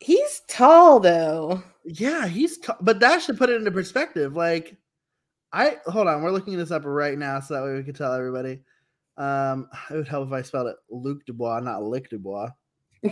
he's 0.00 0.42
tall 0.48 1.00
though 1.00 1.62
yeah 1.84 2.26
he's 2.26 2.58
t- 2.58 2.72
but 2.80 3.00
that 3.00 3.22
should 3.22 3.38
put 3.38 3.50
it 3.50 3.56
into 3.56 3.70
perspective 3.70 4.36
like 4.36 4.76
I 5.52 5.76
hold 5.86 6.08
on. 6.08 6.22
We're 6.22 6.30
looking 6.30 6.56
this 6.56 6.70
up 6.70 6.82
right 6.84 7.18
now, 7.18 7.40
so 7.40 7.54
that 7.54 7.64
way 7.64 7.74
we 7.74 7.82
can 7.84 7.92
tell 7.94 8.14
everybody. 8.14 8.60
Um, 9.18 9.68
it 9.90 9.94
would 9.94 10.08
help 10.08 10.28
if 10.28 10.32
I 10.32 10.40
spelled 10.42 10.68
it 10.68 10.76
Luc 10.90 11.26
Dubois, 11.26 11.60
not 11.60 11.82
Lick 11.82 12.08
Dubois. 12.08 12.48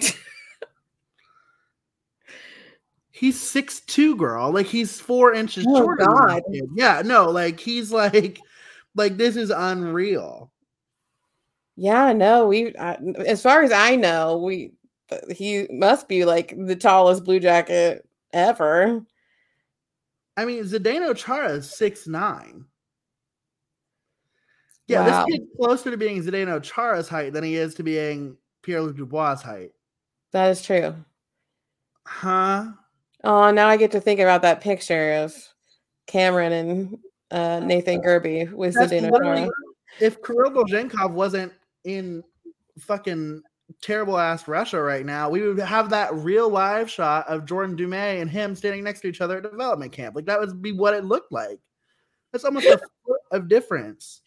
he's 3.10 3.38
six 3.38 3.80
two, 3.80 4.16
girl. 4.16 4.50
Like 4.50 4.66
he's 4.66 4.98
four 4.98 5.34
inches 5.34 5.66
oh, 5.68 5.82
shorter. 5.82 6.06
God. 6.06 6.42
Yeah, 6.74 7.02
no, 7.04 7.30
like 7.30 7.60
he's 7.60 7.92
like, 7.92 8.40
like 8.94 9.18
this 9.18 9.36
is 9.36 9.50
unreal. 9.50 10.50
Yeah, 11.80 12.12
no, 12.12 12.46
we. 12.46 12.74
Uh, 12.74 12.96
as 13.26 13.42
far 13.42 13.62
as 13.62 13.72
I 13.72 13.96
know, 13.96 14.36
we 14.36 14.72
he 15.30 15.66
must 15.70 16.08
be 16.08 16.26
like 16.26 16.54
the 16.54 16.76
tallest 16.76 17.24
blue 17.24 17.40
jacket 17.40 18.06
ever. 18.34 19.02
I 20.36 20.44
mean, 20.44 20.62
Zdeno 20.64 21.16
Chara 21.16 21.52
is 21.52 21.74
six 21.74 22.06
nine. 22.06 22.66
Yeah, 24.88 25.06
wow. 25.06 25.24
this 25.24 25.38
kid's 25.38 25.50
closer 25.56 25.90
to 25.90 25.96
being 25.96 26.22
Zdeno 26.22 26.62
Chara's 26.62 27.08
height 27.08 27.32
than 27.32 27.44
he 27.44 27.56
is 27.56 27.74
to 27.76 27.82
being 27.82 28.36
Pierre 28.60 28.82
Luc 28.82 28.98
Dubois' 28.98 29.40
height. 29.40 29.70
That 30.32 30.50
is 30.50 30.60
true. 30.60 30.94
Huh? 32.06 32.72
Oh, 33.24 33.50
now 33.52 33.68
I 33.68 33.78
get 33.78 33.92
to 33.92 34.02
think 34.02 34.20
about 34.20 34.42
that 34.42 34.60
picture 34.60 35.14
of 35.14 35.34
Cameron 36.06 36.52
and 36.52 36.98
uh, 37.30 37.60
Nathan 37.60 38.02
Gerbe 38.02 38.52
with 38.52 38.74
Zdeno 38.74 39.10
Chara. 39.18 39.48
If 39.98 40.22
Kirill 40.22 40.50
Dolzhenkov 40.50 41.12
wasn't 41.12 41.54
in 41.84 42.22
fucking 42.78 43.42
terrible 43.80 44.18
ass 44.18 44.48
Russia 44.48 44.80
right 44.80 45.06
now, 45.06 45.28
we 45.28 45.42
would 45.42 45.58
have 45.58 45.90
that 45.90 46.14
real 46.14 46.48
live 46.48 46.90
shot 46.90 47.28
of 47.28 47.46
Jordan 47.46 47.76
Dumais 47.76 48.20
and 48.20 48.30
him 48.30 48.54
standing 48.54 48.84
next 48.84 49.00
to 49.00 49.08
each 49.08 49.20
other 49.20 49.38
at 49.38 49.42
development 49.44 49.92
camp. 49.92 50.16
Like 50.16 50.26
that 50.26 50.40
would 50.40 50.60
be 50.60 50.72
what 50.72 50.94
it 50.94 51.04
looked 51.04 51.32
like. 51.32 51.60
That's 52.32 52.44
almost 52.44 52.66
a 52.66 52.78
foot 53.06 53.20
of 53.32 53.48
difference. 53.48 54.22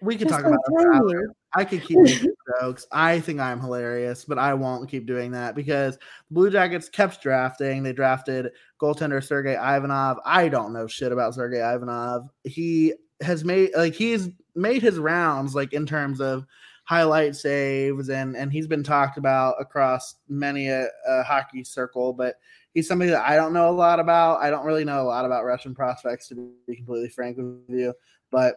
We 0.00 0.16
could 0.16 0.28
talk 0.28 0.44
about 0.44 0.58
it. 0.68 1.30
I 1.54 1.64
could 1.64 1.82
keep 1.82 1.98
making 1.98 2.34
jokes. 2.60 2.86
I 2.92 3.20
think 3.20 3.40
I'm 3.40 3.60
hilarious, 3.60 4.24
but 4.24 4.38
I 4.38 4.52
won't 4.52 4.90
keep 4.90 5.06
doing 5.06 5.30
that 5.32 5.54
because 5.54 5.98
Blue 6.30 6.50
Jackets 6.50 6.88
kept 6.90 7.22
drafting. 7.22 7.82
They 7.82 7.92
drafted 7.92 8.50
goaltender 8.80 9.24
Sergei 9.24 9.54
Ivanov. 9.54 10.18
I 10.24 10.48
don't 10.48 10.72
know 10.72 10.86
shit 10.86 11.12
about 11.12 11.34
Sergei 11.34 11.60
Ivanov. 11.60 12.28
He 12.42 12.94
has 13.22 13.44
made 13.44 13.70
like 13.74 13.94
he's 13.94 14.28
made 14.54 14.82
his 14.82 14.98
rounds 14.98 15.54
like 15.54 15.72
in 15.72 15.86
terms 15.86 16.20
of 16.20 16.44
highlight 16.84 17.34
saves, 17.34 18.10
and 18.10 18.36
and 18.36 18.52
he's 18.52 18.66
been 18.66 18.82
talked 18.84 19.18
about 19.18 19.56
across 19.60 20.16
many 20.28 20.68
a, 20.68 20.88
a 21.06 21.22
hockey 21.22 21.64
circle. 21.64 22.12
But 22.12 22.36
He's 22.74 22.88
somebody 22.88 23.12
that 23.12 23.24
I 23.24 23.36
don't 23.36 23.52
know 23.52 23.68
a 23.68 23.70
lot 23.70 24.00
about. 24.00 24.40
I 24.42 24.50
don't 24.50 24.66
really 24.66 24.84
know 24.84 25.00
a 25.00 25.04
lot 25.06 25.24
about 25.24 25.44
Russian 25.44 25.76
prospects, 25.76 26.26
to 26.28 26.52
be 26.66 26.74
completely 26.74 27.08
frank 27.08 27.36
with 27.36 27.62
you. 27.68 27.94
But 28.32 28.56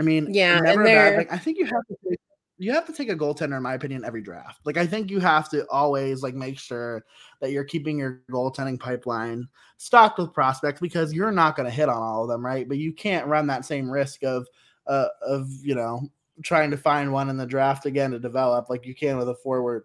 I 0.00 0.02
mean, 0.02 0.34
Yeah, 0.34 0.58
never 0.58 0.82
bad 0.82 1.12
they're- 1.14 1.26
I 1.30 1.38
think 1.38 1.58
you 1.58 1.64
have 1.66 1.86
to 1.88 1.96
take, 2.08 2.18
you 2.58 2.72
have 2.72 2.86
to 2.86 2.92
take 2.92 3.10
a 3.10 3.14
goaltender, 3.14 3.56
in 3.56 3.62
my 3.62 3.74
opinion, 3.74 4.04
every 4.04 4.20
draft. 4.20 4.60
Like 4.64 4.76
I 4.76 4.84
think 4.84 5.12
you 5.12 5.20
have 5.20 5.48
to 5.50 5.64
always 5.70 6.24
like 6.24 6.34
make 6.34 6.58
sure 6.58 7.04
that 7.40 7.52
you're 7.52 7.62
keeping 7.62 7.98
your 7.98 8.22
goaltending 8.32 8.80
pipeline 8.80 9.46
stocked 9.76 10.18
with 10.18 10.32
prospects 10.34 10.80
because 10.80 11.12
you're 11.12 11.30
not 11.30 11.54
going 11.54 11.66
to 11.66 11.74
hit 11.74 11.88
on 11.88 12.02
all 12.02 12.24
of 12.24 12.28
them, 12.28 12.44
right? 12.44 12.68
But 12.68 12.78
you 12.78 12.92
can't 12.92 13.28
run 13.28 13.46
that 13.46 13.64
same 13.64 13.88
risk 13.88 14.24
of 14.24 14.48
uh, 14.86 15.08
of 15.22 15.50
you 15.62 15.74
know 15.74 16.08
trying 16.42 16.70
to 16.70 16.76
find 16.76 17.12
one 17.12 17.30
in 17.30 17.36
the 17.36 17.46
draft 17.46 17.86
again 17.86 18.10
to 18.10 18.18
develop 18.18 18.68
like 18.68 18.86
you 18.86 18.94
can 18.94 19.16
with 19.16 19.28
a 19.28 19.34
forward. 19.34 19.84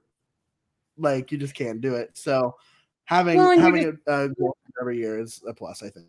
Like 0.97 1.32
you 1.32 1.38
just 1.38 1.56
can't 1.56 1.82
do 1.82 1.95
it. 1.95 2.18
So 2.18 2.56
having 3.06 3.38
Well, 3.38 3.58
having 3.58 3.86
a, 3.86 3.89
a 4.12 4.30
goaltender 4.30 4.54
every 4.82 4.97
year 4.97 5.20
is 5.20 5.41
a 5.47 5.54
plus, 5.54 5.84
I 5.84 5.89
think. 5.89 6.08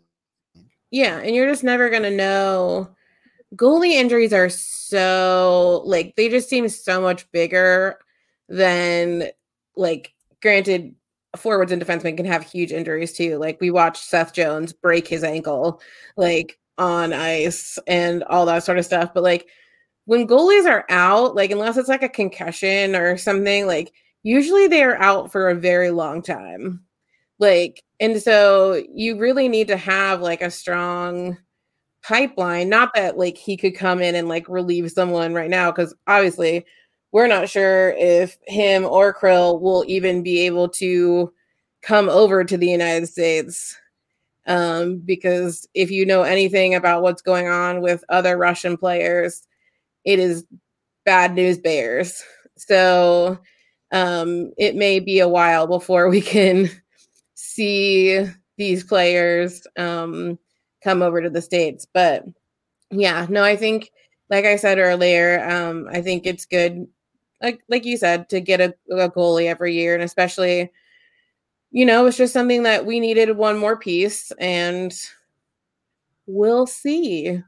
Yeah, 0.91 1.19
and 1.19 1.33
you're 1.33 1.49
just 1.49 1.63
never 1.63 1.89
gonna 1.89 2.11
know. 2.11 2.95
Goalie 3.55 3.93
injuries 3.93 4.33
are 4.33 4.49
so 4.49 5.81
like 5.85 6.15
they 6.15 6.29
just 6.29 6.49
seem 6.49 6.67
so 6.69 7.01
much 7.01 7.29
bigger 7.31 7.99
than 8.49 9.29
like 9.75 10.13
granted 10.41 10.95
forwards 11.37 11.71
and 11.71 11.81
defensemen 11.81 12.17
can 12.17 12.25
have 12.25 12.43
huge 12.43 12.71
injuries 12.71 13.13
too. 13.13 13.37
Like 13.37 13.61
we 13.61 13.71
watched 13.71 14.03
Seth 14.03 14.33
Jones 14.33 14.73
break 14.73 15.07
his 15.07 15.23
ankle 15.23 15.81
like 16.17 16.59
on 16.81 17.13
ice 17.13 17.77
and 17.85 18.23
all 18.23 18.45
that 18.47 18.63
sort 18.63 18.79
of 18.79 18.85
stuff. 18.85 19.13
But 19.13 19.23
like 19.23 19.47
when 20.05 20.27
goalies 20.27 20.67
are 20.67 20.85
out, 20.89 21.35
like 21.35 21.51
unless 21.51 21.77
it's 21.77 21.89
like 21.89 22.03
a 22.03 22.09
concussion 22.09 22.95
or 22.95 23.17
something, 23.17 23.67
like 23.67 23.93
usually 24.23 24.67
they 24.67 24.83
are 24.83 24.99
out 25.01 25.31
for 25.31 25.49
a 25.49 25.55
very 25.55 25.91
long 25.91 26.23
time. 26.23 26.83
Like 27.37 27.83
and 27.99 28.19
so 28.21 28.83
you 28.91 29.17
really 29.17 29.47
need 29.47 29.67
to 29.67 29.77
have 29.77 30.21
like 30.21 30.41
a 30.41 30.49
strong 30.49 31.37
pipeline. 32.01 32.67
Not 32.67 32.95
that 32.95 33.17
like 33.17 33.37
he 33.37 33.55
could 33.55 33.75
come 33.75 34.01
in 34.01 34.15
and 34.15 34.27
like 34.27 34.49
relieve 34.49 34.91
someone 34.91 35.35
right 35.35 35.49
now 35.49 35.71
because 35.71 35.93
obviously 36.07 36.65
we're 37.11 37.27
not 37.27 37.47
sure 37.47 37.91
if 37.91 38.37
him 38.47 38.85
or 38.85 39.13
krill 39.13 39.61
will 39.61 39.83
even 39.87 40.23
be 40.23 40.45
able 40.45 40.67
to 40.69 41.31
come 41.81 42.09
over 42.09 42.43
to 42.43 42.57
the 42.57 42.67
united 42.67 43.07
states 43.07 43.75
um 44.47 44.97
because 45.05 45.67
if 45.73 45.91
you 45.91 46.05
know 46.05 46.23
anything 46.23 46.73
about 46.75 47.01
what's 47.03 47.21
going 47.21 47.47
on 47.47 47.81
with 47.81 48.03
other 48.09 48.37
russian 48.37 48.77
players 48.77 49.47
it 50.05 50.19
is 50.19 50.45
bad 51.05 51.35
news 51.35 51.57
bears 51.59 52.23
so 52.57 53.37
um 53.91 54.51
it 54.57 54.75
may 54.75 54.99
be 54.99 55.19
a 55.19 55.29
while 55.29 55.67
before 55.67 56.09
we 56.09 56.21
can 56.35 56.69
see 57.35 58.25
these 58.57 58.83
players 58.83 59.65
um, 59.77 60.37
come 60.83 61.01
over 61.01 61.21
to 61.21 61.29
the 61.29 61.41
states. 61.41 61.87
But 61.93 62.25
yeah, 62.91 63.25
no, 63.29 63.43
I 63.43 63.55
think, 63.55 63.91
like 64.29 64.45
I 64.45 64.55
said 64.57 64.79
earlier, 64.79 65.43
um, 65.49 65.87
I 65.91 66.01
think 66.01 66.25
it's 66.25 66.45
good, 66.45 66.87
like 67.41 67.61
like 67.69 67.85
you 67.85 67.97
said, 67.97 68.29
to 68.29 68.41
get 68.41 68.61
a, 68.61 68.73
a 68.91 69.09
goalie 69.09 69.47
every 69.47 69.73
year, 69.75 69.93
and 69.95 70.03
especially, 70.03 70.71
you 71.71 71.85
know, 71.85 72.05
it's 72.05 72.17
just 72.17 72.33
something 72.33 72.63
that 72.63 72.85
we 72.85 72.99
needed 72.99 73.35
one 73.35 73.57
more 73.57 73.77
piece, 73.77 74.31
and 74.39 74.93
we'll 76.25 76.67
see 76.67 77.41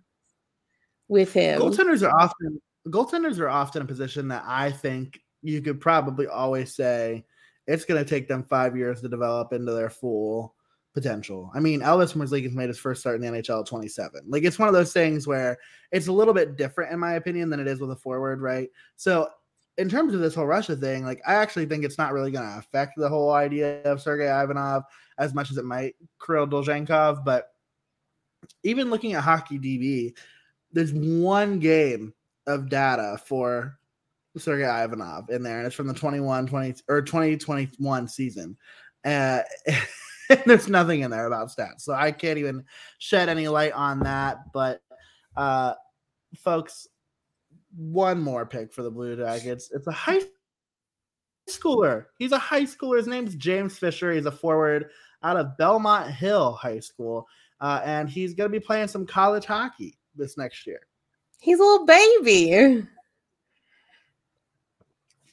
with 1.08 1.34
him. 1.34 1.62
Goaltenders 1.62 2.08
are 2.08 2.20
often 2.20 2.62
goaltenders 2.88 3.40
are 3.40 3.50
often 3.50 3.82
a 3.82 3.86
position 3.86 4.28
that 4.30 4.44
I 4.46 4.72
think 4.72 5.22
you 5.42 5.62
could 5.62 5.80
probably 5.80 6.28
always 6.28 6.76
say 6.76 7.26
it's 7.68 7.86
going 7.86 8.04
to 8.04 8.10
take 8.10 8.28
them 8.28 8.44
five 8.44 8.76
years 8.76 9.02
to 9.02 9.10
develop 9.10 9.54
into 9.54 9.72
their 9.72 9.90
full 9.90 10.56
potential. 10.94 11.50
I 11.54 11.60
mean, 11.60 11.82
Elvis 11.82 12.16
Merzlikins 12.16 12.54
made 12.54 12.68
his 12.68 12.78
first 12.78 13.02
start 13.02 13.16
in 13.16 13.22
the 13.22 13.28
NHL 13.28 13.62
at 13.62 13.68
27. 13.68 14.22
Like 14.28 14.44
it's 14.44 14.60
one 14.60 14.68
of 14.68 14.74
those 14.74 14.94
things 14.94 15.28
where 15.28 15.58
it's 15.92 16.08
a 16.08 16.12
little 16.12 16.34
bit 16.34 16.58
different, 16.58 16.92
in 16.92 17.00
my 17.00 17.14
opinion, 17.14 17.50
than 17.50 17.60
it 17.60 17.68
is 17.68 17.80
with 17.80 17.92
a 17.92 17.96
forward, 17.96 18.42
right? 18.42 18.70
So, 18.96 19.30
in 19.78 19.90
terms 19.90 20.14
of 20.14 20.20
this 20.20 20.36
whole 20.36 20.46
Russia 20.46 20.76
thing, 20.76 21.04
like 21.04 21.22
I 21.28 21.36
actually 21.36 21.66
think 21.66 21.84
it's 21.84 21.98
not 21.98 22.14
really 22.14 22.32
going 22.32 22.48
to 22.48 22.58
affect 22.58 22.94
the 22.96 23.10
whole 23.10 23.32
idea 23.32 23.82
of 23.84 24.02
Sergei 24.02 24.28
Ivanov 24.28 24.84
as 25.18 25.34
much 25.34 25.52
as 25.52 25.58
it 25.58 25.66
might 25.66 25.96
Kirill 26.24 26.48
Dolzhenkov. 26.48 27.24
But 27.26 27.50
even 28.64 28.90
looking 28.90 29.14
at 29.14 29.24
Hockey 29.24 29.58
DB, 29.58 30.16
there's 30.72 30.94
one 30.94 31.60
game 31.60 32.14
of 32.48 32.70
data 32.70 33.20
for 33.26 33.80
Sergei 34.38 34.84
Ivanov 34.84 35.30
in 35.30 35.44
there, 35.44 35.58
and 35.58 35.68
it's 35.68 35.76
from 35.76 35.88
the 35.88 35.94
21 35.94 36.48
20 36.48 36.76
or 36.88 37.02
2021 37.02 38.08
season. 38.08 38.58
Uh, 39.06 39.42
there's 40.46 40.68
nothing 40.68 41.02
in 41.02 41.12
there 41.12 41.28
about 41.28 41.50
stats, 41.50 41.82
so 41.82 41.94
I 41.94 42.12
can't 42.12 42.40
even 42.40 42.64
shed 42.98 43.30
any 43.30 43.48
light 43.48 43.74
on 43.74 44.00
that. 44.02 44.52
But, 44.54 44.82
uh, 45.36 45.74
folks, 46.38 46.88
one 47.76 48.22
more 48.22 48.46
pick 48.46 48.74
for 48.74 48.84
the 48.84 48.92
Blue 48.92 49.16
Jackets. 49.16 49.72
It's 49.74 49.88
a 49.88 49.92
high 49.92 50.22
schooler. 51.50 52.06
He's 52.18 52.32
a 52.32 52.38
high 52.38 52.64
schooler. 52.64 52.98
His 52.98 53.08
name's 53.08 53.36
James 53.36 53.78
Fisher. 53.78 54.12
He's 54.14 54.26
a 54.26 54.32
forward 54.32 54.90
out 55.24 55.38
of 55.38 55.58
Belmont 55.58 56.12
Hill 56.12 56.54
High 56.54 56.80
School, 56.80 57.28
uh, 57.62 57.82
and 57.84 58.10
he's 58.10 58.34
going 58.34 58.52
to 58.52 58.60
be 58.60 58.64
playing 58.64 58.88
some 58.88 59.06
college 59.06 59.46
hockey 59.46 59.98
this 60.16 60.38
next 60.38 60.68
year. 60.68 60.82
He's 61.40 61.60
a 61.60 61.64
little 61.64 61.86
baby. 61.86 62.86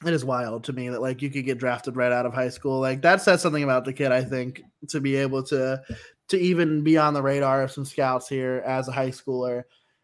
it 0.03 0.13
is 0.13 0.25
wild 0.25 0.63
to 0.65 0.73
me 0.73 0.89
that 0.89 1.01
like 1.01 1.21
you 1.21 1.29
could 1.29 1.45
get 1.45 1.57
drafted 1.59 1.95
right 1.95 2.11
out 2.11 2.25
of 2.25 2.33
high 2.33 2.49
school 2.49 2.79
like 2.79 3.01
that 3.01 3.21
says 3.21 3.41
something 3.41 3.63
about 3.63 3.85
the 3.85 3.93
kid 3.93 4.11
i 4.11 4.23
think 4.23 4.63
to 4.87 4.99
be 4.99 5.15
able 5.15 5.43
to 5.43 5.79
to 6.27 6.39
even 6.39 6.83
be 6.83 6.97
on 6.97 7.13
the 7.13 7.21
radar 7.21 7.61
of 7.61 7.71
some 7.71 7.85
scouts 7.85 8.27
here 8.27 8.63
as 8.65 8.87
a 8.87 8.91
high 8.91 9.09
schooler 9.11 9.63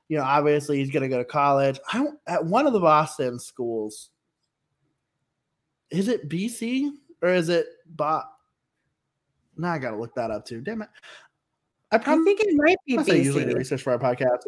you 0.09 0.17
know 0.17 0.23
obviously 0.23 0.77
he's 0.77 0.89
going 0.89 1.03
to 1.03 1.09
go 1.09 1.17
to 1.17 1.25
college 1.25 1.79
i 1.91 1.97
don't 1.97 2.19
at 2.27 2.43
one 2.43 2.67
of 2.67 2.73
the 2.73 2.79
boston 2.79 3.39
schools 3.39 4.09
is 5.89 6.07
it 6.07 6.29
bc 6.29 6.91
or 7.21 7.29
is 7.29 7.49
it 7.49 7.67
bot 7.85 8.29
now 9.57 9.71
i 9.71 9.77
gotta 9.77 9.97
look 9.97 10.13
that 10.15 10.31
up 10.31 10.45
too 10.45 10.61
damn 10.61 10.81
it 10.81 10.89
i 11.91 11.95
I 11.95 11.99
probably 11.99 12.25
think 12.25 12.41
it 12.41 12.53
might 12.55 12.77
be 12.85 12.97
I 12.97 13.15
usually 13.15 13.45
do 13.45 13.55
research 13.55 13.81
for 13.81 13.93
our 13.93 13.99
podcast 13.99 14.39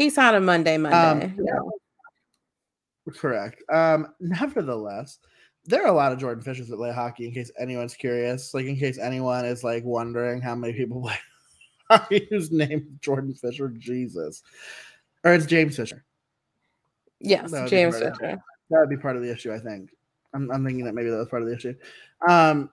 He's 0.00 0.16
on 0.16 0.34
a 0.34 0.40
Monday, 0.40 0.78
Monday. 0.78 1.34
Um, 1.52 1.70
Correct. 3.14 3.62
Um, 3.70 4.14
nevertheless, 4.18 5.18
there 5.66 5.82
are 5.84 5.88
a 5.88 5.92
lot 5.92 6.10
of 6.10 6.18
Jordan 6.18 6.42
Fishers 6.42 6.68
that 6.68 6.76
play 6.78 6.90
hockey. 6.90 7.26
In 7.26 7.34
case 7.34 7.50
anyone's 7.58 7.94
curious, 7.94 8.54
like 8.54 8.64
in 8.64 8.78
case 8.78 8.98
anyone 8.98 9.44
is 9.44 9.62
like 9.62 9.84
wondering 9.84 10.40
how 10.40 10.54
many 10.54 10.72
people 10.72 11.02
play 11.02 11.18
whose 12.30 12.50
name 12.50 12.98
Jordan 13.00 13.34
Fisher, 13.34 13.68
Jesus, 13.68 14.42
or 15.24 15.34
it's 15.34 15.46
James 15.46 15.76
Fisher. 15.76 16.04
yes, 17.20 17.50
That 17.50 17.68
James. 17.68 17.98
Fisher. 17.98 18.42
That 18.70 18.80
would 18.80 18.90
be 18.90 18.96
part 18.96 19.16
of 19.16 19.22
the 19.22 19.32
issue. 19.32 19.52
I 19.52 19.58
think. 19.58 19.90
I'm, 20.32 20.50
I'm 20.50 20.64
thinking 20.64 20.84
that 20.84 20.94
maybe 20.94 21.10
that 21.10 21.16
was 21.16 21.28
part 21.28 21.42
of 21.42 21.48
the 21.48 21.54
issue. 21.54 21.74
Um, 22.28 22.70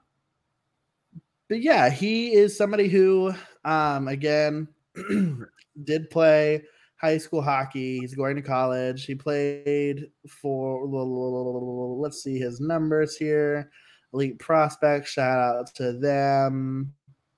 but 1.49 1.61
yeah, 1.61 1.89
he 1.89 2.33
is 2.33 2.55
somebody 2.55 2.87
who, 2.87 3.33
um, 3.65 4.07
again, 4.07 4.67
did 5.83 6.09
play 6.09 6.63
high 6.97 7.17
school 7.17 7.41
hockey. 7.41 7.99
He's 7.99 8.15
going 8.15 8.35
to 8.35 8.41
college. 8.41 9.05
He 9.05 9.15
played 9.15 10.09
for, 10.27 10.85
let's 10.87 12.21
see 12.21 12.37
his 12.37 12.59
numbers 12.59 13.15
here. 13.15 13.71
Elite 14.13 14.39
prospect. 14.39 15.07
Shout 15.07 15.39
out 15.39 15.73
to 15.75 15.93
them, 15.93 16.93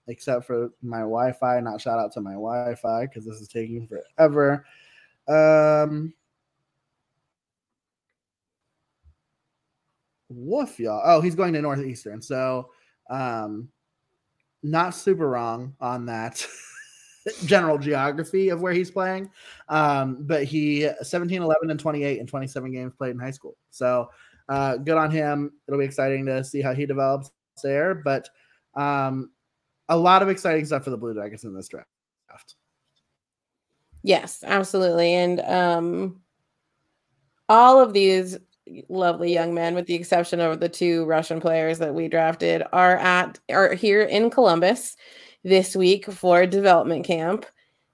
except 0.09 0.45
for 0.45 0.71
my 0.81 0.99
Wi 0.99 1.31
Fi. 1.31 1.59
Not 1.61 1.79
shout 1.79 1.99
out 1.99 2.11
to 2.13 2.21
my 2.21 2.33
Wi 2.33 2.75
Fi 2.75 3.05
because 3.05 3.25
this 3.25 3.39
is 3.39 3.47
taking 3.47 3.87
forever. 3.87 4.65
Um, 5.27 6.13
woof, 10.29 10.79
y'all. 10.79 11.01
Oh, 11.05 11.21
he's 11.21 11.35
going 11.35 11.53
to 11.53 11.61
Northeastern. 11.61 12.21
So, 12.21 12.71
um, 13.09 13.69
not 14.61 14.93
super 14.93 15.29
wrong 15.29 15.75
on 15.79 16.07
that. 16.07 16.45
general 17.45 17.77
geography 17.77 18.49
of 18.49 18.61
where 18.61 18.73
he's 18.73 18.91
playing. 18.91 19.29
Um, 19.67 20.17
but 20.21 20.43
he 20.43 20.89
17, 21.01 21.41
11, 21.41 21.69
and 21.69 21.79
28 21.79 22.19
and 22.19 22.27
27 22.27 22.71
games 22.71 22.93
played 22.97 23.11
in 23.11 23.19
high 23.19 23.31
school. 23.31 23.55
So 23.69 24.09
uh, 24.47 24.77
good 24.77 24.97
on 24.97 25.11
him. 25.11 25.51
It'll 25.67 25.79
be 25.79 25.85
exciting 25.85 26.25
to 26.25 26.43
see 26.43 26.61
how 26.61 26.73
he 26.73 26.85
develops 26.85 27.31
there. 27.63 27.95
But 27.95 28.29
um, 28.75 29.31
a 29.89 29.97
lot 29.97 30.21
of 30.21 30.29
exciting 30.29 30.65
stuff 30.65 30.83
for 30.83 30.89
the 30.89 30.97
Blue 30.97 31.13
Jackets 31.13 31.43
in 31.43 31.53
this 31.53 31.67
draft. 31.67 31.87
Yes, 34.03 34.43
absolutely. 34.45 35.13
And 35.13 35.41
um 35.41 36.21
all 37.49 37.81
of 37.81 37.93
these 37.93 38.37
lovely 38.87 39.33
young 39.33 39.53
men, 39.53 39.73
with 39.73 39.87
the 39.87 39.95
exception 39.95 40.39
of 40.39 40.59
the 40.59 40.69
two 40.69 41.05
Russian 41.05 41.41
players 41.41 41.79
that 41.79 41.93
we 41.93 42.07
drafted, 42.07 42.63
are 42.71 42.97
at 42.97 43.39
are 43.49 43.73
here 43.73 44.03
in 44.03 44.29
Columbus 44.29 44.95
this 45.43 45.75
week 45.75 46.05
for 46.05 46.45
development 46.45 47.05
camp. 47.05 47.45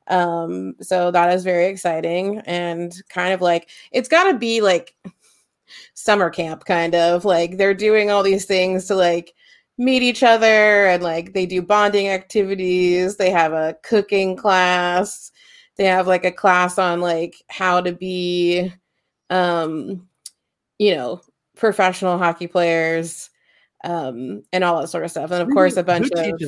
Um, 0.07 0.75
so 0.81 1.09
that 1.09 1.33
is 1.33 1.43
very 1.43 1.65
exciting 1.65 2.39
and 2.45 2.93
kind 3.09 3.33
of 3.33 3.41
like 3.41 3.69
it's 3.91 4.09
gotta 4.09 4.37
be 4.37 4.61
like 4.61 4.95
summer 5.95 6.29
camp, 6.29 6.65
kind 6.65 6.93
of 6.93 7.25
like 7.25 7.57
they're 7.57 7.73
doing 7.73 8.11
all 8.11 8.21
these 8.21 8.45
things 8.45 8.85
to 8.87 8.95
like 8.95 9.33
meet 9.77 10.03
each 10.03 10.23
other 10.23 10.87
and 10.87 11.03
like 11.03 11.33
they 11.33 11.45
do 11.45 11.61
bonding 11.61 12.07
activities. 12.07 13.17
They 13.17 13.29
have 13.31 13.53
a 13.53 13.75
cooking 13.83 14.35
class. 14.35 15.31
They 15.77 15.85
have 15.85 16.07
like 16.07 16.25
a 16.25 16.31
class 16.31 16.77
on 16.77 17.01
like 17.01 17.35
how 17.49 17.81
to 17.81 17.91
be 17.91 18.71
um 19.29 20.07
you 20.77 20.95
know, 20.95 21.21
professional 21.57 22.17
hockey 22.17 22.47
players 22.47 23.29
um 23.83 24.43
and 24.53 24.63
all 24.63 24.81
that 24.81 24.87
sort 24.87 25.03
of 25.03 25.11
stuff. 25.11 25.31
And 25.31 25.41
of 25.41 25.49
course 25.49 25.77
a 25.77 25.83
bunch 25.83 26.09
of 26.11 26.41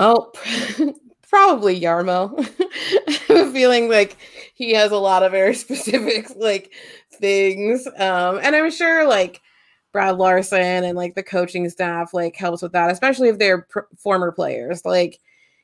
Oh, 0.00 0.32
probably 1.28 1.78
Jarmo. 1.78 2.32
I 3.08 3.12
have 3.28 3.48
a 3.48 3.52
feeling 3.52 3.90
like 3.90 4.16
he 4.54 4.72
has 4.72 4.90
a 4.92 4.96
lot 4.96 5.22
of 5.22 5.32
very 5.32 5.54
specific 5.66 6.34
like 6.36 6.72
things. 7.12 7.86
Um, 7.86 8.40
and 8.42 8.56
I'm 8.56 8.70
sure 8.70 9.06
like 9.06 9.42
Brad 9.92 10.18
Larsen 10.18 10.84
and 10.84 10.96
like 10.96 11.14
the 11.14 11.22
coaching 11.22 11.68
staff 11.68 12.14
like 12.14 12.36
helps 12.36 12.62
with 12.62 12.72
that, 12.72 12.90
especially 12.90 13.28
if 13.28 13.38
they're 13.38 13.62
pr- 13.62 13.80
former 13.98 14.32
players. 14.32 14.84
Like, 14.84 15.18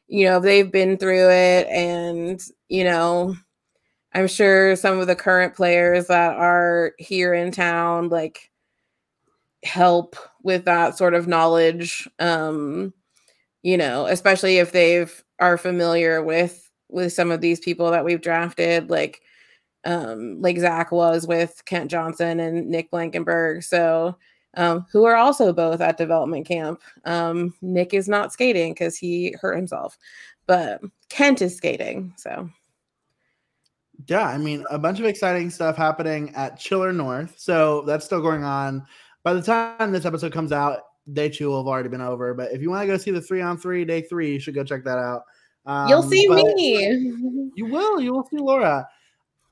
you 0.09 0.24
know, 0.27 0.41
they've 0.41 0.70
been 0.70 0.97
through 0.97 1.31
it, 1.31 1.66
and 1.68 2.43
you 2.68 2.85
know, 2.85 3.37
I'm 4.14 4.29
sure 4.29 4.77
some 4.77 4.99
of 4.99 5.07
the 5.07 5.16
current 5.16 5.55
players 5.55 6.07
that 6.09 6.37
are 6.37 6.93
here 6.99 7.35
in 7.35 7.51
town 7.53 8.09
like 8.09 8.51
help 9.64 10.16
with 10.43 10.64
that 10.64 10.97
sort 10.97 11.14
of 11.14 11.29
knowledge. 11.29 12.09
Um, 12.18 12.95
you 13.62 13.77
know, 13.77 14.07
especially 14.07 14.59
if 14.59 14.72
they've 14.72 15.22
are 15.41 15.59
familiar 15.59 16.22
with 16.22 16.70
with 16.89 17.12
some 17.12 17.31
of 17.31 17.41
these 17.41 17.61
people 17.61 17.91
that 17.91 18.05
we've 18.05 18.20
drafted, 18.20 18.91
like 18.91 19.22
um, 19.87 20.43
like 20.43 20.59
Zach 20.59 20.93
was 20.93 21.26
with 21.26 21.62
Kent 21.64 21.91
Johnson 21.91 22.41
and 22.41 22.68
Nick 22.68 22.91
Blankenburg. 22.91 23.62
So, 23.62 24.18
um, 24.55 24.87
who 24.91 25.05
are 25.05 25.16
also 25.16 25.53
both 25.53 25.80
at 25.80 25.97
development 25.97 26.47
camp. 26.47 26.80
Um, 27.05 27.55
Nick 27.62 27.95
is 27.95 28.09
not 28.09 28.32
skating 28.32 28.72
because 28.72 28.97
he 28.97 29.34
hurt 29.41 29.57
himself, 29.57 29.97
but 30.47 30.80
Kent 31.09 31.41
is 31.41 31.57
skating. 31.57 32.12
So, 32.16 32.51
yeah, 34.09 34.26
I 34.26 34.39
mean, 34.39 34.64
a 34.70 34.78
bunch 34.78 34.99
of 34.99 35.07
exciting 35.07 35.51
stuff 35.51 35.76
happening 35.76 36.34
at 36.34 36.59
Chiller 36.59 36.93
North. 36.93 37.34
So, 37.39 37.82
that's 37.82 38.05
still 38.05 38.20
going 38.20 38.45
on. 38.45 38.84
By 39.22 39.34
the 39.34 39.43
time 39.43 39.93
this 39.93 40.05
episode 40.05 40.32
comes 40.32 40.53
out, 40.53 40.80
day 41.12 41.28
two 41.28 41.49
will 41.49 41.59
have 41.59 41.68
already 41.68 41.89
been 41.89 42.01
over. 42.01 42.34
But 42.34 42.53
if 42.53 42.61
you 42.61 42.70
want 42.70 42.82
to 42.82 42.87
go 42.87 42.97
see 42.97 43.12
the 43.12 43.20
three 43.20 43.41
on 43.41 43.57
three, 43.57 43.84
day 43.84 44.03
three, 44.03 44.32
you 44.32 44.41
should 44.41 44.55
go 44.55 44.64
check 44.64 44.84
that 44.84 44.99
out. 44.99 45.22
Um, 45.64 45.89
You'll 45.89 46.03
see 46.03 46.28
me. 46.28 47.12
You 47.57 47.64
will. 47.64 48.01
You 48.01 48.12
will 48.12 48.26
see 48.26 48.37
Laura. 48.37 48.87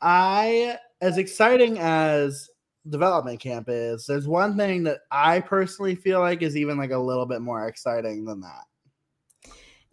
I, 0.04 0.78
as 1.00 1.18
exciting 1.18 1.78
as 1.78 2.48
development 2.90 3.40
camp 3.40 3.66
is, 3.68 4.06
there's 4.06 4.28
one 4.28 4.56
thing 4.56 4.84
that 4.84 5.00
I 5.10 5.40
personally 5.40 5.94
feel 5.94 6.20
like 6.20 6.42
is 6.42 6.56
even 6.56 6.76
like 6.76 6.90
a 6.90 6.98
little 6.98 7.26
bit 7.26 7.40
more 7.40 7.66
exciting 7.66 8.24
than 8.26 8.42
that. 8.42 8.64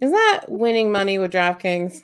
Is 0.01 0.11
that 0.11 0.45
winning 0.49 0.91
money 0.91 1.17
with 1.17 1.31
DraftKings? 1.31 2.03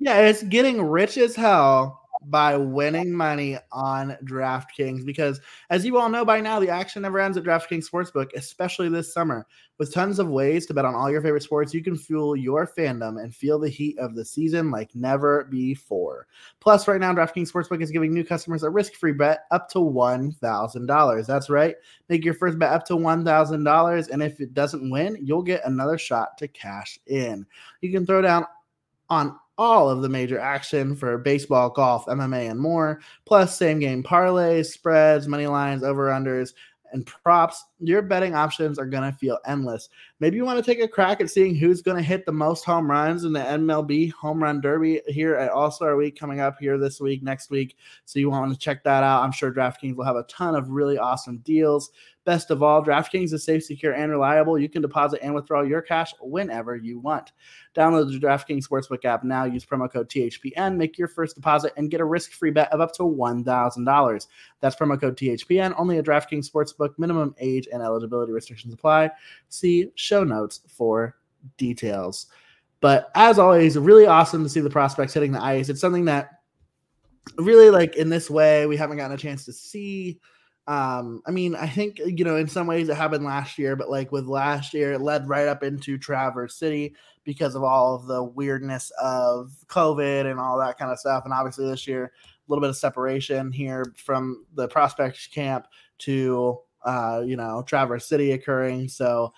Yeah, 0.00 0.18
it's 0.20 0.42
getting 0.42 0.82
rich 0.82 1.16
as 1.16 1.36
hell 1.36 2.02
by 2.28 2.56
winning 2.56 3.12
money 3.12 3.56
on 3.72 4.16
DraftKings 4.24 5.04
because, 5.04 5.40
as 5.70 5.84
you 5.84 5.98
all 5.98 6.08
know 6.08 6.24
by 6.24 6.40
now, 6.40 6.58
the 6.58 6.68
action 6.68 7.02
never 7.02 7.20
ends 7.20 7.36
at 7.36 7.44
DraftKings 7.44 7.88
Sportsbook, 7.88 8.32
especially 8.34 8.88
this 8.88 9.12
summer. 9.12 9.46
With 9.78 9.92
tons 9.92 10.18
of 10.18 10.28
ways 10.28 10.64
to 10.66 10.74
bet 10.74 10.86
on 10.86 10.94
all 10.94 11.10
your 11.10 11.20
favorite 11.20 11.42
sports, 11.42 11.74
you 11.74 11.82
can 11.82 11.96
fuel 11.96 12.34
your 12.34 12.66
fandom 12.66 13.22
and 13.22 13.34
feel 13.34 13.58
the 13.58 13.68
heat 13.68 13.98
of 13.98 14.14
the 14.14 14.24
season 14.24 14.70
like 14.70 14.94
never 14.94 15.44
before. 15.44 16.26
Plus, 16.60 16.88
right 16.88 17.00
now, 17.00 17.12
DraftKings 17.12 17.52
Sportsbook 17.52 17.82
is 17.82 17.90
giving 17.90 18.14
new 18.14 18.24
customers 18.24 18.62
a 18.62 18.70
risk 18.70 18.94
free 18.94 19.12
bet 19.12 19.40
up 19.50 19.68
to 19.70 19.78
$1,000. 19.78 21.26
That's 21.26 21.50
right. 21.50 21.76
Make 22.08 22.24
your 22.24 22.34
first 22.34 22.58
bet 22.58 22.72
up 22.72 22.86
to 22.86 22.94
$1,000, 22.94 24.08
and 24.10 24.22
if 24.22 24.40
it 24.40 24.54
doesn't 24.54 24.90
win, 24.90 25.18
you'll 25.20 25.42
get 25.42 25.66
another 25.66 25.98
shot 25.98 26.38
to 26.38 26.48
cash 26.48 26.98
in. 27.06 27.46
You 27.82 27.92
can 27.92 28.06
throw 28.06 28.22
down 28.22 28.46
on 29.10 29.38
all 29.58 29.88
of 29.88 30.02
the 30.02 30.08
major 30.08 30.38
action 30.38 30.94
for 30.94 31.18
baseball, 31.18 31.70
golf, 31.70 32.06
MMA, 32.06 32.50
and 32.50 32.60
more, 32.60 33.00
plus 33.24 33.56
same 33.56 33.78
game 33.78 34.02
parlays, 34.02 34.66
spreads, 34.66 35.28
money 35.28 35.46
lines, 35.46 35.82
over 35.82 36.08
unders, 36.08 36.52
and 36.92 37.06
props. 37.06 37.64
Your 37.78 38.00
betting 38.00 38.34
options 38.34 38.78
are 38.78 38.86
going 38.86 39.10
to 39.10 39.18
feel 39.18 39.38
endless. 39.44 39.90
Maybe 40.18 40.36
you 40.36 40.46
want 40.46 40.58
to 40.58 40.64
take 40.64 40.82
a 40.82 40.88
crack 40.88 41.20
at 41.20 41.28
seeing 41.28 41.54
who's 41.54 41.82
going 41.82 41.98
to 41.98 42.02
hit 42.02 42.24
the 42.24 42.32
most 42.32 42.64
home 42.64 42.90
runs 42.90 43.24
in 43.24 43.34
the 43.34 43.40
MLB 43.40 44.12
Home 44.12 44.42
Run 44.42 44.62
Derby 44.62 45.02
here 45.06 45.34
at 45.34 45.50
All 45.50 45.70
Star 45.70 45.96
Week 45.96 46.18
coming 46.18 46.40
up 46.40 46.56
here 46.58 46.78
this 46.78 47.00
week, 47.00 47.22
next 47.22 47.50
week. 47.50 47.76
So 48.06 48.18
you 48.18 48.30
want 48.30 48.50
to 48.50 48.58
check 48.58 48.82
that 48.84 49.02
out. 49.02 49.22
I'm 49.22 49.32
sure 49.32 49.52
DraftKings 49.52 49.94
will 49.94 50.04
have 50.06 50.16
a 50.16 50.22
ton 50.24 50.54
of 50.54 50.70
really 50.70 50.96
awesome 50.96 51.38
deals. 51.38 51.90
Best 52.26 52.50
of 52.50 52.60
all, 52.60 52.84
DraftKings 52.84 53.32
is 53.32 53.44
safe, 53.44 53.62
secure, 53.62 53.92
and 53.92 54.10
reliable. 54.10 54.58
You 54.58 54.68
can 54.68 54.82
deposit 54.82 55.20
and 55.22 55.32
withdraw 55.32 55.62
your 55.62 55.80
cash 55.80 56.12
whenever 56.20 56.74
you 56.74 56.98
want. 56.98 57.30
Download 57.76 58.10
the 58.10 58.18
DraftKings 58.18 58.66
Sportsbook 58.66 59.04
app 59.04 59.22
now. 59.22 59.44
Use 59.44 59.64
promo 59.64 59.88
code 59.90 60.08
THPN. 60.08 60.76
Make 60.76 60.98
your 60.98 61.06
first 61.06 61.36
deposit 61.36 61.72
and 61.76 61.88
get 61.88 62.00
a 62.00 62.04
risk-free 62.04 62.50
bet 62.50 62.72
of 62.72 62.80
up 62.80 62.92
to 62.94 63.04
$1,000. 63.04 64.26
That's 64.60 64.74
promo 64.74 65.00
code 65.00 65.16
THPN. 65.16 65.72
Only 65.78 65.98
a 65.98 66.02
DraftKings 66.02 66.50
Sportsbook. 66.50 66.98
Minimum 66.98 67.36
age 67.38 67.65
and 67.72 67.82
eligibility 67.82 68.32
restrictions 68.32 68.74
apply. 68.74 69.10
See 69.48 69.90
show 69.94 70.24
notes 70.24 70.60
for 70.68 71.16
details. 71.56 72.26
But 72.80 73.10
as 73.14 73.38
always, 73.38 73.78
really 73.78 74.06
awesome 74.06 74.42
to 74.42 74.48
see 74.48 74.60
the 74.60 74.70
prospects 74.70 75.14
hitting 75.14 75.32
the 75.32 75.42
ice. 75.42 75.68
It's 75.68 75.80
something 75.80 76.04
that 76.06 76.40
really 77.38 77.70
like 77.70 77.96
in 77.96 78.08
this 78.08 78.30
way 78.30 78.66
we 78.66 78.76
haven't 78.76 78.98
gotten 78.98 79.16
a 79.16 79.18
chance 79.18 79.44
to 79.44 79.52
see 79.52 80.20
um, 80.68 81.22
I 81.26 81.30
mean, 81.30 81.54
I 81.54 81.68
think 81.68 81.98
you 81.98 82.24
know, 82.24 82.36
in 82.36 82.48
some 82.48 82.66
ways 82.66 82.88
it 82.88 82.96
happened 82.96 83.24
last 83.24 83.56
year, 83.56 83.76
but 83.76 83.88
like 83.88 84.10
with 84.10 84.26
last 84.26 84.74
year, 84.74 84.94
it 84.94 85.00
led 85.00 85.28
right 85.28 85.46
up 85.46 85.62
into 85.62 85.96
Traverse 85.96 86.56
City 86.56 86.94
because 87.22 87.54
of 87.54 87.62
all 87.62 87.94
of 87.94 88.06
the 88.06 88.24
weirdness 88.24 88.90
of 89.00 89.52
COVID 89.68 90.28
and 90.28 90.40
all 90.40 90.58
that 90.58 90.76
kind 90.76 90.90
of 90.90 90.98
stuff. 90.98 91.24
And 91.24 91.32
obviously 91.32 91.66
this 91.66 91.86
year, 91.86 92.04
a 92.04 92.10
little 92.48 92.60
bit 92.60 92.70
of 92.70 92.76
separation 92.76 93.52
here 93.52 93.92
from 93.96 94.44
the 94.54 94.66
prospect 94.66 95.30
camp 95.32 95.68
to 95.98 96.58
uh, 96.84 97.22
you 97.24 97.36
know, 97.36 97.62
Traverse 97.66 98.06
City 98.06 98.32
occurring. 98.32 98.88
So 98.88 99.32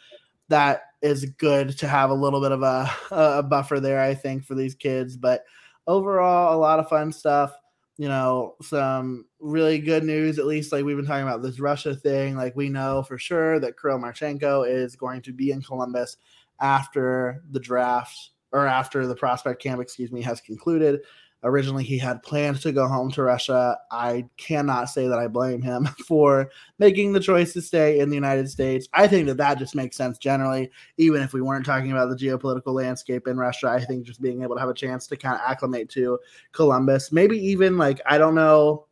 that 0.48 0.82
is 1.02 1.26
good 1.38 1.78
to 1.78 1.88
have 1.88 2.10
a 2.10 2.14
little 2.14 2.40
bit 2.40 2.52
of 2.52 2.62
a, 2.62 2.90
a 3.10 3.42
buffer 3.42 3.80
there, 3.80 4.00
I 4.00 4.14
think, 4.14 4.44
for 4.44 4.54
these 4.54 4.74
kids. 4.74 5.16
But 5.16 5.44
overall, 5.86 6.54
a 6.54 6.58
lot 6.58 6.78
of 6.78 6.88
fun 6.88 7.12
stuff 7.12 7.54
you 7.98 8.06
know, 8.06 8.54
some 8.62 9.26
really 9.40 9.80
good 9.80 10.04
news, 10.04 10.38
at 10.38 10.46
least 10.46 10.72
like 10.72 10.84
we've 10.84 10.96
been 10.96 11.04
talking 11.04 11.26
about 11.26 11.42
this 11.42 11.58
Russia 11.58 11.94
thing. 11.94 12.36
Like 12.36 12.54
we 12.54 12.68
know 12.68 13.02
for 13.02 13.18
sure 13.18 13.58
that 13.58 13.78
Kirill 13.78 13.98
Marchenko 13.98 14.66
is 14.66 14.94
going 14.94 15.20
to 15.22 15.32
be 15.32 15.50
in 15.50 15.60
Columbus 15.60 16.16
after 16.60 17.42
the 17.50 17.58
draft 17.58 18.30
or 18.52 18.66
after 18.66 19.06
the 19.06 19.16
prospect 19.16 19.60
camp, 19.60 19.82
excuse 19.82 20.12
me, 20.12 20.22
has 20.22 20.40
concluded. 20.40 21.00
Originally, 21.44 21.84
he 21.84 21.98
had 21.98 22.22
plans 22.24 22.60
to 22.62 22.72
go 22.72 22.88
home 22.88 23.12
to 23.12 23.22
Russia. 23.22 23.78
I 23.92 24.28
cannot 24.38 24.86
say 24.86 25.06
that 25.06 25.20
I 25.20 25.28
blame 25.28 25.62
him 25.62 25.86
for 26.06 26.50
making 26.78 27.12
the 27.12 27.20
choice 27.20 27.52
to 27.52 27.62
stay 27.62 28.00
in 28.00 28.08
the 28.10 28.16
United 28.16 28.50
States. 28.50 28.88
I 28.92 29.06
think 29.06 29.26
that 29.28 29.36
that 29.36 29.58
just 29.58 29.76
makes 29.76 29.96
sense 29.96 30.18
generally, 30.18 30.70
even 30.96 31.22
if 31.22 31.32
we 31.32 31.40
weren't 31.40 31.64
talking 31.64 31.92
about 31.92 32.08
the 32.08 32.16
geopolitical 32.16 32.74
landscape 32.74 33.28
in 33.28 33.36
Russia. 33.36 33.68
I 33.68 33.84
think 33.84 34.04
just 34.04 34.20
being 34.20 34.42
able 34.42 34.56
to 34.56 34.60
have 34.60 34.68
a 34.68 34.74
chance 34.74 35.06
to 35.06 35.16
kind 35.16 35.36
of 35.36 35.42
acclimate 35.46 35.88
to 35.90 36.18
Columbus, 36.50 37.12
maybe 37.12 37.38
even 37.38 37.78
like, 37.78 38.00
I 38.04 38.18
don't 38.18 38.34
know, 38.34 38.86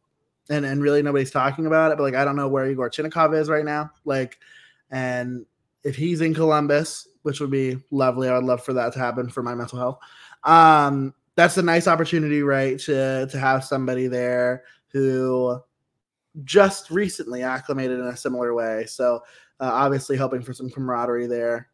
and, 0.49 0.65
and 0.65 0.81
really 0.81 1.03
nobody's 1.03 1.33
talking 1.33 1.67
about 1.67 1.91
it, 1.91 1.99
but 1.99 2.05
like, 2.05 2.15
I 2.15 2.25
don't 2.25 2.37
know 2.37 2.49
where 2.49 2.71
Igor 2.71 2.91
Chinakhov 2.91 3.37
is 3.37 3.49
right 3.49 3.65
now. 3.65 3.91
Like, 4.05 4.39
and 4.93 5.45
if 5.83 5.97
he's 5.97 6.21
in 6.21 6.33
Columbus, 6.33 7.09
which 7.23 7.41
would 7.41 7.51
be 7.51 7.83
lovely, 7.91 8.29
I 8.29 8.35
would 8.35 8.45
love 8.45 8.65
for 8.65 8.73
that 8.75 8.93
to 8.93 9.01
happen 9.01 9.29
for 9.29 9.43
my 9.43 9.57
mental 9.57 9.81
health. 9.81 9.99
Um, 10.45 11.13
that's 11.37 11.59
a 11.59 11.63
nice 11.63 11.87
opportunity, 11.87 12.43
right? 12.43 12.79
To 12.81 13.27
to 13.31 13.39
have 13.39 13.65
somebody 13.65 14.09
there 14.09 14.65
who 14.89 15.61
just 16.45 16.91
recently 16.91 17.43
acclimated 17.43 17.99
in 17.99 18.07
a 18.07 18.17
similar 18.17 18.55
way. 18.55 18.87
So 18.87 19.23
uh, 19.61 19.71
obviously 19.73 20.17
hoping 20.17 20.43
for 20.43 20.53
some 20.53 20.71
camaraderie 20.71 21.27
there. 21.27 21.69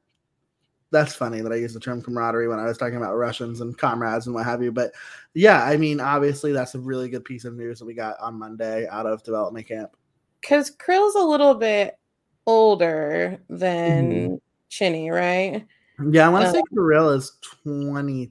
That's 0.91 1.15
funny 1.15 1.41
that 1.41 1.53
I 1.53 1.57
used 1.57 1.75
the 1.75 1.81
term 1.81 2.03
camaraderie 2.03 2.49
when 2.49 2.59
I 2.59 2.67
was 2.67 2.77
talking 2.77 2.99
about 2.99 3.17
Russians 3.17 3.61
and 3.61 3.77
comrades 3.77 4.27
and 4.27 4.35
what 4.35 4.45
have 4.45 4.63
you. 4.63 4.71
But 4.71 4.93
yeah, 5.35 5.65
I 5.65 5.77
mean, 5.79 6.01
obviously 6.01 6.53
that's 6.53 6.75
a 6.75 6.81
really 6.81 7.09
good 7.09 7.25
piece 7.25 7.45
of 7.45 7.55
news 7.55 7.79
that 7.79 7.87
we 7.87 7.95
got 7.95 8.21
on 8.21 8.39
Monday 8.39 8.87
out 8.89 9.07
of 9.07 9.23
development 9.23 9.67
camp. 9.67 9.97
Because 10.41 10.77
Krill's 10.77 11.15
a 11.15 11.25
little 11.25 11.55
bit 11.55 11.99
older 12.47 13.41
than 13.49 14.13
mm-hmm. 14.13 14.35
Chinny, 14.69 15.11
right? 15.11 15.67
Yeah, 16.11 16.27
I 16.27 16.29
want 16.29 16.45
to 16.45 16.49
uh, 16.49 16.53
say 16.53 16.63
Krill 16.75 17.17
is 17.17 17.39
20 17.65 18.31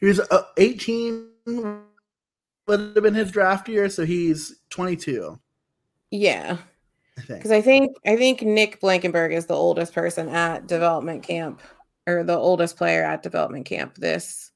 he 0.00 0.06
was 0.06 0.20
uh, 0.20 0.42
18 0.56 1.28
would 2.66 2.80
have 2.94 3.02
been 3.02 3.14
his 3.14 3.30
draft 3.30 3.68
year, 3.68 3.88
so 3.88 4.04
he's 4.04 4.60
22. 4.70 5.38
Yeah. 6.10 6.58
Because 7.16 7.50
I, 7.50 7.56
I 7.56 7.62
think 7.62 7.96
I 8.04 8.16
think 8.16 8.42
Nick 8.42 8.80
Blankenburg 8.80 9.32
is 9.32 9.46
the 9.46 9.54
oldest 9.54 9.94
person 9.94 10.28
at 10.28 10.66
development 10.66 11.22
camp 11.22 11.60
or 12.06 12.24
the 12.24 12.36
oldest 12.36 12.76
player 12.76 13.04
at 13.04 13.22
development 13.22 13.66
camp 13.66 13.94
this 13.94 14.50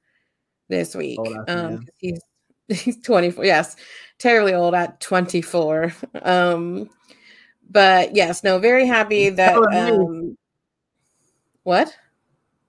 this 0.68 0.94
week. 0.94 1.20
um, 1.46 1.86
he's 1.98 2.20
he's 2.68 3.00
24. 3.02 3.44
Yes, 3.44 3.76
terribly 4.18 4.54
old 4.54 4.74
at 4.74 5.00
24. 5.00 5.92
Um, 6.22 6.90
but 7.70 8.16
yes, 8.16 8.42
no, 8.42 8.58
very 8.58 8.86
happy 8.86 9.30
that. 9.30 9.56
Um, 9.56 10.36
what? 11.62 11.94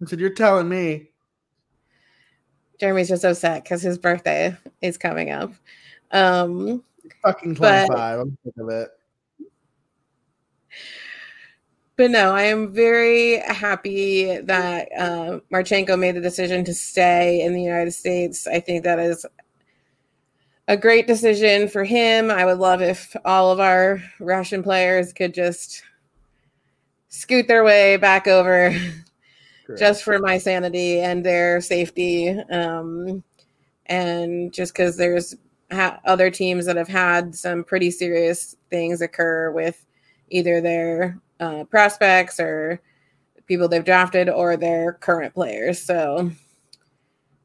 I 0.02 0.06
said, 0.06 0.20
You're 0.20 0.30
telling 0.30 0.70
me. 0.70 1.10
Jeremy's 2.80 3.10
just 3.10 3.26
upset 3.26 3.64
because 3.64 3.82
his 3.82 3.97
birthday 3.97 4.56
is 4.82 4.97
coming 4.97 5.32
up. 5.32 5.52
Um, 6.12 6.84
fucking 7.22 7.56
25. 7.56 7.88
But, 7.89 8.00
I'm 8.00 8.38
sick 8.43 8.54
of 8.58 8.70
it. 8.70 8.89
But 11.97 12.12
no, 12.12 12.34
I 12.34 12.43
am 12.43 12.72
very 12.72 13.39
happy 13.39 14.38
that 14.38 14.88
uh, 14.97 15.39
Marchenko 15.52 16.00
made 16.00 16.16
the 16.16 16.22
decision 16.22 16.64
to 16.64 16.74
stay 16.74 17.41
in 17.41 17.54
the 17.54 17.62
United 17.62 17.91
States. 17.91 18.47
I 18.47 18.62
think 18.62 18.86
that 18.86 19.00
is 19.00 19.26
a 20.70 20.78
great 20.78 21.08
decision 21.08 21.68
for 21.68 21.84
him. 21.84 22.32
I 22.32 22.45
would 22.45 22.60
love 22.60 22.82
if 22.82 23.18
all 23.26 23.52
of 23.52 23.60
our 23.60 24.02
Russian 24.22 24.64
players 24.64 25.12
could 25.12 25.34
just 25.34 25.84
scoot 27.10 27.50
their 27.50 27.66
way 27.66 27.97
back 27.97 28.28
over 28.28 28.74
Just 29.78 30.04
for 30.04 30.20
my 30.20 30.38
sanity 30.38 31.00
and 31.00 31.24
their 31.24 31.62
safety. 31.62 32.30
Um, 32.30 33.24
and 33.86 34.54
just 34.54 34.74
because 34.74 34.98
there's 34.98 35.36
ha- 35.72 36.00
other 36.06 36.30
teams 36.30 36.66
that 36.66 36.76
have 36.76 36.88
had 36.88 37.36
some 37.36 37.64
pretty 37.64 37.92
serious 37.92 38.56
things 38.70 39.02
occur 39.02 39.52
with 39.52 39.86
either 40.30 40.62
their 40.62 41.20
uh, 41.40 41.64
prospects 41.66 42.40
or 42.40 42.82
people 43.46 43.68
they've 43.68 43.86
drafted 43.86 44.30
or 44.30 44.56
their 44.58 44.94
current 44.94 45.34
players. 45.34 45.82
So 45.82 46.32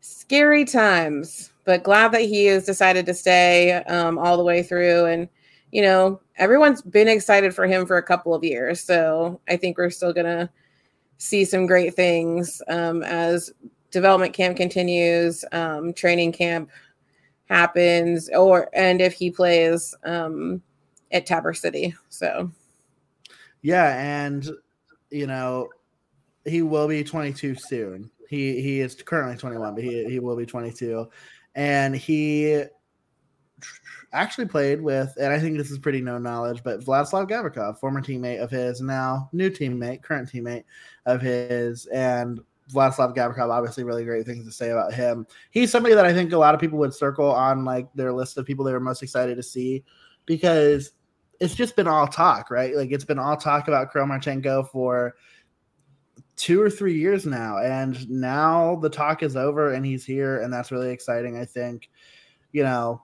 scary 0.00 0.64
times 0.64 1.50
but 1.64 1.82
glad 1.82 2.12
that 2.12 2.22
he 2.22 2.46
has 2.46 2.64
decided 2.64 3.06
to 3.06 3.14
stay 3.14 3.72
um, 3.72 4.18
all 4.18 4.36
the 4.36 4.44
way 4.44 4.62
through. 4.62 5.06
And, 5.06 5.28
you 5.72 5.82
know, 5.82 6.20
everyone's 6.36 6.82
been 6.82 7.08
excited 7.08 7.54
for 7.54 7.66
him 7.66 7.86
for 7.86 7.96
a 7.96 8.02
couple 8.02 8.34
of 8.34 8.44
years. 8.44 8.80
So 8.80 9.40
I 9.48 9.56
think 9.56 9.78
we're 9.78 9.90
still 9.90 10.12
going 10.12 10.26
to 10.26 10.50
see 11.18 11.44
some 11.44 11.66
great 11.66 11.94
things 11.94 12.60
um, 12.68 13.02
as 13.02 13.52
development 13.90 14.32
camp 14.32 14.56
continues, 14.56 15.44
um, 15.52 15.92
training 15.92 16.32
camp 16.32 16.70
happens, 17.48 18.28
or, 18.30 18.68
and 18.74 19.00
if 19.00 19.12
he 19.12 19.30
plays 19.30 19.94
um, 20.04 20.62
at 21.12 21.26
Traverse 21.26 21.60
City. 21.60 21.94
So, 22.08 22.50
yeah. 23.62 24.24
And, 24.24 24.48
you 25.10 25.26
know, 25.26 25.68
he 26.44 26.62
will 26.62 26.88
be 26.88 27.04
22 27.04 27.54
soon. 27.54 28.10
He 28.28 28.60
he 28.60 28.80
is 28.80 28.94
currently 28.94 29.36
21, 29.36 29.74
but 29.74 29.84
he, 29.84 30.04
he 30.06 30.18
will 30.18 30.34
be 30.34 30.46
22 30.46 31.08
and 31.54 31.94
he 31.94 32.64
actually 34.14 34.46
played 34.46 34.80
with, 34.80 35.12
and 35.20 35.32
I 35.32 35.38
think 35.38 35.58
this 35.58 35.70
is 35.70 35.78
pretty 35.78 36.00
known 36.00 36.22
knowledge, 36.22 36.62
but 36.62 36.80
Vladislav 36.80 37.28
Gavrikov, 37.28 37.78
former 37.78 38.00
teammate 38.00 38.40
of 38.40 38.50
his, 38.50 38.80
now 38.80 39.28
new 39.32 39.50
teammate, 39.50 40.02
current 40.02 40.30
teammate 40.32 40.64
of 41.04 41.20
his, 41.20 41.86
and 41.86 42.40
Vladislav 42.72 43.14
Gavrikov, 43.14 43.50
obviously, 43.50 43.84
really 43.84 44.04
great 44.04 44.24
things 44.24 44.46
to 44.46 44.52
say 44.52 44.70
about 44.70 44.94
him. 44.94 45.26
He's 45.50 45.70
somebody 45.70 45.94
that 45.94 46.06
I 46.06 46.14
think 46.14 46.32
a 46.32 46.38
lot 46.38 46.54
of 46.54 46.60
people 46.60 46.78
would 46.78 46.94
circle 46.94 47.30
on 47.30 47.64
like 47.64 47.92
their 47.94 48.12
list 48.12 48.38
of 48.38 48.46
people 48.46 48.64
they 48.64 48.72
were 48.72 48.80
most 48.80 49.02
excited 49.02 49.36
to 49.36 49.42
see 49.42 49.84
because 50.26 50.92
it's 51.40 51.54
just 51.54 51.76
been 51.76 51.88
all 51.88 52.06
talk, 52.06 52.50
right? 52.50 52.74
Like 52.74 52.90
it's 52.92 53.04
been 53.04 53.18
all 53.18 53.36
talk 53.36 53.68
about 53.68 53.92
Kirill 53.92 54.08
Marchenko 54.08 54.68
for 54.70 55.14
two 56.36 56.60
or 56.60 56.70
three 56.70 56.98
years 56.98 57.26
now. 57.26 57.58
And 57.58 58.08
now 58.08 58.76
the 58.76 58.88
talk 58.88 59.22
is 59.22 59.36
over 59.36 59.72
and 59.72 59.84
he's 59.84 60.04
here. 60.04 60.40
And 60.40 60.52
that's 60.52 60.72
really 60.72 60.90
exciting. 60.90 61.36
I 61.36 61.44
think, 61.44 61.90
you 62.52 62.62
know, 62.62 63.02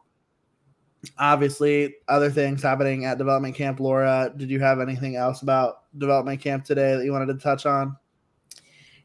obviously 1.18 1.94
other 2.08 2.30
things 2.30 2.62
happening 2.62 3.04
at 3.04 3.18
development 3.18 3.54
camp. 3.54 3.80
Laura, 3.80 4.32
did 4.36 4.50
you 4.50 4.60
have 4.60 4.80
anything 4.80 5.16
else 5.16 5.42
about 5.42 5.82
development 5.98 6.40
camp 6.40 6.64
today 6.64 6.96
that 6.96 7.04
you 7.04 7.12
wanted 7.12 7.26
to 7.26 7.34
touch 7.34 7.66
on? 7.66 7.96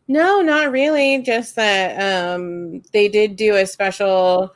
No, 0.07 0.41
not 0.41 0.71
really. 0.71 1.21
Just 1.21 1.55
that 1.55 2.35
um, 2.35 2.81
they 2.93 3.07
did 3.07 3.35
do 3.35 3.55
a 3.55 3.65
special. 3.65 4.53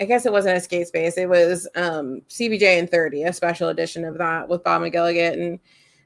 I 0.00 0.04
guess 0.06 0.26
it 0.26 0.32
wasn't 0.32 0.56
a 0.56 0.60
skate 0.60 0.88
space. 0.88 1.16
It 1.16 1.28
was 1.28 1.68
um, 1.76 2.20
CBJ 2.28 2.80
and 2.80 2.90
30, 2.90 3.22
a 3.22 3.32
special 3.32 3.68
edition 3.68 4.04
of 4.04 4.18
that 4.18 4.48
with 4.48 4.64
Bob 4.64 4.82
McGilligan. 4.82 5.32
And 5.34 5.58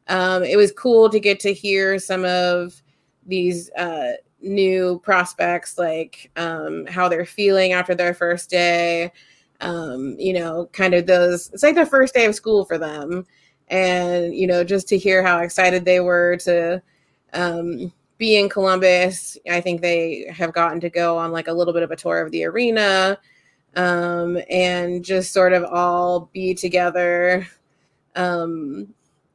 um, 0.09 0.43
it 0.45 0.59
was 0.59 0.73
cool 0.73 1.09
to 1.09 1.19
get 1.19 1.41
to 1.41 1.55
hear 1.55 1.99
some 1.99 2.25
of 2.27 2.83
these 3.27 3.71
uh, 3.73 4.13
new 4.43 5.01
prospects, 5.03 5.79
like 5.79 6.31
um, 6.37 6.85
how 6.87 7.09
they're 7.09 7.25
feeling 7.25 7.73
after 7.73 7.95
their 7.95 8.13
first 8.13 8.51
day. 8.51 9.11
Um, 9.61 10.17
you 10.19 10.33
know, 10.33 10.69
kind 10.73 10.95
of 10.95 11.07
those, 11.07 11.51
it's 11.53 11.63
like 11.63 11.75
the 11.75 11.87
first 11.87 12.15
day 12.15 12.27
of 12.27 12.35
school 12.35 12.65
for 12.65 12.79
them. 12.79 13.27
And, 13.69 14.35
you 14.35 14.47
know, 14.47 14.65
just 14.65 14.89
to 14.89 14.99
hear 14.99 15.23
how 15.23 15.41
excited 15.41 15.85
they 15.85 16.01
were 16.01 16.37
to 16.39 16.83
um, 17.33 17.93
be 18.19 18.37
in 18.37 18.49
Columbus. 18.49 19.37
I 19.51 19.61
think 19.61 19.81
they 19.81 20.27
have 20.31 20.53
gotten 20.53 20.81
to 20.81 20.91
go 20.91 21.17
on 21.19 21.33
like 21.33 21.49
a 21.49 21.53
little 21.53 21.73
bit 21.73 21.83
of 21.83 21.91
a 21.91 21.97
tour 21.97 22.21
of 22.21 22.31
the 22.31 22.45
arena 22.45 23.19
um, 23.77 24.39
and 24.51 25.05
just 25.05 25.33
sort 25.33 25.53
of 25.53 25.65
all 25.65 26.31
be 26.33 26.55
together 26.55 27.47
um, 28.17 28.93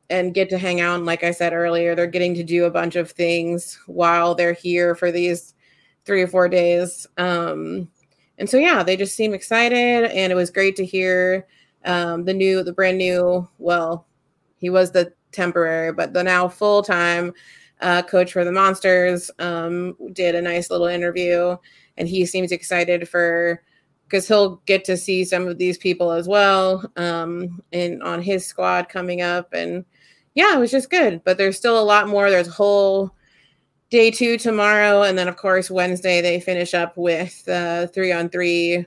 and 0.10 0.34
get 0.34 0.50
to 0.50 0.58
hang 0.58 0.82
out. 0.82 0.96
And 0.96 1.06
like 1.06 1.24
I 1.24 1.32
said 1.32 1.54
earlier, 1.54 1.96
they're 1.96 2.08
getting 2.08 2.34
to 2.36 2.44
do 2.44 2.66
a 2.66 2.72
bunch 2.72 2.96
of 2.96 3.12
things 3.12 3.80
while 3.88 4.36
they're 4.36 4.54
here 4.54 4.96
for 4.96 5.12
these 5.12 5.54
three 6.06 6.22
or 6.22 6.28
four 6.28 6.50
days. 6.50 7.08
Um, 7.18 7.90
and 8.44 8.50
so, 8.50 8.58
yeah, 8.58 8.84
they 8.84 8.98
just 8.98 9.16
seem 9.16 9.34
excited. 9.34 10.04
And 10.12 10.30
it 10.30 10.36
was 10.36 10.52
great 10.52 10.76
to 10.76 10.86
hear 10.86 11.48
um, 11.86 12.26
the 12.26 12.34
new, 12.34 12.62
the 12.62 12.74
brand 12.74 12.98
new, 12.98 13.48
well, 13.58 14.06
he 14.58 14.70
was 14.70 14.92
the 14.92 15.14
temporary, 15.32 15.94
but 15.94 16.12
the 16.12 16.26
now 16.26 16.50
full 16.50 16.84
time 16.84 17.32
uh, 17.80 18.02
coach 18.02 18.34
for 18.34 18.44
the 18.44 18.52
Monsters 18.52 19.32
um, 19.40 19.96
did 20.12 20.36
a 20.36 20.42
nice 20.42 20.70
little 20.70 20.88
interview. 20.88 21.56
And 21.96 22.06
he 22.06 22.26
seems 22.26 22.52
excited 22.52 23.08
for 23.08 23.64
because 24.10 24.28
he'll 24.28 24.58
get 24.66 24.84
to 24.84 24.98
see 24.98 25.24
some 25.24 25.48
of 25.48 25.58
these 25.58 25.78
people 25.78 26.12
as 26.12 26.28
well 26.28 26.84
um, 26.98 27.64
and 27.72 28.04
on 28.04 28.22
his 28.22 28.46
squad 28.46 28.90
coming 28.90 29.22
up 29.22 29.54
and 29.54 29.86
yeah, 30.36 30.54
it 30.54 30.60
was 30.60 30.70
just 30.70 30.90
good. 30.90 31.24
But 31.24 31.38
there's 31.38 31.56
still 31.56 31.80
a 31.80 31.82
lot 31.82 32.10
more. 32.10 32.30
There's 32.30 32.54
whole 32.54 33.16
day 33.94 34.10
two 34.10 34.40
tomorrow, 34.40 35.04
and 35.04 35.16
then 35.16 35.28
of 35.28 35.38
course 35.38 35.70
Wednesday 35.70 36.20
they 36.20 36.40
finish 36.40 36.74
up 36.74 36.98
with 36.98 37.48
uh, 37.48 37.86
three 37.86 38.12
on 38.12 38.28
three 38.28 38.84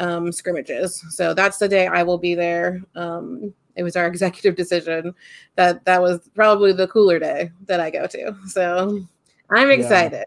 um, 0.00 0.32
scrimmages. 0.32 1.00
So 1.10 1.32
that's 1.32 1.58
the 1.58 1.68
day 1.68 1.86
I 1.86 2.02
will 2.02 2.18
be 2.18 2.34
there. 2.34 2.82
Um, 2.96 3.54
it 3.76 3.84
was 3.84 3.94
our 3.94 4.08
executive 4.08 4.56
decision 4.56 5.14
that 5.54 5.84
that 5.84 6.02
was 6.02 6.28
probably 6.34 6.72
the 6.72 6.88
cooler 6.88 7.20
day 7.20 7.52
that 7.66 7.78
I 7.78 7.88
go 7.88 8.08
to. 8.08 8.34
So 8.48 9.00
I'm 9.48 9.70
excited. 9.70 10.24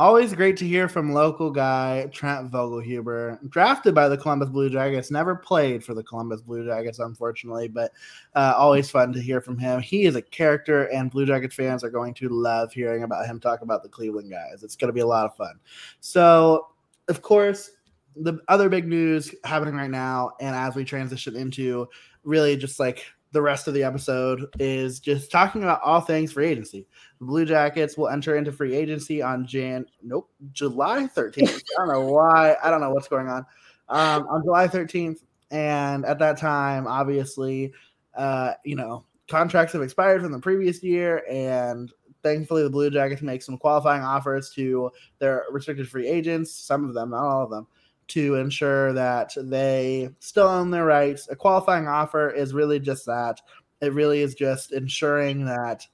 Always 0.00 0.32
great 0.32 0.56
to 0.56 0.66
hear 0.66 0.88
from 0.88 1.12
local 1.12 1.50
guy 1.50 2.06
Trent 2.10 2.50
Vogelhuber, 2.50 3.50
drafted 3.50 3.94
by 3.94 4.08
the 4.08 4.16
Columbus 4.16 4.48
Blue 4.48 4.70
Jackets. 4.70 5.10
Never 5.10 5.36
played 5.36 5.84
for 5.84 5.92
the 5.92 6.02
Columbus 6.02 6.40
Blue 6.40 6.64
Jackets, 6.64 7.00
unfortunately, 7.00 7.68
but 7.68 7.92
uh, 8.34 8.54
always 8.56 8.88
fun 8.88 9.12
to 9.12 9.20
hear 9.20 9.42
from 9.42 9.58
him. 9.58 9.82
He 9.82 10.04
is 10.06 10.16
a 10.16 10.22
character, 10.22 10.84
and 10.84 11.10
Blue 11.10 11.26
Jackets 11.26 11.54
fans 11.54 11.84
are 11.84 11.90
going 11.90 12.14
to 12.14 12.30
love 12.30 12.72
hearing 12.72 13.02
about 13.02 13.26
him 13.26 13.38
talk 13.38 13.60
about 13.60 13.82
the 13.82 13.90
Cleveland 13.90 14.30
guys. 14.30 14.62
It's 14.62 14.74
going 14.74 14.88
to 14.88 14.94
be 14.94 15.00
a 15.00 15.06
lot 15.06 15.26
of 15.26 15.36
fun. 15.36 15.60
So, 16.00 16.68
of 17.08 17.20
course, 17.20 17.72
the 18.16 18.38
other 18.48 18.70
big 18.70 18.88
news 18.88 19.34
happening 19.44 19.74
right 19.74 19.90
now, 19.90 20.30
and 20.40 20.56
as 20.56 20.74
we 20.74 20.82
transition 20.82 21.36
into 21.36 21.86
really 22.24 22.56
just 22.56 22.80
like 22.80 23.04
the 23.32 23.42
rest 23.42 23.68
of 23.68 23.74
the 23.74 23.82
episode 23.82 24.46
is 24.58 24.98
just 24.98 25.30
talking 25.30 25.62
about 25.62 25.80
all 25.84 26.00
things 26.00 26.32
free 26.32 26.48
agency. 26.48 26.86
The 27.18 27.24
Blue 27.24 27.44
Jackets 27.44 27.96
will 27.96 28.08
enter 28.08 28.36
into 28.36 28.52
free 28.52 28.74
agency 28.74 29.22
on 29.22 29.46
Jan 29.46 29.86
nope 30.02 30.30
July 30.52 31.08
13th. 31.14 31.62
I 31.78 31.86
don't 31.86 31.88
know 31.88 32.12
why. 32.12 32.56
I 32.62 32.70
don't 32.70 32.80
know 32.80 32.90
what's 32.90 33.08
going 33.08 33.28
on. 33.28 33.46
Um, 33.88 34.26
on 34.28 34.42
July 34.42 34.68
13th, 34.68 35.18
and 35.50 36.04
at 36.04 36.18
that 36.20 36.38
time, 36.38 36.86
obviously, 36.86 37.72
uh, 38.14 38.52
you 38.64 38.76
know, 38.76 39.04
contracts 39.28 39.72
have 39.72 39.82
expired 39.82 40.22
from 40.22 40.32
the 40.32 40.38
previous 40.38 40.82
year, 40.82 41.24
and 41.28 41.92
thankfully, 42.22 42.62
the 42.62 42.70
Blue 42.70 42.90
Jackets 42.90 43.22
make 43.22 43.42
some 43.42 43.58
qualifying 43.58 44.02
offers 44.02 44.50
to 44.50 44.90
their 45.18 45.44
restricted 45.50 45.88
free 45.88 46.06
agents. 46.06 46.52
Some 46.52 46.88
of 46.88 46.94
them, 46.94 47.10
not 47.10 47.24
all 47.24 47.44
of 47.44 47.50
them 47.50 47.66
to 48.10 48.36
ensure 48.36 48.92
that 48.92 49.32
they 49.36 50.10
still 50.20 50.46
own 50.48 50.70
their 50.70 50.84
rights. 50.84 51.28
A 51.30 51.36
qualifying 51.36 51.88
offer 51.88 52.30
is 52.30 52.54
really 52.54 52.78
just 52.78 53.06
that. 53.06 53.40
It 53.80 53.92
really 53.94 54.20
is 54.20 54.34
just 54.34 54.72
ensuring 54.72 55.44
that 55.46 55.86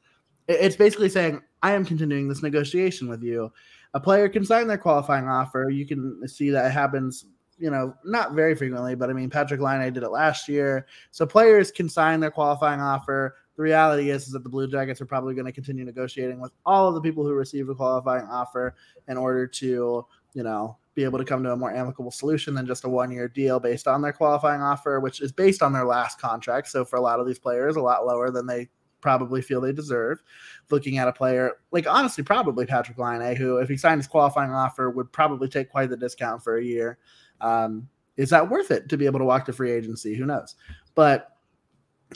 it's 0.49 0.77
basically 0.77 1.09
saying, 1.09 1.43
I 1.63 1.73
am 1.73 1.85
continuing 1.85 2.29
this 2.29 2.43
negotiation 2.43 3.09
with 3.09 3.23
you. 3.23 3.53
A 3.95 4.01
player 4.01 4.29
can 4.29 4.45
sign 4.45 4.67
their 4.67 4.79
qualifying 4.79 5.29
offer. 5.29 5.71
You 5.71 5.87
can 5.87 6.27
see 6.29 6.51
that 6.51 6.67
it 6.67 6.73
happens, 6.73 7.25
you 7.59 7.71
know, 7.71 7.95
not 8.05 8.33
very 8.33 8.55
frequently, 8.55 8.95
but 8.95 9.11
I 9.11 9.13
mean, 9.13 9.31
Patrik 9.31 9.61
Laine 9.61 9.93
did 9.93 10.03
it 10.03 10.11
last 10.11 10.49
year. 10.49 10.87
So 11.11 11.27
players 11.27 11.71
can 11.71 11.89
sign 11.89 12.21
their 12.21 12.31
qualifying 12.31 12.81
offer. 12.81 13.37
The 13.57 13.63
reality 13.63 14.11
is, 14.11 14.27
is 14.27 14.33
that 14.33 14.43
the 14.43 14.51
Blue 14.51 14.69
Jackets 14.69 15.01
are 15.01 15.07
probably 15.07 15.35
going 15.35 15.47
to 15.47 15.53
continue 15.53 15.85
negotiating 15.85 16.41
with 16.41 16.53
all 16.67 16.89
of 16.89 16.95
the 16.95 17.01
people 17.01 17.25
who 17.25 17.33
receive 17.33 17.69
a 17.69 17.75
qualifying 17.75 18.27
offer 18.27 18.75
in 19.09 19.17
order 19.17 19.47
to, 19.47 20.07
you 20.35 20.43
know, 20.43 20.77
be 20.97 21.05
able 21.05 21.19
to 21.19 21.25
come 21.25 21.45
to 21.45 21.53
a 21.53 21.57
more 21.57 21.73
amicable 21.73 22.11
solution 22.11 22.55
than 22.55 22.67
just 22.67 22.85
a 22.85 22.89
one 22.89 23.13
year 23.13 23.29
deal 23.29 23.61
based 23.61 23.87
on 23.87 24.01
their 24.01 24.15
qualifying 24.15 24.63
offer, 24.63 24.99
which 24.99 25.21
is 25.21 25.31
based 25.31 25.63
on 25.63 25.73
their 25.73 25.85
last 25.85 26.19
contract. 26.19 26.69
So 26.69 26.85
for 26.85 26.97
a 26.97 27.01
lot 27.01 27.21
of 27.21 27.27
these 27.27 27.39
players, 27.39 27.77
a 27.77 27.83
lot 27.83 28.07
lower 28.07 28.31
than 28.31 28.47
they 28.47 28.69
probably 29.03 29.43
feel 29.43 29.61
they 29.61 29.73
deserve. 29.73 30.23
Looking 30.71 30.97
at 30.99 31.07
a 31.07 31.13
player 31.13 31.53
like 31.71 31.87
honestly, 31.87 32.25
probably 32.25 32.65
Patrik 32.65 32.99
Laine, 32.99 33.37
who 33.37 33.59
if 33.59 33.69
he 33.69 33.77
signed 33.77 34.01
his 34.01 34.09
qualifying 34.09 34.51
offer 34.51 34.91
would 34.91 35.13
probably 35.13 35.49
take 35.49 35.71
quite 35.71 35.91
the 35.91 35.97
discount 35.97 36.43
for 36.43 36.57
a 36.57 36.65
year. 36.65 36.99
Um, 37.43 37.89
is 38.17 38.31
that 38.31 38.49
worth 38.49 38.71
it 38.71 38.89
to 38.89 38.97
be 38.97 39.05
able 39.05 39.19
to 39.19 39.27
walk 39.27 39.45
to 39.45 39.53
free 39.53 39.71
agency? 39.71 40.15
Who 40.15 40.25
knows? 40.25 40.57
But 40.95 41.29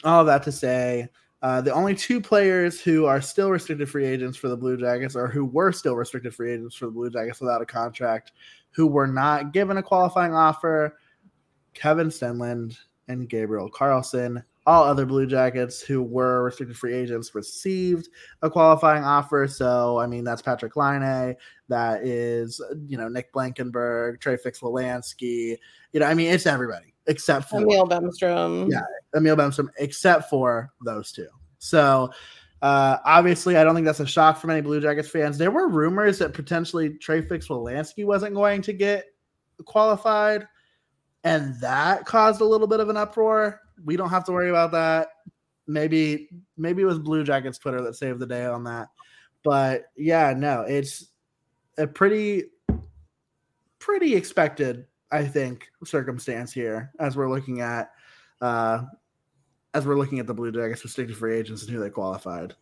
all 0.03 0.25
that 0.25 0.43
to 0.45 0.53
say, 0.53 1.11
uh, 1.43 1.61
the 1.61 1.73
only 1.73 1.95
two 1.95 2.21
players 2.21 2.81
who 2.81 3.07
are 3.07 3.21
still 3.21 3.51
restricted 3.51 3.89
free 3.89 4.07
agents 4.07 4.37
for 4.37 4.49
the 4.49 4.57
Blue 4.57 4.77
Jackets, 4.77 5.17
or 5.17 5.27
who 5.27 5.45
were 5.45 5.73
still 5.73 5.97
restricted 5.97 6.35
free 6.35 6.53
agents 6.53 6.77
for 6.77 6.87
the 6.87 6.93
Blue 6.93 7.11
Jackets 7.11 7.41
without 7.41 7.63
a 7.63 7.67
contract, 7.67 8.33
who 8.73 8.87
were 8.87 9.07
not 9.07 9.53
given 9.53 9.77
a 9.77 9.83
qualifying 9.83 10.35
offer, 10.35 10.97
Kevin 11.75 12.09
Stenlund 12.09 12.77
and 13.09 13.29
Gabriel 13.29 13.71
Carlsson. 13.71 14.45
All 14.67 14.85
other 14.85 15.07
Blue 15.07 15.27
Jackets 15.27 15.81
who 15.81 16.03
were 16.03 16.45
restricted 16.45 16.77
free 16.77 16.95
agents 16.95 17.35
received 17.35 18.09
a 18.43 18.51
qualifying 18.51 19.03
offer. 19.03 19.49
So, 19.49 19.99
I 19.99 20.07
mean, 20.07 20.23
that's 20.23 20.43
Patrik 20.43 20.77
Laine, 20.77 21.35
that 21.69 22.07
is, 22.07 22.61
you 22.87 22.99
know, 22.99 23.09
Nick 23.09 23.33
Blankenburg, 23.33 24.21
Trey 24.21 24.37
Fix-Wolansky. 24.37 25.57
You 25.93 26.01
know, 26.01 26.07
I 26.07 26.15
mean, 26.15 26.31
it's 26.31 26.47
everybody 26.47 26.95
except 27.07 27.49
for 27.49 27.63
Emil 27.63 27.87
Bemstrom. 27.87 28.71
Yeah, 28.71 28.83
Emil 29.17 29.35
Bemstrom, 29.35 29.71
except 29.79 30.29
for 30.29 30.73
those 30.85 31.11
two. 31.11 31.29
So, 31.59 32.11
uh, 32.63 32.99
obviously, 33.05 33.57
I 33.57 33.65
don't 33.65 33.75
think 33.75 33.87
that's 33.87 34.01
a 34.01 34.07
shock 34.07 34.39
for 34.39 34.47
many 34.47 34.61
Blue 34.61 34.81
Jackets 34.81 35.09
fans. 35.09 35.39
There 35.39 35.51
were 35.51 35.69
rumors 35.69 36.19
that 36.19 36.35
potentially 36.35 36.91
Trey 36.99 37.23
Fix-Wolansky 37.23 38.05
wasn't 38.05 38.35
going 38.35 38.61
to 38.63 38.73
get 38.73 39.07
qualified, 39.65 40.47
and 41.25 41.59
that 41.61 42.05
caused 42.05 42.41
a 42.41 42.45
little 42.45 42.67
bit 42.67 42.81
of 42.81 42.89
an 42.89 42.97
uproar. 42.97 43.61
We 43.85 43.97
don't 43.97 44.11
have 44.11 44.25
to 44.25 44.33
worry 44.33 44.51
about 44.51 44.73
that. 44.73 45.09
Maybe, 45.67 46.29
maybe 46.59 46.83
it 46.83 46.87
was 46.87 46.99
Blue 46.99 47.25
Jackets 47.25 47.59
Twitter 47.59 47.81
that 47.83 47.95
saved 47.95 48.19
the 48.19 48.27
day 48.27 48.45
on 48.45 48.65
that. 48.65 48.89
But 49.43 49.85
yeah, 49.97 50.35
no, 50.37 50.63
it's 50.63 51.07
a 51.79 51.87
pretty, 51.87 52.45
pretty 53.79 54.15
expected, 54.15 54.87
I 55.11 55.25
think, 55.25 55.71
circumstance 55.85 56.53
here 56.53 56.93
as 56.99 57.17
we're 57.17 57.31
looking 57.31 57.63
at 57.63 57.91
uh, 58.43 58.83
as 59.75 59.87
we're 59.87 59.97
looking 59.97 60.19
at 60.19 60.27
the 60.27 60.35
Blue 60.35 60.53
Jackets 60.53 60.85
restricted 60.85 61.17
free 61.17 61.37
agents 61.37 61.63
and 61.63 61.71
who 61.71 61.81
they 61.81 61.91
qualified. 61.91 62.55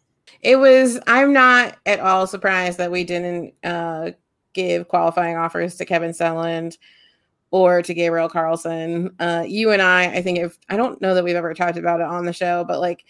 It 0.43 0.57
was. 0.57 1.01
I'm 1.07 1.33
not 1.33 1.77
at 1.87 2.01
all 2.01 2.27
surprised 2.27 2.79
that 2.79 2.91
we 2.91 3.05
didn't 3.05 3.55
uh, 3.65 4.11
give 4.53 4.89
qualifying 4.89 5.37
offers 5.37 5.77
to 5.77 5.85
Kevin 5.85 6.11
Stenlund 6.11 6.77
or 7.51 7.83
to 7.83 7.95
Gabriel 7.95 8.29
Carlsson. 8.29 9.15
Uh, 9.19 9.45
you 9.47 9.71
and 9.71 9.81
I, 9.81 10.17
I 10.17 10.23
think 10.23 10.39
if 10.39 10.59
I 10.69 10.77
don't 10.77 11.01
know 11.01 11.15
that 11.15 11.25
we've 11.25 11.37
ever 11.37 11.55
talked 11.55 11.79
about 11.79 12.01
it 12.01 12.07
on 12.07 12.27
the 12.27 12.33
show, 12.33 12.65
but 12.65 12.81
like 12.81 13.05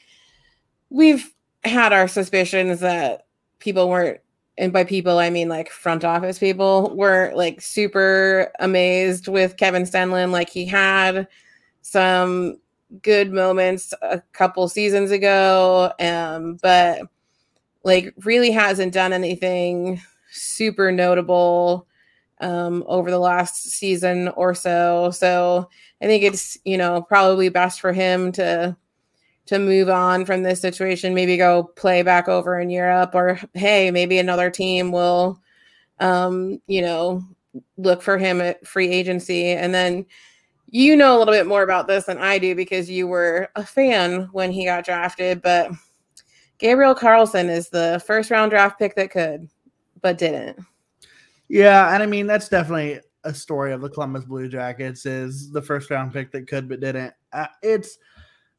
we've 0.91 1.33
had 1.65 1.93
our 1.93 2.07
suspicions 2.09 2.81
that 2.81 3.27
people 3.59 3.89
weren't 3.89 4.21
and 4.57 4.73
by 4.73 4.85
people 4.85 5.19
I 5.19 5.31
mean 5.31 5.49
like 5.49 5.71
front 5.71 6.05
office 6.05 6.39
people 6.39 6.95
were 6.97 7.33
like 7.35 7.61
super 7.61 8.53
amazed 8.61 9.29
with 9.29 9.57
Kevin 9.57 9.83
Stenlund. 9.83 10.31
Like 10.31 10.51
he 10.51 10.65
had 10.65 11.27
some 11.83 12.59
good 13.03 13.33
moments 13.33 13.93
a 14.03 14.21
couple 14.33 14.69
seasons 14.69 15.11
ago, 15.11 15.93
um, 16.01 16.59
but 16.63 17.03
like 17.85 18.15
really 18.25 18.51
hasn't 18.51 18.93
done 18.93 19.13
anything 19.13 20.01
super 20.31 20.93
notable 20.93 21.87
um, 22.41 22.85
over 22.87 23.11
the 23.11 23.19
last 23.19 23.65
season 23.65 24.29
or 24.29 24.55
so. 24.55 25.11
So 25.11 25.69
I 26.01 26.07
think 26.07 26.23
it's 26.23 26.59
you 26.65 26.77
know 26.77 27.03
probably 27.03 27.49
best 27.49 27.81
for 27.81 27.93
him 27.93 28.33
to 28.33 28.77
to 29.47 29.59
move 29.59 29.89
on 29.89 30.27
from 30.27 30.43
this 30.43 30.61
situation, 30.61 31.15
maybe 31.15 31.39
go 31.39 31.63
play 31.63 32.03
back 32.03 32.29
over 32.29 32.61
in 32.61 32.69
Europe, 32.69 33.15
or 33.15 33.41
hey, 33.55 33.91
maybe 33.91 34.19
another 34.19 34.51
team 34.51 34.93
will, 34.93 35.41
um, 36.01 36.61
you 36.67 36.83
know, 36.83 37.25
look 37.79 38.03
for 38.03 38.19
him 38.19 38.43
at 38.43 38.67
free 38.67 38.89
agency, 38.91 39.49
and 39.49 39.73
then 39.73 40.05
you 40.71 40.97
know 40.97 41.17
a 41.17 41.19
little 41.19 41.35
bit 41.35 41.47
more 41.47 41.63
about 41.63 41.87
this 41.87 42.05
than 42.05 42.19
I 42.19 42.39
do 42.39 42.55
because 42.55 42.91
you 42.91 43.07
were 43.07 43.49
a 43.57 43.65
fan 43.65 44.29
when 44.33 44.53
he 44.53 44.65
got 44.65 44.85
drafted. 44.85 45.43
But 45.43 45.73
Gabriel 46.59 46.95
Carlsson 46.95 47.49
is 47.49 47.69
the 47.69 48.03
first 48.07 48.31
round 48.31 48.51
draft 48.51 48.79
pick 48.79 48.95
that 48.97 49.11
could, 49.11 49.49
but 50.03 50.19
didn't. 50.19 50.59
Yeah, 51.49 51.95
and 51.95 52.03
I 52.03 52.07
mean 52.07 52.27
that's 52.27 52.49
definitely 52.49 53.01
a 53.25 53.33
story 53.33 53.73
of 53.73 53.81
the 53.81 53.89
Columbus 53.89 54.25
Blue 54.25 54.49
Jackets 54.49 55.07
is 55.07 55.51
the 55.51 55.63
first 55.63 55.91
round 55.91 56.13
pick 56.13 56.31
that 56.33 56.47
could 56.47 56.69
but 56.69 56.81
didn't. 56.81 57.15
Uh, 57.33 57.47
it's 57.63 57.99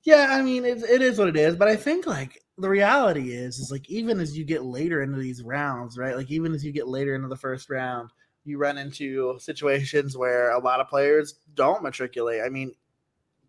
yeah, 0.04 0.28
I 0.32 0.42
mean 0.42 0.66
it, 0.66 0.82
it 0.84 1.02
is 1.02 1.20
what 1.20 1.28
it 1.28 1.38
is, 1.38 1.56
but 1.56 1.68
I 1.68 1.76
think 1.76 2.08
like 2.08 2.42
the 2.58 2.70
reality 2.70 3.34
is 3.34 3.60
is 3.60 3.72
like 3.72 3.88
even 3.90 4.20
as 4.20 4.38
you 4.38 4.44
get 4.44 4.64
later 4.64 5.04
into 5.04 5.20
these 5.20 5.44
rounds, 5.44 5.98
right? 5.98 6.16
Like 6.16 6.32
even 6.32 6.54
as 6.54 6.66
you 6.66 6.72
get 6.72 6.88
later 6.88 7.14
into 7.14 7.28
the 7.28 7.38
first 7.38 7.70
round, 7.70 8.10
you 8.46 8.58
run 8.58 8.78
into 8.78 9.38
situations 9.40 10.18
where 10.18 10.52
a 10.52 10.60
lot 10.60 10.80
of 10.80 10.88
players 10.88 11.36
don't 11.54 11.84
matriculate. 11.84 12.42
I 12.44 12.50
mean, 12.50 12.74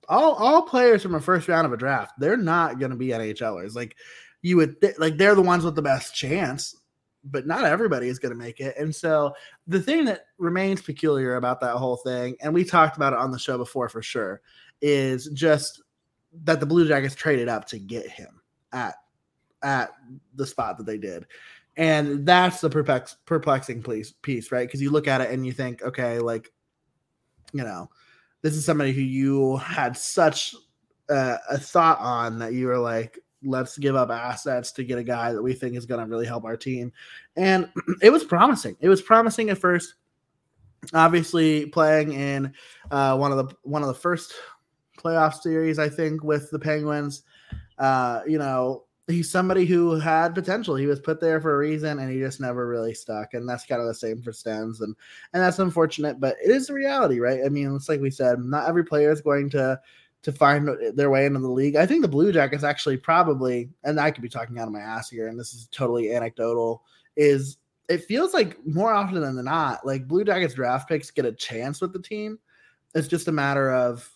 all 0.09 0.35
all 0.35 0.63
players 0.63 1.03
from 1.03 1.15
a 1.15 1.21
first 1.21 1.49
round 1.49 1.67
of 1.67 1.73
a 1.73 1.77
draft, 1.77 2.15
they're 2.19 2.37
not 2.37 2.79
going 2.79 2.91
to 2.91 2.97
be 2.97 3.09
NHLers. 3.09 3.75
Like 3.75 3.97
you 4.43 4.57
would 4.57 4.81
th- 4.81 4.99
like 4.99 5.17
they're 5.17 5.35
the 5.35 5.43
ones 5.43 5.65
with 5.65 5.75
the 5.75 5.83
best 5.83 6.15
chance, 6.15 6.75
but 7.25 7.47
not 7.47 7.65
everybody 7.65 8.09
is 8.09 8.19
going 8.19 8.33
to 8.33 8.39
make 8.39 8.61
it. 8.61 8.77
And 8.77 8.95
so 8.95 9.35
the 9.67 9.81
thing 9.81 10.05
that 10.07 10.27
remains 10.39 10.83
peculiar 10.83 11.37
about 11.37 11.61
that 11.61 11.77
whole 11.77 11.97
thing, 11.97 12.37
and 12.41 12.53
we 12.53 12.65
talked 12.65 12.97
about 12.97 13.13
it 13.13 13.19
on 13.19 13.31
the 13.31 13.39
show 13.39 13.59
before 13.59 13.89
for 13.89 14.03
sure, 14.03 14.41
is 14.83 15.27
just 15.29 15.83
that 16.45 16.61
the 16.61 16.67
Blue 16.67 16.87
Jackets 16.87 17.15
traded 17.15 17.49
up 17.49 17.67
to 17.67 17.79
get 17.79 18.09
him 18.09 18.41
at 18.73 18.95
at 19.63 19.91
the 20.35 20.47
spot 20.47 20.79
that 20.79 20.87
they 20.87 20.99
did. 20.99 21.27
And 21.81 22.27
that's 22.27 22.61
the 22.61 22.69
perplex, 22.69 23.17
perplexing 23.25 23.83
piece, 23.83 24.13
piece 24.13 24.53
right? 24.53 24.69
Because 24.69 24.83
you 24.83 24.91
look 24.91 25.09
at 25.09 25.23
it 25.23 25.31
and 25.31 25.47
you 25.47 25.53
think, 25.53 25.83
okay, 25.83 26.19
like, 26.19 26.53
you 27.55 27.65
know, 27.65 27.89
this 28.43 28.55
is 28.55 28.67
somebody 28.67 28.93
who 28.93 29.01
you 29.01 29.57
had 29.57 29.97
such 29.97 30.55
a 31.09 31.57
thought 31.57 31.99
on 31.99 32.39
that 32.41 32.53
you 32.53 32.67
were 32.67 32.77
like, 32.77 33.19
let's 33.43 33.79
give 33.79 33.97
up 33.97 34.11
assets 34.11 34.73
to 34.73 34.85
get 34.85 34.99
a 34.99 35.03
guy 35.03 35.33
that 35.33 35.43
we 35.43 35.55
think 35.55 35.75
is 35.75 35.87
going 35.87 36.05
to 36.05 36.07
really 36.07 36.27
help 36.27 36.45
our 36.45 36.55
team. 36.55 36.93
And 37.39 37.73
it 38.03 38.11
was 38.11 38.25
promising. 38.25 38.77
It 38.81 38.91
was 38.91 39.01
promising 39.01 39.49
at 39.49 39.57
first. 39.57 39.95
Obviously, 40.93 41.65
playing 41.65 42.13
in 42.13 42.53
uh, 42.91 43.17
one 43.17 43.33
of 43.33 43.39
the 43.39 43.57
one 43.63 43.81
of 43.81 43.89
the 43.89 43.95
first 43.95 44.35
playoff 44.99 45.41
series, 45.41 45.79
I 45.79 45.89
think, 45.89 46.23
with 46.23 46.51
the 46.51 46.59
Penguins. 46.59 47.23
Uh, 47.79 48.21
you 48.27 48.39
know, 48.39 48.85
he's 49.11 49.31
somebody 49.31 49.67
who 49.67 49.99
had 49.99 50.35
potential. 50.35 50.77
He 50.77 50.87
was 50.87 51.01
put 51.01 51.21
there 51.21 51.41
for 51.41 51.55
a 51.55 51.59
reason, 51.59 51.99
and 51.99 52.11
he 52.11 52.19
just 52.19 52.41
never 52.41 52.67
really 52.67 52.95
stuck. 52.95 53.35
And 53.35 53.49
that's 53.49 53.67
kind 53.67 53.81
of 53.81 53.87
the 53.87 53.95
same 53.95 54.23
for 54.23 54.33
Stens, 54.33 54.81
and 54.81 54.95
and 55.33 55.43
that's 55.43 55.59
unfortunate, 55.59 56.21
but 56.21 56.37
it 56.45 56.51
is 56.51 56.67
the 56.67 56.75
reality, 56.75 57.21
right? 57.21 57.41
I 57.45 57.49
mean, 57.49 57.75
it's 57.75 57.89
like 57.89 58.01
we 58.01 58.11
said, 58.11 58.39
not 58.41 58.69
every 58.69 58.85
player 58.85 59.11
is 59.11 59.21
going 59.21 59.51
to 59.51 59.81
to 60.23 60.33
find 60.33 60.69
their 60.95 61.11
way 61.11 61.25
into 61.25 61.41
the 61.41 61.49
league. 61.49 61.77
I 61.77 61.87
think 61.87 62.03
the 62.03 62.09
Blue 62.09 62.31
Jackets 62.31 62.65
actually 62.65 62.99
probably, 62.99 63.71
and 63.85 63.99
I 63.99 64.11
could 64.11 64.23
be 64.23 64.29
talking 64.29 64.59
out 64.59 64.67
of 64.67 64.73
my 64.73 64.81
ass 64.81 65.09
here, 65.09 65.29
and 65.29 65.39
this 65.39 65.55
is 65.55 65.67
totally 65.71 66.15
anecdotal, 66.15 66.83
is 67.17 67.57
it 67.89 68.05
feels 68.05 68.35
like 68.35 68.59
more 68.67 68.93
often 68.93 69.21
than 69.21 69.45
not, 69.45 69.85
like 69.87 70.07
Blue 70.07 70.25
Jackets 70.25 70.55
draft 70.55 70.89
picks 70.89 71.11
get 71.11 71.25
a 71.25 71.33
chance 71.33 71.81
with 71.81 71.93
the 71.93 72.03
team. 72.03 72.39
It's 72.95 73.09
just 73.09 73.29
a 73.29 73.33
matter 73.33 73.73
of 73.73 74.09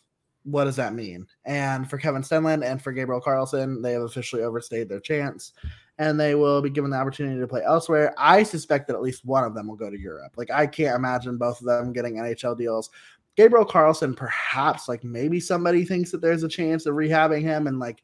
what 0.45 0.64
does 0.64 0.76
that 0.76 0.95
mean? 0.95 1.26
And 1.45 1.88
for 1.88 1.99
Kevin 1.99 2.22
Stenlund 2.22 2.64
and 2.64 2.80
for 2.80 2.92
Gabriel 2.92 3.20
Carlsson, 3.20 3.82
they 3.82 3.92
have 3.92 4.03
officially 4.03 4.42
overstayed 4.42 4.88
their 4.88 5.01
chance 5.01 5.53
and 5.99 6.18
they 6.18 6.34
will 6.34 6.61
be 6.61 6.70
given 6.70 6.90
the 6.90 6.97
opportunity 6.97 7.40
to 7.40 7.47
play 7.47 7.62
elsewhere. 7.64 8.14
I 8.18 8.42
suspect 8.42 8.88
that 8.88 8.95
at 8.95 9.03
least 9.03 9.24
one 9.24 9.45
of 9.45 9.55
them 9.55 9.68
will 9.68 9.76
go 9.76 9.90
to 9.90 9.99
Europe. 9.99 10.32
Like 10.36 10.51
I 10.51 10.66
can't 10.66 10.97
imagine 10.97 11.38
both 11.38 11.61
of 11.61 11.66
them 11.66 11.92
getting 11.92 12.16
NHL 12.16 12.59
deals. 12.59 12.90
Gabriel 13.36 13.66
Carlsson, 13.66 14.16
perhaps 14.16 14.88
like 14.88 15.03
maybe 15.03 15.40
somebody 15.40 15.84
thinks 15.84 16.11
that 16.11 16.20
there's 16.20 16.42
a 16.42 16.49
chance 16.49 16.86
of 16.86 16.95
rehabbing 16.95 17.42
him 17.42 17.66
and 17.66 17.78
like 17.78 18.03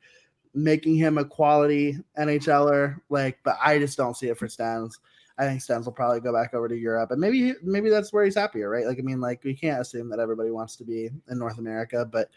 making 0.54 0.96
him 0.96 1.18
a 1.18 1.24
quality 1.24 1.98
NHLer. 2.18 3.00
Like, 3.08 3.38
but 3.44 3.56
I 3.62 3.78
just 3.78 3.96
don't 3.96 4.16
see 4.16 4.28
it 4.28 4.38
for 4.38 4.48
Stens. 4.48 4.94
I 5.40 5.44
think 5.44 5.60
Stens 5.60 5.86
will 5.86 5.92
probably 5.92 6.20
go 6.20 6.34
back 6.34 6.52
over 6.52 6.68
to 6.68 6.76
Europe, 6.76 7.10
and 7.10 7.20
maybe 7.20 7.54
maybe 7.62 7.88
that's 7.88 8.12
where 8.12 8.24
he's 8.24 8.36
happier, 8.36 8.68
right? 8.68 8.86
Like, 8.86 8.98
I 8.98 9.02
mean, 9.02 9.20
like 9.20 9.42
we 9.42 9.54
can't 9.54 9.80
assume 9.80 10.10
that 10.10 10.18
everybody 10.18 10.50
wants 10.50 10.76
to 10.76 10.84
be 10.84 11.06
in 11.06 11.38
North 11.38 11.58
America, 11.58 12.04
but 12.04 12.28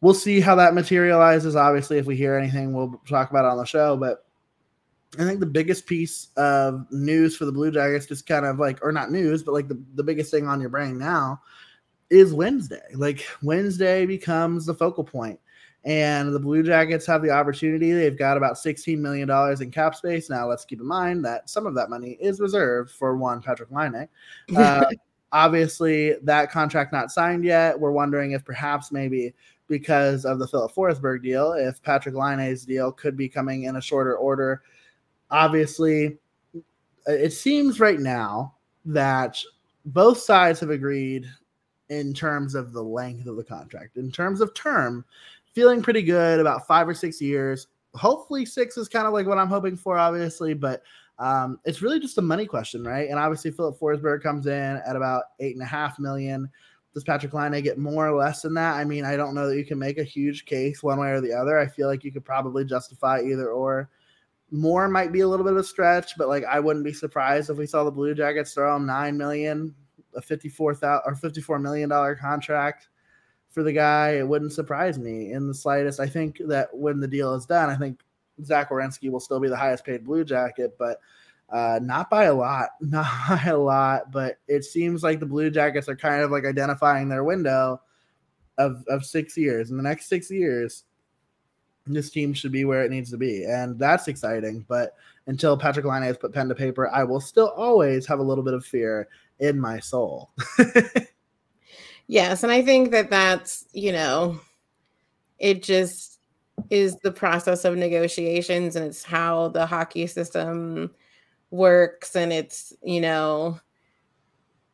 we'll 0.00 0.14
see 0.14 0.40
how 0.40 0.56
that 0.56 0.74
materializes. 0.74 1.54
Obviously, 1.54 1.98
if 1.98 2.06
we 2.06 2.16
hear 2.16 2.36
anything, 2.36 2.72
we'll 2.72 3.00
talk 3.08 3.30
about 3.30 3.44
it 3.44 3.52
on 3.52 3.58
the 3.58 3.64
show. 3.64 3.96
But 3.96 4.26
I 5.16 5.24
think 5.24 5.38
the 5.38 5.46
biggest 5.46 5.86
piece 5.86 6.28
of 6.36 6.86
news 6.90 7.36
for 7.36 7.44
the 7.44 7.52
Blue 7.52 7.70
Jackets, 7.70 8.06
just 8.06 8.26
kind 8.26 8.44
of 8.44 8.58
like, 8.58 8.84
or 8.84 8.90
not 8.90 9.12
news, 9.12 9.44
but 9.44 9.54
like 9.54 9.68
the, 9.68 9.80
the 9.94 10.02
biggest 10.02 10.32
thing 10.32 10.48
on 10.48 10.60
your 10.60 10.70
brain 10.70 10.98
now 10.98 11.40
is 12.10 12.34
Wednesday. 12.34 12.82
Like 12.94 13.24
Wednesday 13.42 14.06
becomes 14.06 14.66
the 14.66 14.74
focal 14.74 15.04
point 15.04 15.38
and 15.84 16.34
the 16.34 16.40
Blue 16.40 16.62
Jackets 16.62 17.06
have 17.06 17.22
the 17.22 17.30
opportunity. 17.30 17.92
They've 17.92 18.18
got 18.18 18.36
about 18.36 18.54
$16 18.54 18.98
million 18.98 19.30
in 19.60 19.70
cap 19.70 19.94
space. 19.94 20.30
Now, 20.30 20.48
let's 20.48 20.64
keep 20.64 20.80
in 20.80 20.86
mind 20.86 21.24
that 21.24 21.50
some 21.50 21.66
of 21.66 21.74
that 21.74 21.90
money 21.90 22.16
is 22.20 22.40
reserved 22.40 22.90
for 22.90 23.16
one 23.16 23.42
Patrik 23.42 23.70
Laine. 23.70 24.08
Uh, 24.56 24.84
Obviously, 25.34 26.14
that 26.22 26.52
contract 26.52 26.92
not 26.92 27.10
signed 27.10 27.44
yet. 27.44 27.78
We're 27.78 27.90
wondering 27.90 28.30
if 28.30 28.44
perhaps 28.44 28.92
maybe 28.92 29.34
because 29.66 30.24
of 30.24 30.38
the 30.38 30.46
Filip 30.46 30.72
Forsberg 30.72 31.24
deal, 31.24 31.54
if 31.54 31.82
Patrik 31.82 32.14
Laine's 32.14 32.64
deal 32.64 32.92
could 32.92 33.16
be 33.16 33.28
coming 33.28 33.64
in 33.64 33.74
a 33.74 33.80
shorter 33.80 34.16
order. 34.16 34.62
Obviously, 35.32 36.18
it 37.06 37.32
seems 37.32 37.80
right 37.80 37.98
now 37.98 38.54
that 38.84 39.42
both 39.86 40.18
sides 40.18 40.60
have 40.60 40.70
agreed 40.70 41.26
in 41.88 42.14
terms 42.14 42.54
of 42.54 42.72
the 42.72 42.84
length 42.84 43.26
of 43.26 43.34
the 43.34 43.42
contract. 43.42 43.96
In 43.96 44.12
terms 44.12 44.40
of 44.40 44.54
term, 44.54 45.04
feeling 45.54 45.82
pretty 45.82 46.02
good 46.02 46.40
about 46.40 46.66
five 46.66 46.88
or 46.88 46.94
six 46.94 47.20
years. 47.20 47.68
Hopefully, 47.94 48.44
six 48.44 48.76
is 48.76 48.88
kind 48.88 49.06
of 49.06 49.12
like 49.12 49.26
what 49.26 49.38
I'm 49.38 49.48
hoping 49.48 49.76
for, 49.76 49.96
obviously, 49.96 50.52
but 50.52 50.82
um, 51.20 51.60
it's 51.64 51.80
really 51.80 52.00
just 52.00 52.18
a 52.18 52.22
money 52.22 52.44
question, 52.44 52.82
right? 52.82 53.08
And 53.08 53.18
obviously, 53.18 53.52
Filip 53.52 53.78
Forsberg 53.78 54.20
comes 54.22 54.46
in 54.46 54.82
at 54.86 54.96
about 54.96 55.24
eight 55.38 55.54
and 55.54 55.62
a 55.62 55.66
half 55.66 55.98
million. 55.98 56.50
Does 56.92 57.04
Patrik 57.04 57.32
Laine 57.32 57.62
get 57.62 57.78
more 57.78 58.08
or 58.08 58.16
less 58.16 58.42
than 58.42 58.54
that? 58.54 58.74
I 58.74 58.84
mean, 58.84 59.04
I 59.04 59.16
don't 59.16 59.34
know 59.34 59.48
that 59.48 59.56
you 59.56 59.64
can 59.64 59.78
make 59.78 59.98
a 59.98 60.04
huge 60.04 60.44
case 60.44 60.82
one 60.82 60.98
way 60.98 61.10
or 61.10 61.20
the 61.20 61.32
other. 61.32 61.58
I 61.58 61.66
feel 61.66 61.88
like 61.88 62.04
you 62.04 62.12
could 62.12 62.24
probably 62.24 62.64
justify 62.64 63.20
either 63.20 63.48
or. 63.50 63.90
More 64.50 64.86
might 64.88 65.10
be 65.10 65.20
a 65.20 65.28
little 65.28 65.44
bit 65.44 65.54
of 65.54 65.58
a 65.58 65.64
stretch, 65.64 66.16
but 66.16 66.28
like 66.28 66.44
I 66.44 66.60
wouldn't 66.60 66.84
be 66.84 66.92
surprised 66.92 67.50
if 67.50 67.56
we 67.56 67.66
saw 67.66 67.82
the 67.82 67.90
Blue 67.90 68.14
Jackets 68.14 68.54
throw 68.54 68.76
him 68.76 68.86
nine 68.86 69.16
million, 69.16 69.74
a 70.14 70.22
fifty-four 70.22 70.74
thousand 70.76 71.02
or 71.06 71.16
fifty-four 71.16 71.58
million 71.58 71.88
dollar 71.88 72.14
contract 72.14 72.88
for 73.54 73.62
the 73.62 73.72
guy. 73.72 74.16
It 74.16 74.28
wouldn't 74.28 74.52
surprise 74.52 74.98
me 74.98 75.32
in 75.32 75.46
the 75.46 75.54
slightest. 75.54 76.00
I 76.00 76.08
think 76.08 76.38
that 76.46 76.68
when 76.76 77.00
the 77.00 77.08
deal 77.08 77.34
is 77.34 77.46
done, 77.46 77.70
I 77.70 77.76
think 77.76 78.00
Zach 78.42 78.70
Werenski 78.70 79.10
will 79.10 79.20
still 79.20 79.40
be 79.40 79.48
the 79.48 79.56
highest 79.56 79.84
paid 79.84 80.04
Blue 80.04 80.24
Jacket, 80.24 80.74
but 80.78 80.98
uh, 81.50 81.78
not 81.80 82.10
by 82.10 82.24
a 82.24 82.34
lot, 82.34 82.70
not 82.80 83.06
by 83.28 83.42
a 83.46 83.56
lot. 83.56 84.10
But 84.10 84.38
it 84.48 84.64
seems 84.64 85.02
like 85.02 85.20
the 85.20 85.26
Blue 85.26 85.50
Jackets 85.50 85.88
are 85.88 85.96
kind 85.96 86.22
of 86.22 86.32
like 86.32 86.44
identifying 86.44 87.08
their 87.08 87.24
window 87.24 87.80
of 88.58 88.84
of 88.88 89.04
six 89.04 89.36
years. 89.36 89.70
In 89.70 89.76
the 89.76 89.82
next 89.82 90.06
six 90.06 90.30
years, 90.30 90.84
this 91.86 92.10
team 92.10 92.34
should 92.34 92.52
be 92.52 92.64
where 92.64 92.84
it 92.84 92.90
needs 92.90 93.10
to 93.12 93.16
be, 93.16 93.44
and 93.44 93.78
that's 93.78 94.08
exciting. 94.08 94.64
But 94.68 94.94
until 95.26 95.56
Patrik 95.56 95.84
Laine 95.84 96.02
has 96.02 96.18
put 96.18 96.34
pen 96.34 96.48
to 96.48 96.54
paper, 96.54 96.90
I 96.90 97.04
will 97.04 97.20
still 97.20 97.48
always 97.56 98.04
have 98.06 98.18
a 98.18 98.22
little 98.22 98.44
bit 98.44 98.54
of 98.54 98.66
fear 98.66 99.08
in 99.38 99.60
my 99.60 99.78
soul. 99.78 100.30
yes, 102.06 102.42
and 102.42 102.52
I 102.52 102.62
think 102.62 102.90
that 102.92 103.10
that's 103.10 103.64
you 103.72 103.92
know, 103.92 104.40
it 105.38 105.62
just 105.62 106.20
is 106.70 106.96
the 107.00 107.12
process 107.12 107.64
of 107.64 107.76
negotiations, 107.76 108.76
and 108.76 108.86
it's 108.86 109.04
how 109.04 109.48
the 109.48 109.66
hockey 109.66 110.06
system 110.06 110.90
works, 111.50 112.16
and 112.16 112.32
it's 112.32 112.72
you 112.82 113.00
know, 113.00 113.60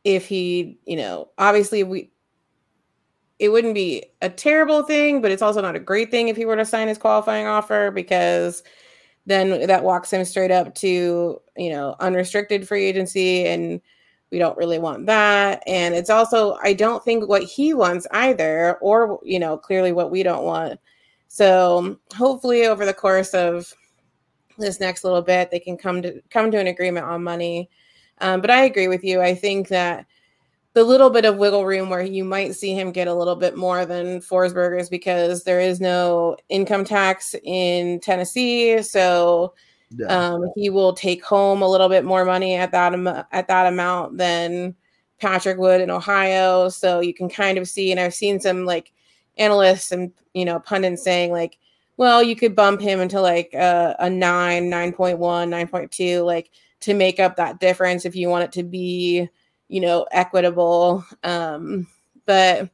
if 0.03 0.27
he 0.27 0.79
you 0.85 0.97
know, 0.97 1.29
obviously 1.37 1.83
we 1.83 2.11
it 3.39 3.49
wouldn't 3.49 3.73
be 3.73 4.05
a 4.21 4.29
terrible 4.29 4.83
thing, 4.83 5.21
but 5.21 5.31
it's 5.31 5.41
also 5.41 5.61
not 5.61 5.75
a 5.75 5.79
great 5.79 6.11
thing 6.11 6.27
if 6.27 6.37
he 6.37 6.45
were 6.45 6.55
to 6.55 6.65
sign 6.65 6.87
his 6.87 6.97
qualifying 6.99 7.47
offer 7.47 7.89
because 7.89 8.61
then 9.25 9.67
that 9.67 9.83
walks 9.83 10.13
him 10.13 10.25
straight 10.25 10.51
up 10.51 10.75
to, 10.75 11.41
you 11.57 11.69
know, 11.71 11.95
unrestricted 11.99 12.67
free 12.67 12.85
agency 12.85 13.47
and 13.47 13.81
we 14.31 14.39
don't 14.39 14.57
really 14.57 14.79
want 14.79 15.05
that. 15.07 15.61
And 15.67 15.93
it's 15.93 16.09
also 16.09 16.57
I 16.63 16.73
don't 16.73 17.03
think 17.03 17.27
what 17.27 17.43
he 17.43 17.73
wants 17.73 18.07
either 18.11 18.77
or, 18.81 19.19
you 19.23 19.39
know, 19.39 19.57
clearly 19.57 19.91
what 19.91 20.11
we 20.11 20.23
don't 20.23 20.45
want. 20.45 20.79
So, 21.27 21.97
hopefully 22.15 22.65
over 22.65 22.85
the 22.85 22.93
course 22.93 23.33
of 23.33 23.73
this 24.57 24.79
next 24.79 25.03
little 25.03 25.21
bit 25.21 25.49
they 25.49 25.59
can 25.59 25.77
come 25.77 26.01
to 26.01 26.21
come 26.29 26.51
to 26.51 26.59
an 26.59 26.67
agreement 26.67 27.05
on 27.05 27.23
money. 27.23 27.69
Um, 28.19 28.41
but 28.41 28.51
I 28.51 28.63
agree 28.63 28.87
with 28.87 29.03
you. 29.03 29.21
I 29.21 29.35
think 29.35 29.67
that 29.69 30.05
the 30.73 30.83
little 30.83 31.09
bit 31.09 31.25
of 31.25 31.37
wiggle 31.37 31.65
room 31.65 31.89
where 31.89 32.01
you 32.01 32.23
might 32.23 32.55
see 32.55 32.73
him 32.73 32.91
get 32.91 33.07
a 33.07 33.13
little 33.13 33.35
bit 33.35 33.57
more 33.57 33.85
than 33.85 34.21
Forsberg's 34.21 34.89
because 34.89 35.43
there 35.43 35.59
is 35.59 35.81
no 35.81 36.37
income 36.47 36.85
tax 36.85 37.35
in 37.43 37.99
Tennessee, 37.99 38.81
so 38.81 39.53
yeah. 39.95 40.05
um, 40.07 40.51
he 40.55 40.69
will 40.69 40.93
take 40.93 41.23
home 41.23 41.61
a 41.61 41.69
little 41.69 41.89
bit 41.89 42.05
more 42.05 42.25
money 42.25 42.55
at 42.55 42.71
that 42.71 42.93
am- 42.93 43.07
at 43.07 43.47
that 43.47 43.67
amount 43.67 44.17
than 44.17 44.75
Patrik 45.21 45.57
would 45.57 45.81
in 45.81 45.89
Ohio. 45.89 46.69
So 46.69 46.99
you 46.99 47.13
can 47.13 47.29
kind 47.29 47.57
of 47.57 47.67
see, 47.67 47.91
and 47.91 47.99
I've 47.99 48.13
seen 48.13 48.39
some 48.39 48.65
like 48.65 48.91
analysts 49.37 49.91
and 49.91 50.11
you 50.33 50.45
know 50.45 50.59
pundits 50.59 51.03
saying 51.03 51.31
like, 51.31 51.57
well, 51.97 52.23
you 52.23 52.35
could 52.35 52.55
bump 52.55 52.81
him 52.81 52.99
into 52.99 53.21
like 53.21 53.53
a, 53.53 53.95
a 53.99 54.09
nine, 54.09 54.69
9.1, 54.69 55.17
9.2, 55.17 56.25
like 56.25 56.49
to 56.81 56.93
make 56.93 57.19
up 57.19 57.35
that 57.35 57.59
difference 57.59 58.05
if 58.05 58.15
you 58.15 58.27
want 58.29 58.43
it 58.43 58.51
to 58.53 58.63
be 58.63 59.29
you 59.71 59.79
know, 59.79 60.05
equitable. 60.11 61.03
Um, 61.23 61.87
but 62.25 62.69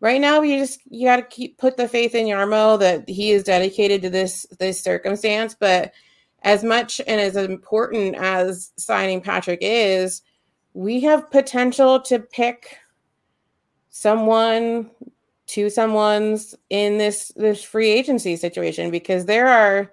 right 0.00 0.20
now 0.20 0.40
you 0.40 0.58
just 0.58 0.80
you 0.90 1.06
got 1.06 1.16
to 1.16 1.22
keep 1.22 1.58
put 1.58 1.76
the 1.76 1.86
faith 1.86 2.14
in 2.14 2.26
Jarmo 2.26 2.78
that 2.80 3.08
he 3.08 3.30
is 3.30 3.44
dedicated 3.44 4.02
to 4.02 4.10
this 4.10 4.46
this 4.58 4.82
circumstance. 4.82 5.54
But 5.54 5.92
as 6.42 6.64
much 6.64 7.00
and 7.06 7.20
as 7.20 7.36
important 7.36 8.16
as 8.16 8.72
signing 8.76 9.20
Patrik 9.20 9.58
is, 9.60 10.22
we 10.74 11.00
have 11.00 11.30
potential 11.30 12.00
to 12.00 12.18
pick 12.18 12.78
someone 13.90 14.90
to 15.46 15.68
someone's 15.68 16.54
in 16.70 16.98
this 16.98 17.30
this 17.36 17.62
free 17.62 17.90
agency 17.90 18.36
situation 18.36 18.90
because 18.90 19.26
there 19.26 19.48
are 19.48 19.92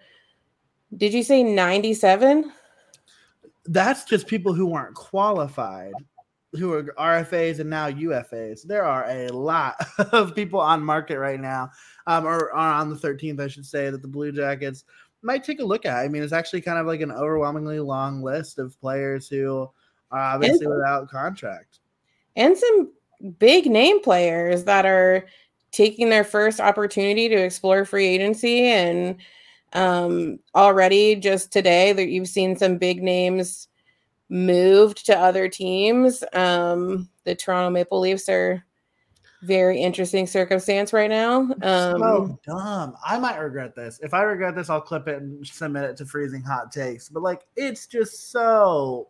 did 0.96 1.14
you 1.14 1.22
say 1.22 1.44
97 1.44 2.50
that's 3.66 4.06
just 4.06 4.26
people 4.26 4.54
who 4.54 4.66
weren't 4.68 4.96
qualified 4.96 5.92
who 6.54 6.74
are 6.74 6.84
RFAs 6.98 7.60
and 7.60 7.70
now 7.70 7.90
UFAs. 7.90 8.64
There 8.64 8.84
are 8.84 9.08
a 9.08 9.28
lot 9.30 9.76
of 10.12 10.34
people 10.34 10.60
on 10.60 10.84
market 10.84 11.20
right 11.20 11.40
now, 11.40 11.70
um, 12.08 12.26
or, 12.26 12.52
on 12.54 12.90
the 12.90 12.96
13th, 12.96 13.40
I 13.40 13.48
should 13.48 13.66
say, 13.66 13.90
that 13.90 14.02
the 14.02 14.08
Blue 14.08 14.32
Jackets 14.32 14.84
might 15.22 15.44
take 15.44 15.60
a 15.60 15.66
look 15.66 15.86
at. 15.86 15.98
I 15.98 16.08
mean, 16.08 16.24
it's 16.24 16.34
actually 16.34 16.62
kind 16.62 16.80
of 16.80 16.88
like 16.88 17.02
an 17.02 17.12
overwhelmingly 17.12 17.80
long 17.80 18.22
list 18.22 18.60
of 18.60 18.80
players 18.80 19.28
who 19.28 19.70
are 20.12 20.20
obviously 20.20 20.66
and, 20.66 20.76
without 20.76 21.10
contract. 21.10 21.80
And 22.36 22.58
some 22.58 22.92
big 23.38 23.66
name 23.66 24.02
players 24.02 24.64
that 24.64 24.86
are 24.86 25.26
taking 25.72 26.10
their 26.10 26.24
first 26.24 26.60
opportunity 26.60 27.30
to 27.30 27.36
explore 27.36 27.86
free 27.86 28.08
agency. 28.08 28.68
And 28.68 29.18
um, 29.74 30.40
already 30.56 31.16
just 31.16 31.52
today, 31.52 31.94
that 31.94 32.08
you've 32.08 32.28
seen 32.28 32.56
some 32.56 32.78
big 32.78 33.04
names 33.04 33.68
moved 34.30 35.06
to 35.08 35.18
other 35.18 35.50
teams. 35.50 36.24
Um, 36.34 37.10
the 37.24 37.36
Toronto 37.36 37.70
Maple 37.70 38.00
Leafs 38.00 38.30
are 38.30 38.64
very 39.42 39.82
interesting 39.82 40.28
circumstance 40.28 40.92
right 40.94 41.10
now. 41.10 41.42
Um, 41.42 42.00
so 42.00 42.40
dumb. 42.46 42.96
I 43.06 43.18
might 43.20 43.38
regret 43.38 43.76
this. 43.76 44.00
If 44.04 44.14
I 44.14 44.24
regret 44.24 44.56
this, 44.56 44.70
I'll 44.70 44.82
clip 44.82 45.08
it 45.08 45.22
and 45.22 45.46
submit 45.46 45.84
it 45.84 45.98
to 45.98 46.06
freezing 46.06 46.42
hot 46.42 46.72
takes. 46.72 47.10
But 47.10 47.24
like, 47.24 47.46
it's 47.56 47.88
just 47.88 48.32
so, 48.32 49.10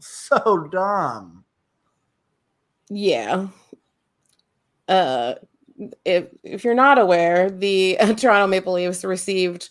so 0.00 0.68
dumb. 0.70 1.44
Yeah. 2.88 3.46
Uh, 4.88 5.34
if 6.04 6.26
if 6.42 6.64
you're 6.64 6.74
not 6.74 6.98
aware, 6.98 7.50
the 7.50 7.96
uh, 8.00 8.12
Toronto 8.14 8.46
Maple 8.48 8.74
Leafs 8.74 9.04
received 9.04 9.70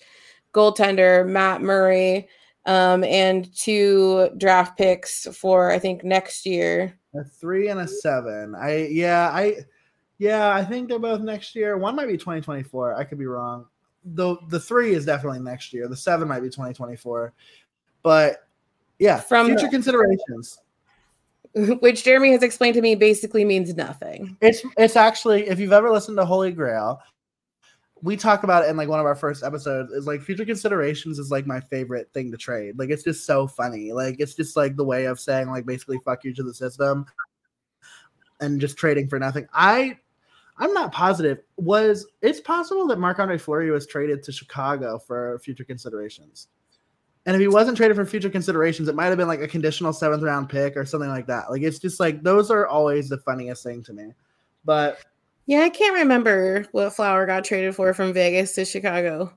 goaltender 0.53 1.27
Matt 1.27 1.61
Murray 1.61 2.27
um, 2.65 3.03
and 3.03 3.53
two 3.55 4.29
draft 4.37 4.77
picks 4.77 5.27
for 5.35 5.71
I 5.71 5.79
think 5.79 6.03
next 6.03 6.45
year. 6.45 6.97
A 7.15 7.23
three 7.23 7.67
and 7.67 7.81
a 7.81 7.87
seven. 7.87 8.55
I 8.55 8.87
yeah 8.87 9.29
I 9.33 9.57
yeah 10.19 10.53
I 10.53 10.63
think 10.63 10.87
they're 10.87 10.99
both 10.99 11.21
next 11.21 11.55
year. 11.55 11.77
One 11.77 11.95
might 11.95 12.07
be 12.07 12.17
2024. 12.17 12.95
I 12.95 13.03
could 13.03 13.17
be 13.17 13.25
wrong. 13.25 13.65
The 14.05 14.37
the 14.49 14.59
three 14.59 14.93
is 14.93 15.05
definitely 15.05 15.39
next 15.39 15.73
year. 15.73 15.87
The 15.87 15.97
seven 15.97 16.27
might 16.27 16.41
be 16.41 16.49
2024. 16.49 17.33
But 18.03 18.47
yeah, 18.99 19.19
from 19.19 19.47
future 19.47 19.63
the, 19.63 19.69
considerations. 19.69 20.59
Which 21.81 22.03
Jeremy 22.03 22.31
has 22.33 22.43
explained 22.43 22.75
to 22.75 22.81
me 22.81 22.93
basically 22.93 23.43
means 23.43 23.73
nothing. 23.75 24.37
It's 24.39 24.61
it's 24.77 24.95
actually 24.95 25.47
if 25.47 25.59
you've 25.59 25.73
ever 25.73 25.89
listened 25.89 26.17
to 26.17 26.25
Holy 26.25 26.51
Grail, 26.51 27.01
we 28.01 28.15
talk 28.15 28.43
about 28.43 28.63
it 28.63 28.69
in 28.69 28.77
like 28.77 28.87
one 28.87 28.99
of 28.99 29.05
our 29.05 29.15
first 29.15 29.43
episodes 29.43 29.91
is 29.91 30.07
like 30.07 30.21
future 30.21 30.45
considerations 30.45 31.19
is 31.19 31.31
like 31.31 31.45
my 31.45 31.59
favorite 31.59 32.09
thing 32.13 32.31
to 32.31 32.37
trade 32.37 32.77
like 32.77 32.89
it's 32.89 33.03
just 33.03 33.25
so 33.25 33.47
funny 33.47 33.91
like 33.91 34.15
it's 34.19 34.35
just 34.35 34.55
like 34.55 34.75
the 34.75 34.83
way 34.83 35.05
of 35.05 35.19
saying 35.19 35.49
like 35.49 35.65
basically 35.65 35.99
fuck 36.05 36.23
you 36.23 36.33
to 36.33 36.43
the 36.43 36.53
system 36.53 37.05
and 38.39 38.61
just 38.61 38.77
trading 38.77 39.07
for 39.07 39.19
nothing 39.19 39.47
i 39.53 39.97
i'm 40.59 40.73
not 40.73 40.91
positive. 40.91 41.39
Was 41.57 42.07
it's 42.21 42.39
possible 42.39 42.87
that 42.87 42.99
marc-andre 42.99 43.37
fleury 43.37 43.71
was 43.71 43.87
traded 43.87 44.23
to 44.23 44.31
chicago 44.31 44.99
for 44.99 45.39
future 45.39 45.63
considerations. 45.63 46.47
And 47.25 47.35
if 47.35 47.41
he 47.41 47.47
wasn't 47.47 47.77
traded 47.77 47.97
for 47.97 48.05
future 48.05 48.29
considerations 48.29 48.87
it 48.87 48.95
might 48.95 49.07
have 49.07 49.17
been 49.17 49.27
like 49.27 49.41
a 49.41 49.47
conditional 49.47 49.93
seventh 49.93 50.23
round 50.23 50.49
pick 50.49 50.77
or 50.77 50.85
something 50.85 51.09
like 51.09 51.27
that. 51.27 51.51
Like 51.51 51.61
it's 51.61 51.79
just 51.79 51.99
like 51.99 52.23
those 52.23 52.51
are 52.51 52.67
always 52.67 53.09
the 53.09 53.17
funniest 53.17 53.63
thing 53.63 53.83
to 53.83 53.93
me. 53.93 54.13
But 54.65 54.99
yeah, 55.45 55.61
I 55.61 55.69
can't 55.69 55.95
remember 55.95 56.65
what 56.73 56.93
Flower 56.93 57.25
got 57.25 57.43
traded 57.43 57.75
for 57.75 57.93
from 57.95 58.13
Vegas 58.13 58.53
to 58.53 58.65
Chicago. 58.65 59.33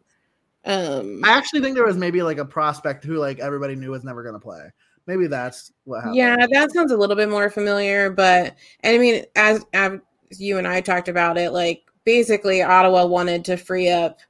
Um, 0.64 1.22
I 1.24 1.30
actually 1.30 1.60
think 1.60 1.74
there 1.74 1.86
was 1.86 1.96
maybe 1.96 2.22
like 2.22 2.38
a 2.38 2.44
prospect 2.44 3.04
who 3.04 3.16
like 3.16 3.40
everybody 3.40 3.74
knew 3.74 3.90
was 3.90 4.04
never 4.04 4.22
going 4.22 4.34
to 4.34 4.38
play, 4.38 4.70
Maybe 5.06 5.26
that's 5.26 5.72
what 5.84 5.98
happened. 5.98 6.16
Yeah, 6.16 6.36
that 6.36 6.72
sounds 6.72 6.92
a 6.92 6.96
little 6.96 7.16
bit 7.16 7.28
more 7.28 7.50
familiar, 7.50 8.10
but 8.10 8.54
and 8.80 8.94
I 8.94 8.98
mean, 8.98 9.24
as, 9.34 9.64
as 9.72 9.98
you 10.41 10.59
and 10.59 10.66
I 10.66 10.80
talked 10.80 11.09
about 11.09 11.39
it, 11.39 11.53
like 11.53 11.83
basically 12.05 12.62
Ottawa 12.62 13.07
wanted 13.07 13.45
to 13.47 13.57
free 13.57 13.89
up 13.91 14.20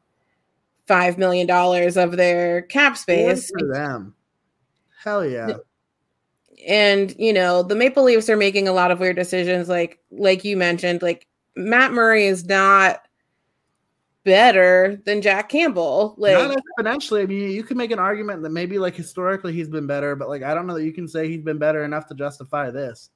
five 0.86 1.18
million 1.18 1.46
dollars 1.46 1.96
of 1.96 2.16
their 2.16 2.62
cap 2.62 2.96
space 2.96 3.50
for 3.50 3.66
them. 3.72 4.14
Hell 5.02 5.26
yeah. 5.26 5.54
And 6.66 7.14
you 7.18 7.32
know, 7.32 7.62
the 7.62 7.74
Maple 7.74 8.04
Leafs 8.04 8.28
are 8.28 8.36
making 8.36 8.68
a 8.68 8.72
lot 8.72 8.90
of 8.90 9.00
weird 9.00 9.16
decisions, 9.16 9.68
like 9.68 10.00
like 10.10 10.44
you 10.44 10.56
mentioned, 10.56 11.02
like 11.02 11.26
Matt 11.56 11.92
Murray 11.92 12.26
is 12.26 12.44
not 12.44 13.02
better 14.24 15.00
than 15.04 15.22
Jack 15.22 15.48
Campbell. 15.48 16.14
Like 16.16 16.34
not 16.34 16.56
exponentially. 16.78 17.22
I 17.22 17.26
mean, 17.26 17.50
you 17.50 17.62
can 17.64 17.76
make 17.76 17.90
an 17.90 17.98
argument 17.98 18.42
that 18.42 18.50
maybe 18.50 18.78
like 18.78 18.94
historically 18.94 19.52
he's 19.52 19.68
been 19.68 19.86
better, 19.86 20.14
but 20.14 20.28
like 20.28 20.42
I 20.42 20.54
don't 20.54 20.66
know 20.66 20.74
that 20.74 20.84
you 20.84 20.92
can 20.92 21.08
say 21.08 21.28
he's 21.28 21.42
been 21.42 21.58
better 21.58 21.84
enough 21.84 22.06
to 22.08 22.14
justify 22.14 22.70
this. 22.70 23.10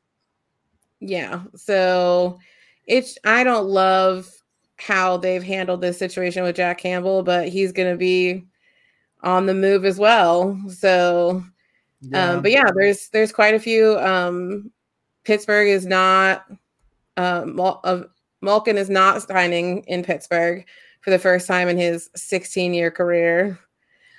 Yeah. 1.00 1.42
So 1.54 2.38
it's 2.86 3.18
I 3.24 3.44
don't 3.44 3.66
love 3.66 4.30
how 4.78 5.16
they've 5.16 5.42
handled 5.42 5.80
this 5.80 5.98
situation 5.98 6.42
with 6.42 6.56
Jack 6.56 6.78
Campbell, 6.78 7.22
but 7.22 7.48
he's 7.48 7.72
gonna 7.72 7.96
be 7.96 8.44
on 9.22 9.46
the 9.46 9.54
move 9.54 9.84
as 9.84 9.98
well. 9.98 10.58
So 10.68 11.42
yeah. 12.00 12.32
um, 12.32 12.42
but 12.42 12.50
yeah, 12.50 12.70
there's 12.74 13.08
there's 13.08 13.32
quite 13.32 13.54
a 13.54 13.60
few. 13.60 13.98
Um 13.98 14.70
Pittsburgh 15.24 15.68
is 15.68 15.86
not 15.86 16.46
um 17.16 17.58
uh, 17.60 18.02
Malkin 18.42 18.76
is 18.76 18.90
not 18.90 19.22
signing 19.22 19.82
in 19.84 20.02
Pittsburgh 20.02 20.64
for 21.00 21.10
the 21.10 21.18
first 21.18 21.46
time 21.46 21.68
in 21.68 21.78
his 21.78 22.10
16 22.14 22.74
year 22.74 22.90
career. 22.90 23.58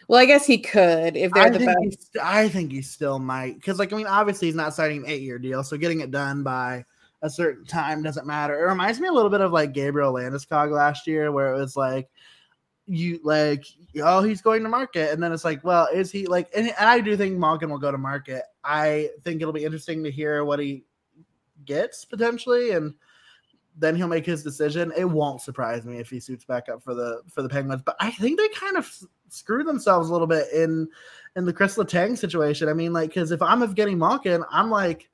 Well, 0.07 0.19
I 0.19 0.25
guess 0.25 0.45
he 0.45 0.57
could 0.57 1.17
if 1.17 1.31
they're 1.33 1.47
I 1.47 1.49
the 1.49 1.65
best. 1.65 2.17
I 2.21 2.47
think 2.47 2.71
he 2.71 2.81
still 2.81 3.19
might 3.19 3.55
because, 3.55 3.77
like, 3.77 3.91
I 3.91 3.97
mean, 3.97 4.07
obviously 4.07 4.47
he's 4.47 4.55
not 4.55 4.73
signing 4.73 4.99
an 4.99 5.09
eight 5.09 5.21
year 5.21 5.37
deal, 5.37 5.63
so 5.63 5.75
getting 5.75 5.99
it 5.99 6.11
done 6.11 6.43
by 6.43 6.85
a 7.21 7.29
certain 7.29 7.65
time 7.65 8.03
doesn't 8.03 8.27
matter. 8.27 8.59
It 8.59 8.69
reminds 8.69 8.99
me 8.99 9.07
a 9.07 9.13
little 9.13 9.29
bit 9.29 9.41
of 9.41 9.51
like 9.51 9.73
Gabriel 9.73 10.13
Landeskog 10.13 10.71
last 10.71 11.07
year, 11.07 11.31
where 11.31 11.53
it 11.53 11.57
was 11.57 11.75
like 11.75 12.09
you 12.85 13.19
like 13.23 13.65
oh 14.01 14.23
he's 14.23 14.41
going 14.41 14.63
to 14.63 14.69
market, 14.69 15.11
and 15.11 15.21
then 15.21 15.31
it's 15.31 15.45
like, 15.45 15.63
well, 15.63 15.87
is 15.93 16.11
he 16.11 16.27
like? 16.27 16.49
And, 16.55 16.67
and 16.67 16.89
I 16.89 16.99
do 16.99 17.17
think 17.17 17.37
Malkin 17.37 17.69
will 17.69 17.79
go 17.79 17.91
to 17.91 17.97
market. 17.97 18.43
I 18.63 19.09
think 19.23 19.41
it'll 19.41 19.53
be 19.53 19.65
interesting 19.65 20.03
to 20.03 20.11
hear 20.11 20.45
what 20.45 20.59
he 20.59 20.83
gets 21.65 22.05
potentially, 22.05 22.71
and 22.71 22.93
then 23.77 23.95
he'll 23.95 24.07
make 24.07 24.25
his 24.25 24.43
decision. 24.43 24.91
It 24.97 25.05
won't 25.05 25.41
surprise 25.41 25.85
me 25.85 25.97
if 25.97 26.09
he 26.09 26.19
suits 26.19 26.45
back 26.45 26.69
up 26.69 26.83
for 26.83 26.93
the 26.93 27.21
for 27.29 27.41
the 27.41 27.49
Penguins. 27.49 27.83
But 27.83 27.95
I 27.99 28.11
think 28.11 28.39
they 28.39 28.47
kind 28.49 28.77
of 28.77 28.91
screwed 29.29 29.67
themselves 29.67 30.09
a 30.09 30.11
little 30.11 30.27
bit 30.27 30.51
in 30.53 30.87
in 31.35 31.45
the 31.45 31.53
Chris 31.53 31.77
Letang 31.77 32.17
situation. 32.17 32.69
I 32.69 32.73
mean, 32.73 32.93
like, 32.93 33.09
because 33.09 33.31
if 33.31 33.41
I'm 33.41 33.61
Evgeni 33.61 33.97
Malkin, 33.97 34.43
I'm 34.51 34.69
like, 34.69 35.09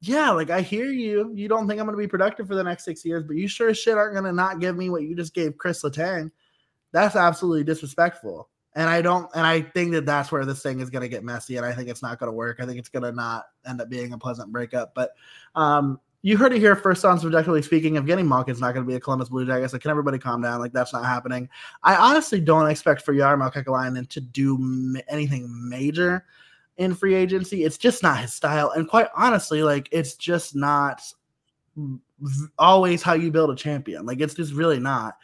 yeah, 0.00 0.30
like 0.30 0.50
I 0.50 0.62
hear 0.62 0.86
you. 0.86 1.30
You 1.34 1.46
don't 1.48 1.68
think 1.68 1.78
I'm 1.78 1.86
going 1.86 1.96
to 1.96 2.02
be 2.02 2.08
productive 2.08 2.46
for 2.46 2.54
the 2.54 2.64
next 2.64 2.84
six 2.84 3.04
years, 3.04 3.22
but 3.22 3.36
you 3.36 3.46
sure 3.46 3.68
as 3.68 3.78
shit 3.78 3.98
aren't 3.98 4.14
going 4.14 4.24
to 4.24 4.32
not 4.32 4.58
give 4.58 4.76
me 4.76 4.88
what 4.88 5.02
you 5.02 5.14
just 5.14 5.34
gave 5.34 5.58
Chris 5.58 5.82
Letang. 5.82 6.30
That's 6.92 7.16
absolutely 7.16 7.64
disrespectful. 7.64 8.48
And 8.74 8.88
I 8.88 9.02
don't, 9.02 9.28
and 9.34 9.46
I 9.46 9.62
think 9.62 9.92
that 9.92 10.06
that's 10.06 10.32
where 10.32 10.44
this 10.44 10.62
thing 10.62 10.80
is 10.80 10.90
going 10.90 11.02
to 11.02 11.08
get 11.08 11.24
messy. 11.24 11.56
And 11.56 11.66
I 11.66 11.72
think 11.72 11.88
it's 11.88 12.02
not 12.02 12.18
going 12.18 12.28
to 12.28 12.34
work. 12.34 12.60
I 12.60 12.66
think 12.66 12.78
it's 12.78 12.88
going 12.88 13.02
to 13.02 13.12
not 13.12 13.46
end 13.66 13.80
up 13.80 13.90
being 13.90 14.12
a 14.12 14.18
pleasant 14.18 14.52
breakup. 14.52 14.94
But 14.94 15.10
um, 15.54 16.00
you 16.22 16.36
heard 16.36 16.52
it 16.52 16.60
here 16.60 16.76
first 16.76 17.04
on 17.04 17.18
subjectively 17.18 17.62
speaking. 17.62 17.94
Evgeni 17.94 18.26
Malkin's 18.26 18.60
not 18.60 18.72
going 18.72 18.86
to 18.86 18.88
be 18.88 18.96
a 18.96 19.00
Columbus 19.00 19.28
Blue 19.28 19.44
Jackets, 19.44 19.72
like 19.72 19.82
can 19.82 19.90
everybody 19.90 20.18
calm 20.18 20.40
down? 20.40 20.60
Like 20.60 20.72
that's 20.72 20.92
not 20.92 21.04
happening. 21.04 21.48
I 21.82 21.96
honestly 21.96 22.40
don't 22.40 22.68
expect 22.70 23.02
for 23.02 23.12
Jarmo 23.12 23.52
Kekalainen 23.52 24.08
to 24.10 24.20
do 24.20 24.96
anything 25.08 25.68
major 25.68 26.24
in 26.80 26.94
free 26.94 27.14
agency. 27.14 27.62
It's 27.62 27.76
just 27.76 28.02
not 28.02 28.18
his 28.18 28.32
style, 28.32 28.70
and 28.70 28.88
quite 28.88 29.08
honestly, 29.14 29.62
like 29.62 29.88
it's 29.92 30.14
just 30.14 30.56
not 30.56 31.02
always 32.58 33.02
how 33.02 33.12
you 33.12 33.30
build 33.30 33.50
a 33.50 33.54
champion. 33.54 34.06
Like 34.06 34.20
it's 34.20 34.34
just 34.34 34.54
really 34.54 34.80
not. 34.80 35.16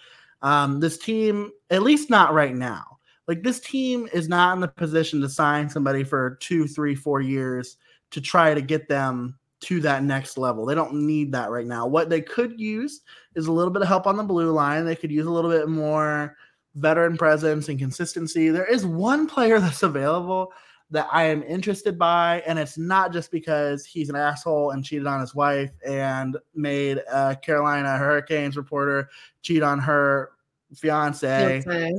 Um, 0.43 0.81
this 0.81 0.99
team, 0.99 1.51
at 1.71 1.83
least 1.83 2.11
not 2.11 2.35
right 2.35 2.55
now. 2.55 2.85
Like 3.27 3.43
this 3.43 3.59
team 3.59 4.07
is 4.13 4.29
not 4.29 4.55
in 4.55 4.61
the 4.61 4.69
position 4.69 5.21
to 5.23 5.29
sign 5.29 5.69
somebody 5.69 6.05
for 6.05 6.37
two, 6.41 6.69
three, 6.69 6.95
four 6.95 7.23
years 7.23 7.79
to 8.11 8.21
try 8.21 8.53
to 8.53 8.61
get 8.61 8.87
them 8.87 9.37
to 9.61 9.81
that 9.81 10.05
next 10.05 10.37
level. 10.37 10.67
They 10.67 10.75
don't 10.75 11.07
need 11.07 11.33
that 11.33 11.51
right 11.51 11.67
now. 11.67 11.87
What 11.87 12.11
they 12.11 12.21
could 12.21 12.61
use 12.61 13.01
is 13.35 13.47
a 13.47 13.53
little 13.53 13.73
bit 13.73 13.83
of 13.83 13.89
help 13.89 14.07
on 14.07 14.19
the 14.19 14.23
blue 14.23 14.53
line. 14.53 14.85
They 14.85 14.95
could 14.95 15.11
use 15.11 15.27
a 15.27 15.31
little 15.31 15.51
bit 15.51 15.69
more 15.69 16.37
veteran 16.75 17.17
presence 17.17 17.71
and 17.71 17.79
consistency. 17.79 18.51
There 18.51 18.67
is 18.67 18.85
one 18.85 19.27
player 19.27 19.59
that's 19.61 19.83
available 19.83 20.53
that 20.91 21.09
I 21.11 21.25
am 21.25 21.43
interested 21.43 21.99
by, 21.99 22.43
and 22.47 22.59
it's 22.59 22.79
not 22.79 23.13
just 23.13 23.31
because 23.31 23.85
he's 23.85 24.09
an 24.09 24.17
asshole 24.17 24.71
and 24.71 24.85
cheated 24.85 25.07
on 25.07 25.21
his 25.21 25.35
wife 25.35 25.73
and 25.85 26.37
made 26.55 26.99
a 27.13 27.37
Carolina 27.37 27.97
Hurricanes 27.97 28.57
reporter 28.57 29.09
cheat 29.43 29.63
on 29.63 29.81
her 29.81 30.31
fiance. 30.75 31.59
Okay. 31.59 31.93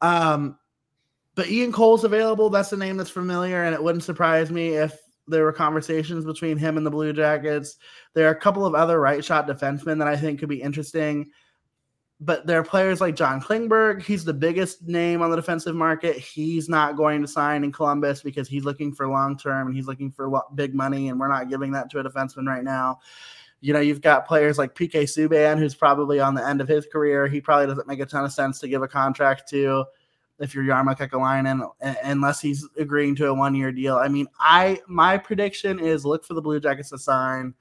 Um, 0.00 0.58
but 1.34 1.48
Ian 1.48 1.72
Cole's 1.72 2.04
available. 2.04 2.50
That's 2.50 2.72
a 2.72 2.76
name 2.76 2.96
that's 2.96 3.10
familiar, 3.10 3.64
and 3.64 3.74
it 3.74 3.82
wouldn't 3.82 4.04
surprise 4.04 4.50
me 4.50 4.76
if 4.76 4.98
there 5.28 5.44
were 5.44 5.52
conversations 5.52 6.24
between 6.24 6.56
him 6.56 6.76
and 6.76 6.84
the 6.84 6.90
Blue 6.90 7.12
Jackets. 7.12 7.76
There 8.14 8.26
are 8.28 8.32
a 8.32 8.40
couple 8.40 8.66
of 8.66 8.74
other 8.74 9.00
right 9.00 9.24
shot 9.24 9.46
defensemen 9.46 9.98
that 9.98 10.08
I 10.08 10.16
think 10.16 10.40
could 10.40 10.48
be 10.48 10.60
interesting. 10.60 11.30
But 12.24 12.46
there 12.46 12.60
are 12.60 12.64
players 12.64 13.00
like 13.00 13.16
John 13.16 13.40
Klingberg. 13.40 14.00
He's 14.02 14.24
the 14.24 14.32
biggest 14.32 14.86
name 14.86 15.22
on 15.22 15.30
the 15.30 15.36
defensive 15.36 15.74
market. 15.74 16.16
He's 16.16 16.68
not 16.68 16.96
going 16.96 17.20
to 17.20 17.26
sign 17.26 17.64
in 17.64 17.72
Columbus 17.72 18.22
because 18.22 18.48
he's 18.48 18.64
looking 18.64 18.94
for 18.94 19.08
long 19.08 19.36
term 19.36 19.66
and 19.66 19.74
he's 19.74 19.88
looking 19.88 20.12
for 20.12 20.30
big 20.54 20.72
money, 20.72 21.08
and 21.08 21.18
we're 21.18 21.26
not 21.26 21.50
giving 21.50 21.72
that 21.72 21.90
to 21.90 21.98
a 21.98 22.04
defenseman 22.04 22.46
right 22.46 22.62
now. 22.62 23.00
You 23.60 23.72
know, 23.72 23.80
you've 23.80 24.00
got 24.00 24.28
players 24.28 24.56
like 24.56 24.76
PK 24.76 25.02
Subban, 25.02 25.58
who's 25.58 25.74
probably 25.74 26.20
on 26.20 26.34
the 26.34 26.46
end 26.46 26.60
of 26.60 26.68
his 26.68 26.86
career. 26.86 27.26
He 27.26 27.40
probably 27.40 27.66
doesn't 27.66 27.88
make 27.88 28.00
a 28.00 28.06
ton 28.06 28.24
of 28.24 28.32
sense 28.32 28.60
to 28.60 28.68
give 28.68 28.82
a 28.82 28.88
contract 28.88 29.48
to 29.50 29.84
if 30.38 30.54
you're 30.54 30.64
Jarmo 30.64 30.96
Kekalainen, 30.96 31.68
unless 32.04 32.40
he's 32.40 32.68
agreeing 32.76 33.16
to 33.16 33.26
a 33.26 33.34
one 33.34 33.54
year 33.54 33.72
deal. 33.72 33.96
I 33.96 34.08
mean, 34.08 34.28
I 34.38 34.80
my 34.86 35.18
prediction 35.18 35.80
is 35.80 36.04
look 36.04 36.24
for 36.24 36.34
the 36.34 36.42
Blue 36.42 36.60
Jackets 36.60 36.90
to 36.90 36.98
sign 36.98 37.54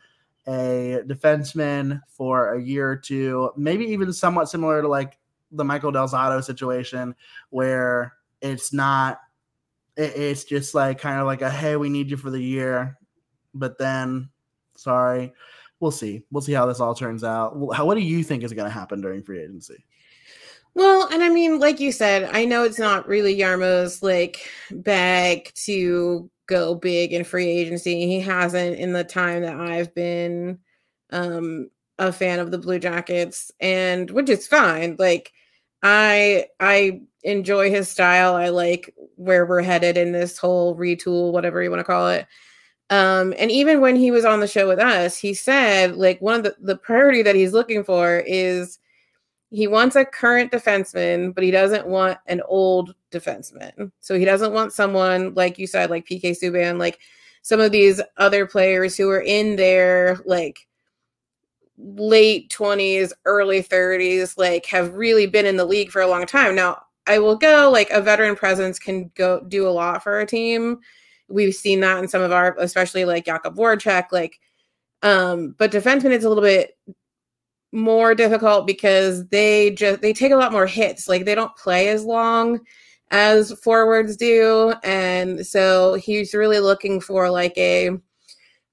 a 0.48 1.02
defenseman 1.06 2.02
for 2.08 2.54
a 2.54 2.62
year 2.62 2.90
or 2.90 2.96
two, 2.96 3.52
maybe 3.56 3.86
even 3.86 4.12
somewhat 4.12 4.50
similar 4.50 4.82
to 4.82 4.88
like 4.88 5.18
the 5.52 5.64
Michael 5.64 5.92
Del 5.92 6.08
Zotto 6.08 6.44
situation, 6.44 7.16
where 7.50 8.14
it's 8.42 8.74
not, 8.74 9.20
it's 9.98 10.44
just 10.44 10.74
like 10.74 11.00
kind 11.00 11.20
of 11.20 11.28
like 11.28 11.42
a 11.42 11.50
hey, 11.50 11.76
we 11.76 11.90
need 11.90 12.10
you 12.10 12.18
for 12.18 12.32
the 12.32 12.42
year, 12.42 12.98
but 13.54 13.78
then 13.78 14.30
sorry, 14.76 15.34
we'll 15.80 15.92
see, 15.92 16.24
we'll 16.32 16.42
see 16.42 16.54
how 16.54 16.66
this 16.66 16.80
all 16.80 16.96
turns 16.96 17.24
out. 17.24 17.54
How, 17.74 17.86
what 17.86 17.96
do 17.96 18.02
you 18.02 18.24
think 18.24 18.44
is 18.44 18.54
going 18.54 18.68
to 18.68 18.74
happen 18.74 19.02
during 19.02 19.22
free 19.22 19.42
agency? 19.42 19.84
Well, 20.74 21.10
and 21.12 21.22
I 21.22 21.30
mean, 21.30 21.60
like 21.60 21.80
you 21.80 21.92
said, 21.92 22.30
I 22.32 22.46
know 22.46 22.64
it's 22.64 22.80
not 22.80 23.08
really 23.08 23.38
Jarmo's 23.38 24.02
like 24.02 24.50
bag 24.72 25.52
to 25.66 26.30
go 26.52 26.76
big 26.76 27.14
in 27.14 27.24
free 27.24 27.48
agency. 27.48 28.06
He 28.06 28.20
hasn't 28.20 28.78
in 28.78 28.94
the 28.94 29.04
time 29.04 29.42
that 29.44 29.56
I've 29.60 29.94
been 29.96 30.60
um 31.12 31.70
a 31.98 32.12
fan 32.12 32.40
of 32.40 32.52
the 32.52 32.58
Blue 32.58 32.80
Jackets 32.80 33.52
and 33.60 34.12
which 34.12 34.30
is 34.30 34.48
fine. 34.48 34.96
Like 35.00 35.32
I 35.84 36.48
I 36.60 37.02
enjoy 37.24 37.70
his 37.72 37.90
style. 37.90 38.36
I 38.36 38.50
like 38.50 38.94
where 39.16 39.46
we're 39.46 39.62
headed 39.62 39.98
in 39.98 40.12
this 40.12 40.38
whole 40.38 40.76
retool, 40.76 41.32
whatever 41.32 41.64
you 41.64 41.70
want 41.70 41.80
to 41.80 41.86
call 41.86 42.10
it. 42.10 42.28
Um, 42.90 43.34
and 43.38 43.50
even 43.52 43.80
when 43.80 43.96
he 43.96 44.12
was 44.12 44.26
on 44.26 44.42
the 44.42 44.48
show 44.48 44.68
with 44.68 44.80
us, 44.80 45.18
he 45.18 45.34
said 45.34 45.96
like 45.96 46.22
one 46.22 46.36
of 46.36 46.44
the, 46.44 46.56
the 46.60 46.76
priority 46.76 47.22
that 47.24 47.36
he's 47.36 47.54
looking 47.54 47.84
for 47.84 48.24
is 48.28 48.80
he 49.52 49.68
wants 49.68 49.98
a 49.98 50.06
current 50.06 50.52
defenseman, 50.52 51.36
but 51.36 51.44
he 51.44 51.52
doesn't 51.52 51.86
want 51.86 52.18
an 52.28 52.42
old 52.48 52.96
defenseman. 53.12 53.92
So 54.00 54.18
he 54.18 54.24
doesn't 54.24 54.54
want 54.54 54.72
someone 54.72 55.34
like 55.34 55.60
you 55.60 55.68
said, 55.68 55.90
like 55.90 56.08
PK 56.08 56.32
Subban, 56.32 56.80
like 56.80 57.00
some 57.42 57.60
of 57.60 57.74
these 57.74 58.02
other 58.18 58.46
players 58.46 58.96
who 58.96 59.10
are 59.10 59.22
in 59.22 59.58
their 59.58 60.20
like 60.26 60.68
late 61.78 62.50
20s, 62.50 63.12
early 63.26 63.62
30s, 63.62 64.38
like 64.38 64.66
have 64.68 64.94
really 64.94 65.28
been 65.28 65.46
in 65.46 65.58
the 65.58 65.66
league 65.66 65.92
for 65.92 66.02
a 66.02 66.08
long 66.08 66.26
time. 66.26 66.56
Now, 66.56 66.84
I 67.08 67.20
will 67.20 67.36
go 67.36 67.70
like 67.70 67.90
a 67.90 68.02
veteran 68.02 68.38
presence 68.38 68.80
can 68.80 69.12
go 69.16 69.42
do 69.42 69.68
a 69.68 69.70
lot 69.70 70.02
for 70.02 70.22
a 70.22 70.26
team. 70.26 70.80
We've 71.28 71.56
seen 71.56 71.82
that 71.82 71.98
in 72.00 72.08
some 72.08 72.22
of 72.22 72.32
our, 72.32 72.56
especially 72.58 73.04
like 73.04 73.26
Jakub 73.26 73.56
Voracek, 73.56 74.14
like 74.14 74.40
um, 75.04 75.56
but 75.58 75.72
defenseman 75.72 76.12
is 76.12 76.24
a 76.24 76.30
little 76.30 76.44
bit 76.44 76.78
more 77.72 78.14
difficult 78.16 78.68
because 78.68 79.28
they 79.28 79.72
just 79.72 80.02
they 80.02 80.14
take 80.14 80.32
a 80.32 80.38
lot 80.38 80.52
more 80.52 80.68
hits. 80.68 81.08
Like 81.08 81.26
they 81.26 81.36
don't 81.36 81.56
play 81.56 81.90
as 81.90 82.04
long 82.04 82.60
as 83.12 83.52
forwards 83.64 84.18
do. 84.18 84.74
And 84.84 85.46
so 85.46 85.96
he's 85.96 86.34
really 86.34 86.60
looking 86.60 87.00
for 87.00 87.30
like 87.30 87.58
a 87.58 87.92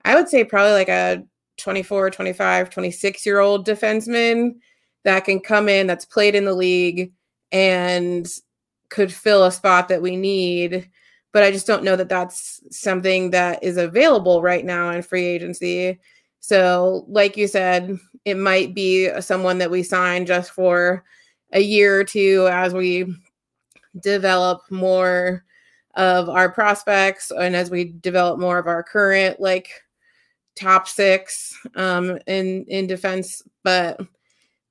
I 0.04 0.14
would 0.14 0.28
say 0.28 0.44
probably 0.44 0.72
like 0.72 0.88
a 0.88 1.24
24, 1.58 2.10
25, 2.10 2.70
26 2.70 3.26
year 3.26 3.40
old 3.40 3.66
defenseman 3.66 4.56
that 5.04 5.24
can 5.24 5.40
come 5.40 5.68
in 5.68 5.86
that's 5.86 6.04
played 6.04 6.34
in 6.34 6.44
the 6.44 6.54
league 6.54 7.12
and 7.52 8.28
could 8.90 9.12
fill 9.12 9.44
a 9.44 9.52
spot 9.52 9.88
that 9.88 10.02
we 10.02 10.16
need 10.16 10.88
but 11.32 11.42
I 11.42 11.50
just 11.50 11.66
don't 11.66 11.84
know 11.84 11.96
that 11.96 12.08
that's 12.08 12.60
something 12.70 13.30
that 13.30 13.62
is 13.62 13.76
available 13.76 14.42
right 14.42 14.64
now 14.64 14.90
in 14.90 15.02
free 15.02 15.26
agency. 15.26 15.98
So, 16.48 17.04
like 17.08 17.36
you 17.36 17.46
said, 17.46 17.98
it 18.24 18.38
might 18.38 18.74
be 18.74 19.10
someone 19.20 19.58
that 19.58 19.70
we 19.70 19.82
sign 19.82 20.24
just 20.24 20.50
for 20.50 21.04
a 21.52 21.60
year 21.60 22.00
or 22.00 22.04
two 22.04 22.48
as 22.50 22.72
we 22.72 23.14
develop 24.00 24.62
more 24.70 25.44
of 25.94 26.30
our 26.30 26.50
prospects 26.50 27.30
and 27.30 27.54
as 27.54 27.70
we 27.70 27.92
develop 28.00 28.40
more 28.40 28.56
of 28.56 28.66
our 28.66 28.82
current 28.82 29.38
like 29.40 29.68
top 30.56 30.88
six 30.88 31.54
um 31.74 32.18
in 32.26 32.64
in 32.68 32.86
defense. 32.86 33.42
But 33.62 34.00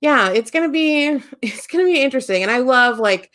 yeah 0.02 0.30
it's 0.32 0.50
gonna 0.50 0.70
be 0.70 1.22
it's 1.44 1.68
gonna 1.68 1.86
be 1.86 2.02
interesting. 2.02 2.42
And 2.42 2.52
i 2.52 2.58
love 2.58 2.98
like 2.98 3.30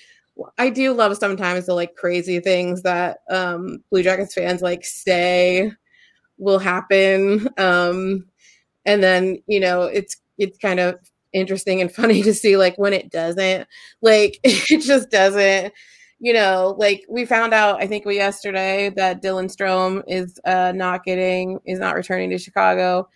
i 0.58 0.68
do 0.68 0.92
love 0.92 1.16
sometimes 1.16 1.66
the 1.66 1.74
like 1.74 1.94
crazy 1.94 2.40
things 2.40 2.82
that 2.82 3.18
um 3.30 3.84
blue 3.90 4.02
jackets 4.02 4.34
fans 4.34 4.62
like 4.62 4.84
say 4.84 5.70
will 6.38 6.58
happen. 6.58 7.48
Um 7.56 8.26
and 8.84 9.02
then 9.02 9.38
you 9.46 9.60
know 9.60 9.82
it's 9.82 10.16
it's 10.38 10.58
kind 10.58 10.80
of 10.80 10.98
interesting 11.32 11.80
and 11.80 11.92
funny 11.94 12.22
to 12.22 12.34
see 12.34 12.56
like 12.56 12.76
when 12.78 12.92
it 12.92 13.10
doesn't 13.10 13.66
like 14.00 14.38
it 14.44 14.80
just 14.80 15.10
doesn't 15.10 15.72
you 16.20 16.32
know 16.32 16.74
like 16.78 17.04
we 17.08 17.24
found 17.24 17.52
out 17.52 17.82
i 17.82 17.86
think 17.86 18.04
we 18.04 18.16
yesterday 18.16 18.90
that 18.90 19.22
dylan 19.22 19.54
strome 19.54 20.02
is 20.06 20.38
uh 20.44 20.72
not 20.74 21.04
getting 21.04 21.58
is 21.64 21.78
not 21.78 21.96
returning 21.96 22.30
to 22.30 22.38
chicago 22.38 23.08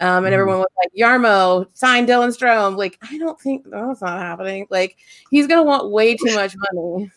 um, 0.00 0.24
and 0.24 0.32
mm 0.32 0.38
everyone 0.38 0.58
was 0.58 0.68
like, 0.76 0.92
Jarmo, 0.96 1.66
sign 1.76 2.06
Dylan 2.06 2.28
Strome. 2.28 2.76
Like, 2.76 2.98
I 3.02 3.18
don't 3.18 3.40
think 3.40 3.64
that's 3.68 4.00
not 4.00 4.20
happening. 4.20 4.66
Like, 4.70 4.96
he's 5.30 5.48
gonna 5.48 5.64
want 5.64 5.90
way 5.90 6.14
too 6.14 6.34
much 6.34 6.54
money. 6.72 7.10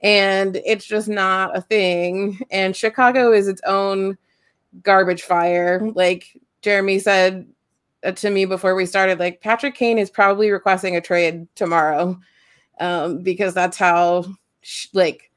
And 0.00 0.60
it's 0.64 0.84
just 0.86 1.08
not 1.08 1.56
a 1.56 1.60
thing. 1.60 2.38
And 2.52 2.76
Chicago 2.76 3.32
is 3.32 3.48
its 3.48 3.60
own 3.66 4.16
garbage 4.82 5.22
fire. 5.22 5.80
Like 5.94 6.38
Jeremy 6.62 6.98
said 6.98 7.46
uh, 8.04 8.12
to 8.12 8.30
me 8.30 8.44
before 8.44 8.74
we 8.74 8.86
started, 8.86 9.18
like 9.18 9.40
Patrick 9.40 9.74
Kane 9.74 9.98
is 9.98 10.10
probably 10.10 10.50
requesting 10.50 10.96
a 10.96 11.00
trade 11.00 11.46
tomorrow 11.54 12.18
um, 12.80 13.22
because 13.22 13.54
that's 13.54 13.76
how 13.76 14.24
sh- 14.60 14.88
like 14.92 15.30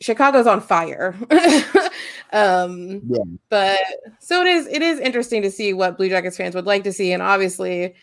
Chicago's 0.00 0.46
on 0.46 0.60
fire. 0.60 1.14
um, 2.32 3.00
yeah. 3.08 3.22
But 3.48 3.80
so 4.20 4.40
it 4.40 4.46
is. 4.46 4.66
It 4.66 4.82
is 4.82 4.98
interesting 5.00 5.42
to 5.42 5.50
see 5.50 5.72
what 5.72 5.96
Blue 5.96 6.08
Jackets 6.08 6.36
fans 6.36 6.54
would 6.54 6.66
like 6.66 6.84
to 6.84 6.92
see, 6.92 7.12
and 7.12 7.22
obviously, 7.22 7.94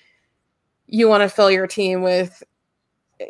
you 0.88 1.08
want 1.08 1.22
to 1.22 1.30
fill 1.30 1.52
your 1.52 1.68
team 1.68 2.02
with 2.02 2.41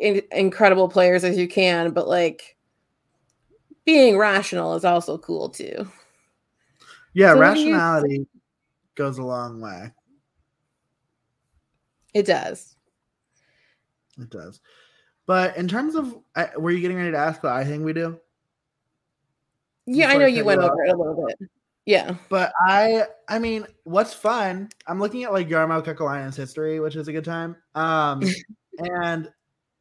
in- 0.00 0.22
incredible 0.32 0.88
players 0.88 1.24
as 1.24 1.36
you 1.36 1.48
can. 1.48 1.90
But 1.90 2.08
like 2.08 2.56
being 3.84 4.16
rational 4.16 4.74
is 4.74 4.84
also 4.84 5.18
cool 5.18 5.48
too. 5.48 5.88
Yeah, 7.12 7.34
so 7.34 7.40
rationality 7.40 8.26
goes 8.94 9.18
a 9.18 9.22
long 9.22 9.60
way. 9.60 9.92
It 12.12 12.26
does. 12.26 12.76
It 14.18 14.30
does. 14.30 14.60
But 15.26 15.56
in 15.56 15.68
terms 15.68 15.94
of, 15.94 16.16
were 16.56 16.70
you 16.70 16.80
getting 16.80 16.96
ready 16.96 17.10
to 17.10 17.18
ask 17.18 17.42
what 17.42 17.52
I 17.52 17.64
think 17.64 17.84
we 17.84 17.92
do? 17.92 18.18
Yeah, 19.86 20.08
I 20.08 20.16
know 20.16 20.26
you 20.26 20.44
went 20.44 20.62
over 20.62 20.84
it 20.84 20.94
a 20.94 20.96
little 20.96 21.26
bit. 21.26 21.48
Yeah. 21.86 22.16
But 22.30 22.52
I 22.66 23.04
I 23.28 23.38
mean, 23.38 23.66
what's 23.84 24.14
fun? 24.14 24.70
I'm 24.86 24.98
looking 24.98 25.24
at 25.24 25.32
like 25.32 25.48
Jarmo 25.48 25.84
Kekalainen's 25.84 26.36
history, 26.36 26.80
which 26.80 26.96
is 26.96 27.08
a 27.08 27.12
good 27.12 27.24
time. 27.24 27.56
Um 27.74 28.22
and 28.78 29.30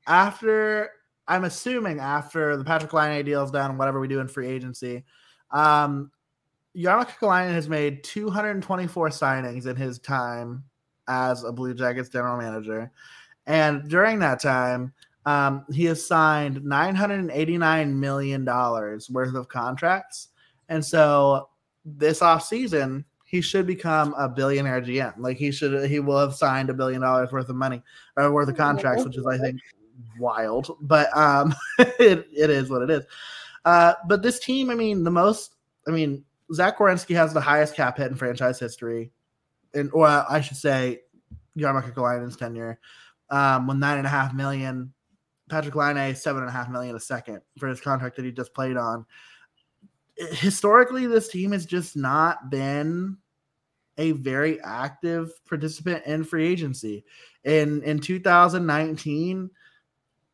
after 0.07 0.89
I'm 1.27 1.45
assuming 1.45 1.99
after 1.99 2.57
the 2.57 2.65
Patrik 2.65 2.91
Laine 2.91 3.23
deal 3.23 3.43
is 3.43 3.51
done 3.51 3.77
whatever 3.77 4.01
we 4.01 4.09
do 4.09 4.19
in 4.19 4.27
free 4.27 4.47
agency, 4.47 5.05
um 5.51 6.11
Jarmo 6.75 7.07
Kekalainen 7.07 7.53
has 7.53 7.69
made 7.69 8.03
224 8.03 9.09
signings 9.09 9.67
in 9.67 9.75
his 9.75 9.99
time 9.99 10.63
as 11.07 11.43
a 11.43 11.51
Blue 11.51 11.73
Jackets 11.73 12.09
general 12.09 12.37
manager. 12.37 12.91
And 13.45 13.87
during 13.89 14.19
that 14.19 14.41
time, 14.41 14.93
um, 15.25 15.65
he 15.71 15.85
has 15.85 16.05
signed 16.05 16.61
$989 16.61 17.93
million 17.93 18.45
worth 18.45 19.35
of 19.35 19.47
contracts. 19.47 20.29
And 20.69 20.83
so 20.83 21.49
this 21.85 22.21
off 22.21 22.43
season, 22.43 23.05
he 23.25 23.41
should 23.41 23.67
become 23.67 24.13
a 24.17 24.27
billionaire 24.27 24.81
GM. 24.81 25.13
Like 25.17 25.37
he 25.37 25.51
should, 25.51 25.89
he 25.89 25.99
will 25.99 26.19
have 26.19 26.35
signed 26.35 26.69
a 26.69 26.73
billion 26.73 27.01
dollars 27.01 27.31
worth 27.31 27.49
of 27.49 27.55
money 27.55 27.81
or 28.15 28.31
worth 28.31 28.49
of 28.49 28.57
contracts, 28.57 29.05
which 29.05 29.17
is, 29.17 29.25
I 29.25 29.37
think, 29.37 29.59
wild. 30.19 30.75
But 30.81 31.15
um, 31.15 31.53
it, 31.79 32.27
it 32.35 32.49
is 32.49 32.69
what 32.69 32.81
it 32.81 32.89
is. 32.89 33.05
Uh, 33.65 33.93
but 34.07 34.21
this 34.21 34.39
team, 34.39 34.69
I 34.69 34.75
mean, 34.75 35.03
the 35.03 35.11
most, 35.11 35.55
I 35.87 35.91
mean, 35.91 36.23
Zach 36.53 36.77
Werenski 36.77 37.15
has 37.15 37.33
the 37.33 37.41
highest 37.41 37.75
cap 37.75 37.97
hit 37.97 38.11
in 38.11 38.15
franchise 38.15 38.59
history, 38.59 39.11
and 39.73 39.89
or 39.93 40.07
I 40.07 40.41
should 40.41 40.57
say, 40.57 41.01
Jarmo 41.57 41.83
Kekalainen's 41.83 42.35
tenure, 42.35 42.79
um, 43.29 43.67
with 43.67 43.77
nine 43.77 43.97
and 43.97 44.07
a 44.07 44.09
half 44.09 44.33
million 44.33 44.93
Patrik 45.49 45.75
Laine 45.75 46.15
seven 46.15 46.41
and 46.41 46.49
a 46.49 46.53
half 46.53 46.69
million 46.69 46.95
a 46.95 46.99
second 46.99 47.41
for 47.59 47.67
his 47.67 47.81
contract 47.81 48.15
that 48.15 48.25
he 48.25 48.31
just 48.31 48.53
played 48.53 48.77
on. 48.77 49.05
Historically, 50.15 51.07
this 51.07 51.27
team 51.27 51.51
has 51.51 51.65
just 51.65 51.95
not 51.95 52.49
been 52.49 53.17
a 53.97 54.11
very 54.11 54.59
active 54.61 55.31
participant 55.45 56.05
in 56.05 56.23
free 56.23 56.47
agency. 56.47 57.03
In 57.43 57.83
in 57.83 57.99
2019, 57.99 59.49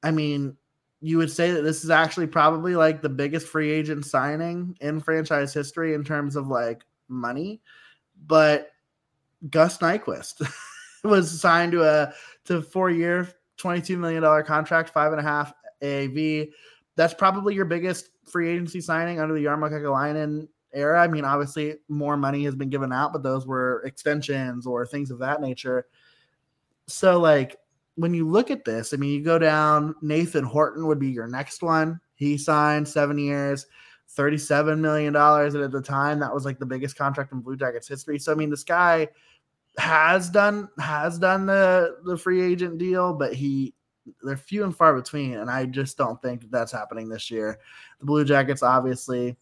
I 0.04 0.12
mean, 0.12 0.58
you 1.02 1.18
would 1.18 1.32
say 1.32 1.52
that 1.52 1.62
this 1.62 1.84
is 1.84 1.90
actually 1.90 2.28
probably 2.28 2.76
like 2.76 3.02
the 3.02 3.10
biggest 3.10 3.48
free 3.48 3.72
agent 3.72 4.06
signing 4.06 4.78
in 4.82 5.00
franchise 5.00 5.54
history 5.54 5.94
in 5.94 6.04
terms 6.04 6.36
of 6.36 6.48
like 6.48 6.84
money. 7.08 7.62
But 8.28 8.72
Gus 9.50 9.78
Nyquist 9.78 10.46
was 11.04 11.40
signed 11.40 11.72
to 11.72 11.84
a 11.84 12.14
to 12.46 12.62
four 12.62 12.90
year 12.90 13.30
$22 13.60 13.98
million 13.98 14.44
contract, 14.44 14.90
five 14.90 15.12
and 15.12 15.20
a 15.20 15.24
half 15.24 15.54
AAV. 15.82 16.52
That's 16.96 17.14
probably 17.14 17.56
your 17.56 17.66
biggest 17.66 18.10
free 18.26 18.50
agency 18.50 18.82
signing 18.82 19.20
under 19.20 19.34
the 19.34 19.46
Jarmo 19.46 19.70
Kekalainen 19.70 20.48
era. 20.74 21.02
I 21.02 21.08
mean, 21.08 21.26
obviously, 21.26 21.76
more 21.88 22.18
money 22.18 22.44
has 22.44 22.56
been 22.56 22.70
given 22.70 22.92
out, 22.92 23.14
but 23.14 23.24
those 23.24 23.48
were 23.48 23.82
extensions 23.86 24.66
or 24.66 24.86
things 24.86 25.12
of 25.12 25.20
that 25.20 25.42
nature. 25.42 25.88
So, 26.88 27.20
like, 27.20 27.58
when 28.00 28.14
you 28.14 28.28
look 28.28 28.50
at 28.50 28.64
this, 28.64 28.94
I 28.94 28.98
mean, 28.98 29.12
you 29.12 29.22
go 29.22 29.38
down, 29.38 29.94
Nathan 30.02 30.46
Horton 30.46 30.88
would 30.88 31.00
be 31.00 31.10
your 31.10 31.28
next 31.28 31.62
one. 31.62 32.00
He 32.16 32.38
signed 32.38 32.88
seven 32.88 33.18
years, 33.18 33.66
$37 34.16 34.80
million. 34.80 35.14
And 35.14 35.56
at 35.58 35.72
the 35.72 35.82
time, 35.82 36.20
that 36.20 36.34
was 36.34 36.46
like 36.46 36.60
the 36.60 36.66
biggest 36.66 36.96
contract 36.96 37.34
in 37.34 37.42
Blue 37.42 37.58
Jackets 37.58 37.90
history. 37.90 38.18
So, 38.18 38.32
I 38.32 38.36
mean, 38.36 38.50
this 38.50 38.64
guy 38.64 39.10
has 39.78 40.30
done 40.30 40.68
has 40.80 41.20
done 41.20 41.46
the 41.46 41.98
the 42.04 42.18
free 42.18 42.42
agent 42.42 42.78
deal, 42.80 43.14
but 43.14 43.34
he 43.34 43.74
they're 44.24 44.36
few 44.36 44.64
and 44.64 44.76
far 44.76 44.96
between, 44.96 45.36
and 45.36 45.50
I 45.50 45.66
just 45.66 45.98
don't 45.98 46.22
think 46.22 46.42
that 46.42 46.52
that's 46.52 46.72
happening 46.72 47.08
this 47.08 47.30
year. 47.30 47.60
The 48.00 48.06
Blue 48.06 48.26
Jackets 48.26 48.64
obviously 48.64 49.38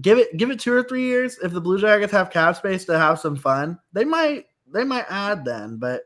give 0.00 0.18
it 0.18 0.36
give 0.36 0.50
it 0.50 0.60
two 0.60 0.72
or 0.72 0.82
three 0.82 1.04
years. 1.04 1.38
If 1.42 1.52
the 1.52 1.60
Blue 1.60 1.78
Jackets 1.78 2.12
have 2.12 2.30
cap 2.30 2.56
space 2.56 2.84
to 2.86 2.98
have 2.98 3.18
some 3.18 3.36
fun, 3.36 3.78
they 3.92 4.04
might 4.04 4.46
they 4.72 4.84
might 4.84 5.06
add 5.08 5.44
then. 5.44 5.76
But 5.76 6.02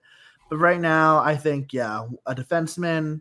but 0.49 0.59
right 0.59 0.81
now, 0.81 1.19
I 1.19 1.37
think 1.37 1.73
yeah, 1.73 2.07
a 2.27 2.35
defenseman, 2.35 3.21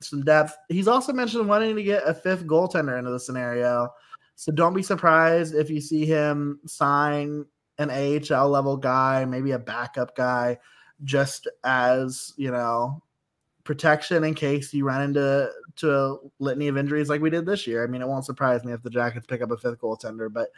some 0.00 0.22
depth. 0.22 0.56
He's 0.68 0.88
also 0.88 1.12
mentioned 1.12 1.48
wanting 1.48 1.76
to 1.76 1.82
get 1.82 2.06
a 2.06 2.14
fifth 2.14 2.46
goaltender 2.46 2.98
into 2.98 3.10
the 3.10 3.20
scenario. 3.20 3.88
So 4.36 4.52
don't 4.52 4.74
be 4.74 4.82
surprised 4.82 5.54
if 5.54 5.70
you 5.70 5.80
see 5.80 6.06
him 6.06 6.60
sign 6.66 7.44
an 7.78 7.90
AHL 7.90 8.48
level 8.48 8.76
guy, 8.76 9.24
maybe 9.24 9.52
a 9.52 9.58
backup 9.58 10.16
guy, 10.16 10.58
just 11.04 11.48
as 11.64 12.32
you 12.36 12.50
know 12.50 13.02
protection 13.64 14.24
in 14.24 14.34
case 14.34 14.72
you 14.74 14.84
run 14.84 15.02
into 15.02 15.50
to 15.76 15.90
a 15.90 16.16
litany 16.38 16.68
of 16.68 16.76
injuries 16.76 17.08
like 17.08 17.20
we 17.20 17.30
did 17.30 17.46
this 17.46 17.66
year. 17.66 17.82
I 17.82 17.86
mean, 17.86 18.02
it 18.02 18.08
won't 18.08 18.26
surprise 18.26 18.62
me 18.62 18.72
if 18.72 18.82
the 18.82 18.90
Jackets 18.90 19.26
pick 19.26 19.42
up 19.42 19.50
a 19.50 19.56
fifth 19.56 19.80
goaltender, 19.80 20.32
but 20.32 20.50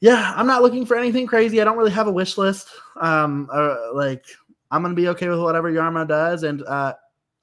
yeah, 0.00 0.32
I'm 0.34 0.48
not 0.48 0.62
looking 0.62 0.84
for 0.84 0.96
anything 0.96 1.28
crazy. 1.28 1.60
I 1.60 1.64
don't 1.64 1.78
really 1.78 1.92
have 1.92 2.08
a 2.08 2.12
wish 2.12 2.36
list. 2.36 2.68
Um, 3.00 3.48
uh, 3.52 3.94
like 3.94 4.24
I'm 4.72 4.82
gonna 4.82 4.94
be 4.94 5.08
okay 5.08 5.28
with 5.28 5.38
whatever 5.38 5.70
Jarmo 5.70 6.08
does, 6.08 6.42
and 6.42 6.62
uh, 6.64 6.94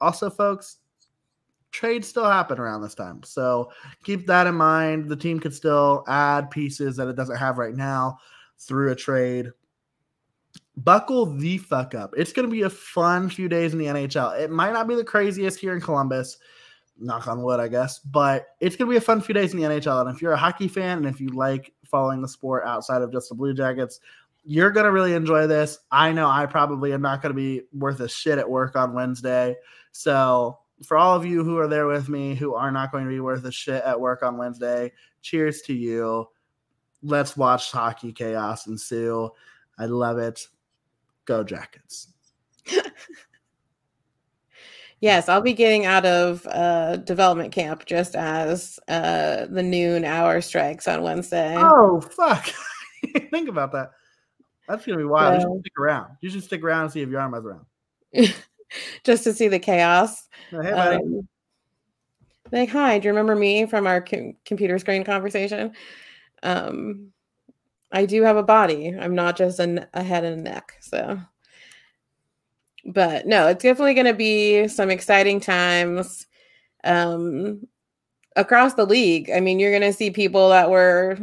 also, 0.02 0.28
folks, 0.28 0.78
trades 1.70 2.08
still 2.08 2.28
happen 2.28 2.58
around 2.58 2.82
this 2.82 2.94
time, 2.94 3.22
so 3.22 3.70
keep 4.04 4.26
that 4.26 4.46
in 4.46 4.56
mind. 4.56 5.08
The 5.08 5.16
team 5.16 5.40
could 5.40 5.54
still 5.54 6.04
add 6.08 6.50
pieces 6.50 6.96
that 6.96 7.08
it 7.08 7.16
doesn't 7.16 7.36
have 7.36 7.56
right 7.56 7.74
now 7.74 8.18
through 8.58 8.92
a 8.92 8.96
trade. 8.96 9.50
Buckle 10.76 11.26
the 11.26 11.58
fuck 11.58 11.94
up. 11.94 12.14
It's 12.16 12.32
going 12.32 12.46
to 12.46 12.52
be 12.52 12.62
a 12.62 12.70
fun 12.70 13.28
few 13.28 13.48
days 13.48 13.72
in 13.72 13.78
the 13.78 13.86
NHL. 13.86 14.38
It 14.38 14.50
might 14.50 14.72
not 14.72 14.88
be 14.88 14.94
the 14.94 15.04
craziest 15.04 15.58
here 15.58 15.74
in 15.74 15.80
Columbus, 15.80 16.38
knock 16.98 17.26
on 17.28 17.42
wood, 17.42 17.60
I 17.60 17.68
guess, 17.68 17.98
but 17.98 18.46
it's 18.60 18.76
going 18.76 18.88
to 18.88 18.90
be 18.90 18.96
a 18.96 19.00
fun 19.00 19.20
few 19.20 19.34
days 19.34 19.52
in 19.52 19.60
the 19.60 19.66
NHL. 19.66 20.00
And 20.00 20.14
if 20.14 20.22
you're 20.22 20.32
a 20.32 20.38
hockey 20.38 20.68
fan 20.68 20.98
and 20.98 21.06
if 21.06 21.20
you 21.20 21.28
like 21.28 21.72
following 21.84 22.22
the 22.22 22.28
sport 22.28 22.64
outside 22.66 23.02
of 23.02 23.12
just 23.12 23.28
the 23.28 23.34
Blue 23.34 23.52
Jackets, 23.52 24.00
you're 24.44 24.70
going 24.70 24.86
to 24.86 24.92
really 24.92 25.14
enjoy 25.14 25.46
this. 25.46 25.78
I 25.90 26.12
know 26.12 26.28
I 26.28 26.46
probably 26.46 26.92
am 26.92 27.02
not 27.02 27.22
going 27.22 27.34
to 27.34 27.40
be 27.40 27.62
worth 27.72 28.00
a 28.00 28.08
shit 28.08 28.38
at 28.38 28.48
work 28.48 28.76
on 28.76 28.94
Wednesday. 28.94 29.56
So 29.92 30.58
for 30.84 30.96
all 30.96 31.14
of 31.14 31.26
you 31.26 31.44
who 31.44 31.58
are 31.58 31.68
there 31.68 31.86
with 31.86 32.08
me 32.08 32.34
who 32.34 32.54
are 32.54 32.70
not 32.70 32.90
going 32.92 33.04
to 33.04 33.10
be 33.10 33.20
worth 33.20 33.44
a 33.44 33.52
shit 33.52 33.82
at 33.84 34.00
work 34.00 34.22
on 34.22 34.38
Wednesday, 34.38 34.92
cheers 35.20 35.60
to 35.62 35.74
you. 35.74 36.26
Let's 37.02 37.36
watch 37.36 37.70
hockey 37.70 38.12
chaos 38.12 38.66
ensue. 38.66 39.30
I 39.78 39.86
love 39.86 40.18
it. 40.18 40.46
Go 41.24 41.44
Jackets. 41.44 42.08
yes, 45.00 45.28
I'll 45.28 45.40
be 45.40 45.52
getting 45.52 45.86
out 45.86 46.06
of 46.06 46.46
uh, 46.46 46.96
development 46.96 47.52
camp 47.52 47.86
just 47.86 48.14
as 48.14 48.78
uh, 48.88 49.46
the 49.46 49.62
noon 49.62 50.04
hour 50.04 50.40
strikes 50.40 50.88
on 50.88 51.02
Wednesday. 51.02 51.56
Oh, 51.58 52.00
fuck. 52.00 52.50
Think 53.30 53.48
about 53.48 53.72
that. 53.72 53.92
That's 54.70 54.84
to 54.84 54.96
be 54.96 55.04
wild. 55.04 55.34
You 55.34 55.40
should 55.40 55.60
stick 55.60 55.72
around. 55.80 56.16
You 56.20 56.30
should 56.30 56.44
stick 56.44 56.62
around 56.62 56.82
and 56.84 56.92
see 56.92 57.00
if 57.00 57.08
Jarmo 57.08 57.38
is 57.40 57.44
around. 57.44 57.66
just 59.04 59.24
to 59.24 59.34
see 59.34 59.48
the 59.48 59.58
chaos. 59.58 60.28
Hey, 60.50 60.70
buddy. 60.70 60.96
Um, 60.96 61.28
like, 62.52 62.68
hi, 62.68 62.98
do 62.98 63.06
you 63.06 63.10
remember 63.10 63.34
me 63.34 63.66
from 63.66 63.88
our 63.88 64.00
com- 64.00 64.36
computer 64.44 64.78
screen 64.78 65.02
conversation? 65.02 65.72
Um, 66.44 67.12
I 67.90 68.06
do 68.06 68.22
have 68.22 68.36
a 68.36 68.44
body. 68.44 68.96
I'm 68.96 69.14
not 69.16 69.36
just 69.36 69.58
an, 69.58 69.86
a 69.92 70.04
head 70.04 70.24
and 70.24 70.40
a 70.40 70.42
neck. 70.42 70.74
So, 70.80 71.18
but 72.84 73.26
no, 73.26 73.48
it's 73.48 73.64
definitely 73.64 73.94
going 73.94 74.06
to 74.06 74.14
be 74.14 74.68
some 74.68 74.88
exciting 74.88 75.40
times 75.40 76.28
um, 76.84 77.66
across 78.36 78.74
the 78.74 78.86
league. 78.86 79.30
I 79.30 79.40
mean, 79.40 79.58
you're 79.58 79.76
going 79.76 79.82
to 79.82 79.92
see 79.92 80.12
people 80.12 80.50
that 80.50 80.70
were 80.70 81.18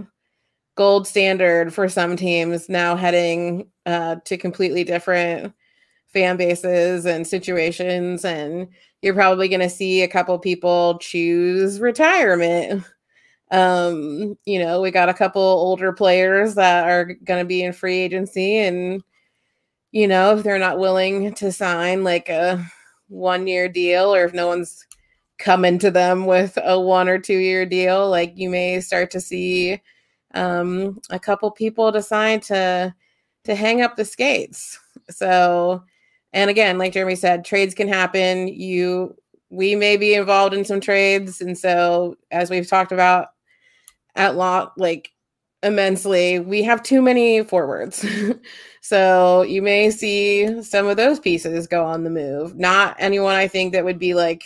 gold 0.78 1.08
standard 1.08 1.74
for 1.74 1.90
some 1.90 2.16
teams 2.16 2.70
now 2.70 2.96
heading 2.96 3.68
uh, 3.86 4.18
to 4.24 4.38
completely 4.38 4.84
different 4.84 5.54
fan 6.08 6.38
bases 6.38 7.06
and 7.06 7.28
situations 7.28 8.24
and 8.24 8.68
you're 9.02 9.14
probably 9.14 9.50
going 9.50 9.60
to 9.60 9.70
see 9.70 10.02
a 10.02 10.08
couple 10.08 10.38
people 10.40 10.98
choose 11.00 11.80
retirement. 11.82 12.84
Um 13.52 14.38
you 14.46 14.60
know 14.60 14.82
we 14.82 14.92
got 14.92 15.08
a 15.08 15.14
couple 15.14 15.42
older 15.42 15.94
players 15.94 16.56
that 16.56 16.86
are 16.86 17.06
going 17.06 17.40
to 17.40 17.46
be 17.48 17.64
in 17.64 17.72
free 17.72 17.98
agency 18.00 18.58
and 18.58 19.02
you 19.92 20.06
know 20.06 20.38
if 20.38 20.44
they're 20.44 20.60
not 20.60 20.80
willing 20.80 21.34
to 21.36 21.54
sign 21.54 22.04
like 22.04 22.28
a 22.28 22.62
one 23.08 23.48
year 23.48 23.70
deal 23.70 24.14
or 24.14 24.26
if 24.26 24.34
no 24.34 24.48
one's 24.48 24.86
coming 25.40 25.80
to 25.80 25.92
them 25.92 26.26
with 26.26 26.58
a 26.66 26.78
one 26.80 27.08
or 27.08 27.20
two 27.20 27.38
year 27.38 27.66
deal 27.66 28.10
like 28.10 28.34
you 28.36 28.50
may 28.50 28.82
start 28.82 29.12
to 29.12 29.22
see 29.22 29.82
um 30.38 31.00
a 31.10 31.20
couple 31.20 31.50
people 31.52 31.92
decide 31.92 32.42
to 32.42 32.94
to 33.44 33.56
hang 33.56 33.82
up 33.82 33.96
the 33.96 34.06
skates 34.06 34.80
so 35.10 35.84
and 36.34 36.50
again 36.50 36.78
like 36.78 36.94
jeremy 36.94 37.16
said 37.16 37.44
trades 37.44 37.74
can 37.74 37.88
happen 37.88 38.48
you 38.48 39.16
we 39.50 39.76
may 39.76 39.98
be 39.98 40.14
involved 40.14 40.54
in 40.54 40.66
some 40.66 40.82
trades 40.82 41.42
and 41.42 41.58
so 41.58 42.16
as 42.32 42.50
we've 42.50 42.68
talked 42.68 42.92
about 42.92 43.30
at 44.16 44.36
lot 44.36 44.78
like 44.78 45.12
immensely. 45.64 46.40
We 46.40 46.64
have 46.64 46.84
too 46.84 47.02
many 47.02 47.44
forwards. 47.44 48.06
so 48.82 49.42
you 49.44 49.62
may 49.62 49.90
see 49.90 50.62
some 50.64 50.88
of 50.88 50.98
those 50.98 51.20
pieces 51.20 51.68
go 51.68 51.86
on 51.86 52.04
the 52.04 52.10
move. 52.10 52.56
Not 52.56 52.96
anyone 53.00 53.36
I 53.36 53.48
think 53.48 53.74
that 53.74 53.86
would 53.86 54.00
be 54.00 54.14
like 54.14 54.44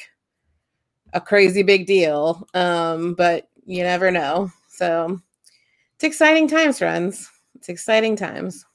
a 1.13 1.21
crazy 1.21 1.63
big 1.63 1.85
deal. 1.85 2.47
Um, 2.53 3.13
but 3.13 3.49
you 3.65 3.83
never 3.83 4.11
know. 4.11 4.51
So 4.69 5.19
it's 6.01 6.15
exciting 6.15 6.47
times, 6.47 6.79
friends. 6.79 7.29
It's 7.53 7.69
exciting 7.69 8.15
times. 8.15 8.65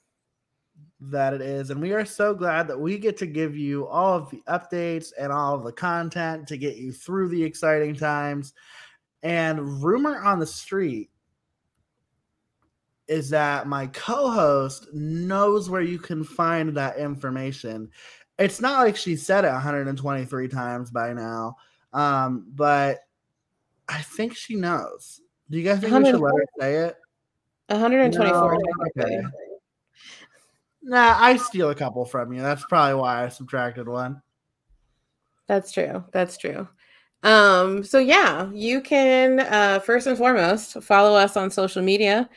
That 1.01 1.35
it 1.35 1.41
is. 1.41 1.71
And 1.71 1.83
we 1.83 1.93
are 1.93 2.05
so 2.05 2.33
glad 2.33 2.69
that 2.69 2.79
we 2.79 2.99
get 2.99 3.17
to 3.17 3.27
give 3.27 3.57
you 3.57 3.89
all 3.89 4.17
of 4.17 4.31
the 4.31 4.41
updates 4.49 5.11
and 5.19 5.33
all 5.33 5.57
of 5.57 5.65
the 5.65 5.73
content 5.73 6.47
to 6.47 6.57
get 6.57 6.77
you 6.77 6.93
through 6.93 7.31
the 7.31 7.43
exciting 7.43 7.97
times. 7.97 8.55
And 9.25 9.83
rumor 9.83 10.23
on 10.23 10.39
the 10.39 10.47
street 10.47 11.11
is 13.09 13.29
that 13.31 13.67
my 13.67 13.89
co-host 13.89 14.87
knows 14.95 15.69
where 15.69 15.83
you 15.83 15.99
can 15.99 16.23
find 16.23 16.77
that 16.77 16.97
information. 16.97 17.91
It's 18.39 18.61
not 18.61 18.85
like 18.85 18.95
she 18.95 19.17
said 19.17 19.45
it 19.45 19.51
123 19.51 20.47
times 20.47 20.93
by 20.93 21.13
now, 21.13 21.57
um, 21.93 22.47
but 22.55 23.01
I 23.89 24.03
think 24.03 24.37
she 24.37 24.55
knows. 24.55 25.21
Do 25.51 25.59
you 25.59 25.65
guys 25.65 25.81
think 25.81 25.93
we 25.93 26.05
should 26.05 26.21
let 26.21 26.33
her 26.33 26.47
say 26.61 26.77
it? 26.77 26.97
124. 27.69 28.55
No, 28.55 29.05
okay. 29.05 29.21
Nah, 30.83 31.17
I 31.19 31.37
steal 31.37 31.71
a 31.71 31.75
couple 31.75 32.05
from 32.05 32.33
you. 32.33 32.43
That's 32.43 32.65
probably 32.67 33.01
why 33.01 33.25
I 33.25 33.29
subtracted 33.29 33.89
one. 33.89 34.23
That's 35.49 35.73
true. 35.73 36.05
That's 36.13 36.37
true. 36.37 36.69
Um, 37.23 37.83
so 37.83 37.99
yeah, 37.99 38.51
you 38.53 38.81
can 38.81 39.41
uh, 39.41 39.81
first 39.81 40.07
and 40.07 40.17
foremost 40.17 40.81
follow 40.83 41.17
us 41.17 41.37
on 41.37 41.51
social 41.51 41.83
media. 41.83 42.29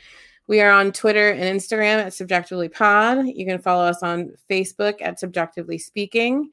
We 0.48 0.60
are 0.60 0.72
on 0.72 0.90
Twitter 0.90 1.30
and 1.30 1.60
Instagram 1.60 2.04
at 2.04 2.12
Subjectively 2.12 2.68
Pod. 2.68 3.24
You 3.28 3.46
can 3.46 3.60
follow 3.60 3.84
us 3.84 4.02
on 4.02 4.32
Facebook 4.50 5.00
at 5.00 5.20
Subjectively 5.20 5.78
Speaking. 5.78 6.50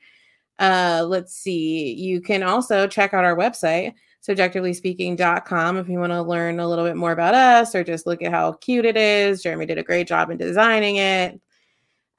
Uh, 0.59 1.03
let's 1.07 1.33
see. 1.33 1.93
You 1.93 2.21
can 2.21 2.43
also 2.43 2.85
check 2.85 3.15
out 3.15 3.25
our 3.25 3.35
website, 3.35 3.93
subjectivelyspeaking.com, 4.25 5.77
if 5.77 5.89
you 5.89 5.99
want 5.99 6.11
to 6.11 6.21
learn 6.21 6.59
a 6.59 6.67
little 6.67 6.85
bit 6.85 6.97
more 6.97 7.11
about 7.11 7.33
us 7.33 7.73
or 7.73 7.83
just 7.83 8.05
look 8.05 8.21
at 8.21 8.31
how 8.31 8.53
cute 8.53 8.85
it 8.85 8.97
is. 8.97 9.41
Jeremy 9.41 9.65
did 9.65 9.77
a 9.77 9.83
great 9.83 10.07
job 10.07 10.29
in 10.29 10.37
designing 10.37 10.97
it. 10.97 11.39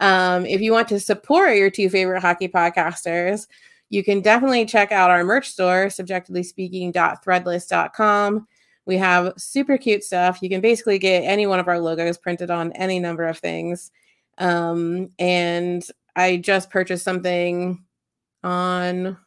Um, 0.00 0.46
if 0.46 0.60
you 0.60 0.72
want 0.72 0.88
to 0.88 1.00
support 1.00 1.56
your 1.56 1.70
two 1.70 1.90
favorite 1.90 2.20
hockey 2.20 2.48
podcasters, 2.48 3.46
you 3.90 4.04
can 4.04 4.20
definitely 4.20 4.66
check 4.66 4.92
out 4.92 5.10
our 5.10 5.24
merch 5.24 5.48
store, 5.48 5.86
subjectivelyspeaking.threadless.com. 5.86 8.46
We 8.86 8.96
have 8.96 9.32
super 9.36 9.76
cute 9.76 10.04
stuff. 10.04 10.38
You 10.40 10.48
can 10.48 10.60
basically 10.60 10.98
get 10.98 11.24
any 11.24 11.46
one 11.46 11.60
of 11.60 11.68
our 11.68 11.78
logos 11.78 12.16
printed 12.16 12.50
on 12.50 12.72
any 12.72 13.00
number 13.00 13.26
of 13.26 13.38
things. 13.38 13.90
Um, 14.38 15.10
and 15.18 15.84
I 16.16 16.36
just 16.36 16.70
purchased 16.70 17.04
something 17.04 17.84
on 18.42 19.18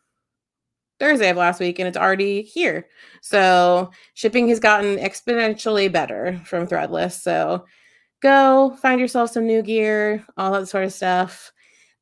Thursday 1.02 1.32
of 1.32 1.38
last 1.38 1.60
week 1.60 1.80
and 1.80 1.88
it's 1.88 1.98
already 1.98 2.44
here. 2.44 2.88
So 3.22 3.90
shipping 4.14 4.48
has 4.50 4.60
gotten 4.60 4.98
exponentially 4.98 5.92
better 5.92 6.40
from 6.46 6.68
Threadless. 6.68 7.20
So 7.20 7.66
go 8.22 8.78
find 8.80 9.02
yourself 9.02 9.32
some 9.32 9.48
new 9.48 9.64
gear, 9.64 10.24
all 10.38 10.52
that 10.52 10.68
sort 10.68 10.84
of 10.84 10.94
stuff. 10.94 11.52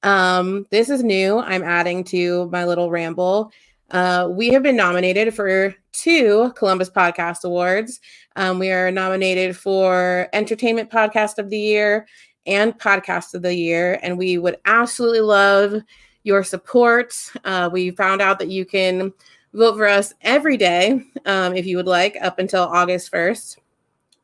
Um, 0.04 0.66
this 0.70 0.90
is 0.90 1.02
new. 1.02 1.40
I'm 1.40 1.64
adding 1.64 2.04
to 2.06 2.50
my 2.52 2.66
little 2.66 2.92
ramble. 2.92 3.54
Uh, 3.90 4.28
we 4.30 4.50
have 4.50 4.64
been 4.64 4.76
nominated 4.76 5.34
for 5.34 5.74
two 5.94 6.52
Columbus 6.58 6.90
Podcast 6.90 7.46
Awards. 7.46 8.02
Um, 8.36 8.60
we 8.60 8.70
are 8.70 8.92
nominated 8.92 9.56
for 9.56 10.28
Entertainment 10.34 10.92
Podcast 10.92 11.38
of 11.38 11.50
the 11.50 11.58
Year 11.58 12.06
and 12.46 12.78
Podcast 12.78 13.34
of 13.34 13.44
the 13.44 13.56
Year, 13.56 13.98
and 14.04 14.18
we 14.18 14.38
would 14.38 14.58
absolutely 14.66 15.22
love 15.22 15.82
your 16.24 16.44
support. 16.44 17.14
Uh, 17.44 17.70
we 17.72 17.92
found 17.92 18.22
out 18.22 18.40
that 18.40 18.50
you 18.50 18.66
can 18.66 19.14
vote 19.54 19.76
for 19.76 19.88
us 19.88 20.14
every 20.22 20.58
day 20.58 21.04
um, 21.26 21.56
if 21.56 21.66
you 21.66 21.78
would 21.78 21.88
like, 21.88 22.18
up 22.22 22.40
until 22.40 22.64
August 22.64 23.12
1st 23.12 23.58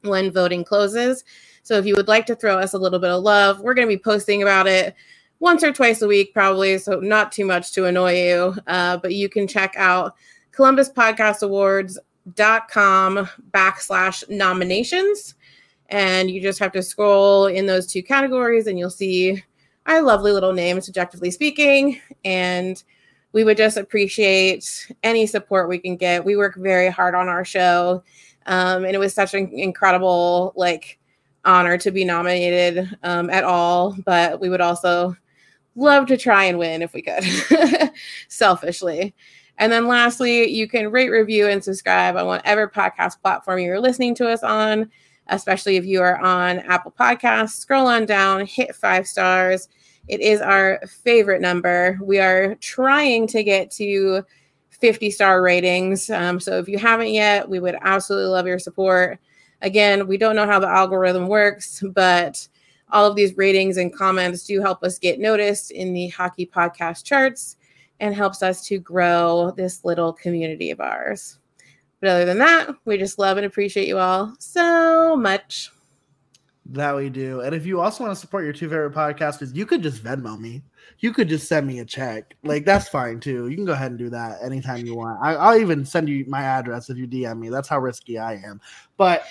when 0.01 0.31
voting 0.31 0.63
closes. 0.63 1.23
So 1.63 1.77
if 1.77 1.85
you 1.85 1.95
would 1.95 2.07
like 2.07 2.27
to 2.27 2.35
throw 2.35 2.59
us 2.59 2.73
a 2.73 2.77
little 2.77 2.99
bit 2.99 3.09
of 3.09 3.23
love, 3.23 3.59
we're 3.59 3.73
going 3.73 3.87
to 3.87 3.95
be 3.95 4.01
posting 4.01 4.43
about 4.43 4.67
it 4.67 4.93
once 5.39 5.63
or 5.63 5.71
twice 5.71 6.01
a 6.01 6.07
week, 6.07 6.33
probably. 6.33 6.77
So 6.77 6.99
not 6.99 7.31
too 7.31 7.45
much 7.45 7.71
to 7.73 7.85
annoy 7.85 8.23
you. 8.23 8.55
Uh, 8.67 8.97
but 8.97 9.15
you 9.15 9.29
can 9.29 9.47
check 9.47 9.73
out 9.75 10.15
Columbus 10.51 10.89
Podcast 10.89 11.41
Awards 11.41 11.97
dot 12.33 12.69
com 12.69 13.27
backslash 13.51 14.27
nominations. 14.29 15.35
And 15.89 16.29
you 16.29 16.41
just 16.41 16.59
have 16.59 16.71
to 16.73 16.81
scroll 16.81 17.47
in 17.47 17.65
those 17.65 17.87
two 17.87 18.01
categories 18.01 18.67
and 18.67 18.77
you'll 18.77 18.89
see 18.89 19.43
our 19.85 20.01
lovely 20.01 20.31
little 20.31 20.53
name, 20.53 20.81
subjectively 20.81 21.31
speaking. 21.31 21.99
And 22.23 22.81
we 23.31 23.43
would 23.43 23.57
just 23.57 23.77
appreciate 23.77 24.87
any 25.03 25.27
support 25.27 25.69
we 25.69 25.77
can 25.77 25.95
get. 25.97 26.23
We 26.23 26.37
work 26.37 26.55
very 26.55 26.89
hard 26.89 27.15
on 27.15 27.27
our 27.27 27.45
show. 27.45 28.03
Um, 28.45 28.85
and 28.85 28.95
it 28.95 28.99
was 28.99 29.13
such 29.13 29.33
an 29.33 29.49
incredible, 29.53 30.53
like, 30.55 30.99
honor 31.43 31.77
to 31.77 31.91
be 31.91 32.05
nominated 32.05 32.97
um, 33.03 33.29
at 33.29 33.43
all. 33.43 33.95
But 34.05 34.39
we 34.39 34.49
would 34.49 34.61
also 34.61 35.15
love 35.75 36.07
to 36.07 36.17
try 36.17 36.45
and 36.45 36.57
win 36.57 36.81
if 36.81 36.93
we 36.93 37.01
could, 37.01 37.23
selfishly. 38.27 39.13
And 39.57 39.71
then 39.71 39.87
lastly, 39.87 40.49
you 40.49 40.67
can 40.67 40.91
rate, 40.91 41.09
review, 41.09 41.47
and 41.47 41.63
subscribe 41.63 42.15
on 42.17 42.25
whatever 42.25 42.67
podcast 42.67 43.21
platform 43.21 43.59
you're 43.59 43.79
listening 43.79 44.15
to 44.15 44.27
us 44.27 44.43
on, 44.43 44.91
especially 45.27 45.77
if 45.77 45.85
you 45.85 46.01
are 46.01 46.17
on 46.19 46.59
Apple 46.59 46.93
Podcasts. 46.97 47.51
Scroll 47.51 47.87
on 47.87 48.05
down, 48.05 48.45
hit 48.45 48.75
five 48.75 49.07
stars. 49.07 49.67
It 50.07 50.21
is 50.21 50.41
our 50.41 50.79
favorite 50.87 51.41
number. 51.41 51.97
We 52.01 52.19
are 52.19 52.55
trying 52.55 53.27
to 53.27 53.43
get 53.43 53.71
to 53.71 54.23
50 54.69 55.09
star 55.09 55.41
ratings. 55.41 56.09
Um, 56.09 56.39
so 56.39 56.59
if 56.59 56.67
you 56.67 56.77
haven't 56.77 57.11
yet, 57.11 57.49
we 57.49 57.59
would 57.59 57.75
absolutely 57.81 58.29
love 58.29 58.45
your 58.45 58.59
support. 58.59 59.19
Again, 59.61 60.07
we 60.07 60.17
don't 60.17 60.35
know 60.35 60.45
how 60.45 60.59
the 60.59 60.67
algorithm 60.67 61.27
works, 61.27 61.83
but 61.93 62.47
all 62.91 63.05
of 63.05 63.15
these 63.15 63.35
ratings 63.35 63.77
and 63.77 63.95
comments 63.95 64.45
do 64.45 64.61
help 64.61 64.83
us 64.83 64.99
get 64.99 65.19
noticed 65.19 65.71
in 65.71 65.93
the 65.93 66.09
hockey 66.09 66.45
podcast 66.45 67.03
charts. 67.03 67.57
and 68.01 68.13
helps 68.13 68.43
us 68.43 68.67
to 68.67 68.77
grow 68.77 69.53
this 69.55 69.85
little 69.85 70.11
community 70.11 70.69
of 70.69 70.81
ours. 70.81 71.39
But 72.05 72.11
other 72.11 72.25
than 72.25 72.37
that, 72.37 72.69
we 72.85 72.99
just 72.99 73.17
love 73.17 73.37
and 73.37 73.47
appreciate 73.47 73.87
you 73.87 73.97
all 73.97 74.35
so 74.37 75.15
much. 75.15 75.71
That 76.67 76.95
we 76.95 77.09
do. 77.09 77.41
And 77.41 77.55
if 77.55 77.65
you 77.65 77.81
also 77.81 78.03
want 78.03 78.15
to 78.15 78.21
support 78.21 78.43
your 78.43 78.53
two 78.53 78.69
favorite 78.69 78.93
podcasters, 78.93 79.55
you 79.55 79.65
could 79.65 79.81
just 79.81 80.03
Venmo 80.03 80.39
me. 80.39 80.61
You 80.99 81.11
could 81.11 81.27
just 81.27 81.47
send 81.47 81.65
me 81.65 81.79
a 81.79 81.85
check. 81.85 82.35
Like 82.43 82.63
that's 82.63 82.87
fine 82.89 83.19
too. 83.19 83.49
You 83.49 83.55
can 83.55 83.65
go 83.65 83.71
ahead 83.71 83.89
and 83.89 83.97
do 83.97 84.11
that 84.11 84.43
anytime 84.43 84.85
you 84.85 84.95
want. 84.95 85.17
I, 85.19 85.55
will 85.55 85.59
even 85.59 85.83
send 85.83 86.07
you 86.07 86.25
my 86.27 86.43
address 86.43 86.91
if 86.91 86.97
you 86.97 87.07
DM 87.07 87.39
me. 87.39 87.49
That's 87.49 87.67
how 87.67 87.79
risky 87.79 88.19
I 88.19 88.33
am. 88.33 88.61
But 88.97 89.23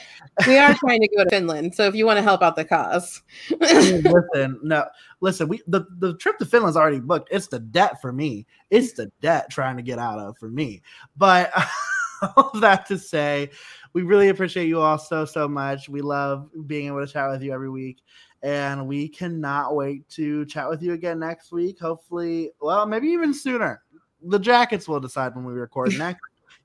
we 0.45 0.59
are 0.59 0.75
trying 0.79 1.01
to 1.01 1.09
go 1.17 1.23
to 1.23 1.31
Finland, 1.31 1.77
so 1.77 1.87
if 1.87 1.95
you 1.95 2.07
want 2.07 2.17
to 2.17 2.23
help 2.23 2.43
out 2.43 2.57
the 2.57 2.65
cause, 2.65 3.23
listen, 3.61 4.59
no, 4.65 4.85
listen. 5.21 5.47
We 5.47 5.63
the 5.69 5.87
the 5.99 6.17
trip 6.17 6.39
to 6.39 6.45
Finland's 6.45 6.77
already 6.77 6.99
booked. 6.99 7.29
It's 7.31 7.47
the 7.47 7.61
debt 7.61 8.01
for 8.01 8.13
me. 8.13 8.47
It's 8.71 8.95
the 8.95 9.13
debt 9.21 9.49
trying 9.49 9.77
to 9.77 9.83
get 9.85 10.01
out 10.01 10.19
of 10.19 10.37
for 10.39 10.49
me. 10.49 10.83
But 11.17 11.53
all 12.37 12.51
that 12.61 12.87
to 12.87 12.99
say, 12.99 13.51
we 13.93 14.03
really 14.03 14.29
appreciate 14.29 14.69
you 14.69 14.81
all 14.81 14.99
so 14.99 15.25
so 15.25 15.49
much. 15.49 15.89
We 15.89 16.01
love 16.03 16.51
being 16.67 16.89
able 16.89 17.05
to 17.05 17.13
chat 17.13 17.31
with 17.31 17.43
you 17.43 17.53
every 17.53 17.71
week, 17.71 18.03
and 18.43 18.87
we 18.87 19.09
cannot 19.09 19.75
wait 19.75 20.09
to 20.11 20.45
chat 20.47 20.69
with 20.69 20.83
you 20.83 20.93
again 20.93 21.19
next 21.19 21.53
week. 21.53 21.81
Hopefully, 21.81 22.53
well, 22.61 22.87
maybe 22.87 23.09
even 23.09 23.33
sooner. 23.33 23.83
The 24.27 24.39
jackets 24.39 24.89
will 24.89 25.01
decide 25.01 25.35
when 25.35 25.45
we 25.45 25.53
record 25.53 25.93
next. 25.99 26.21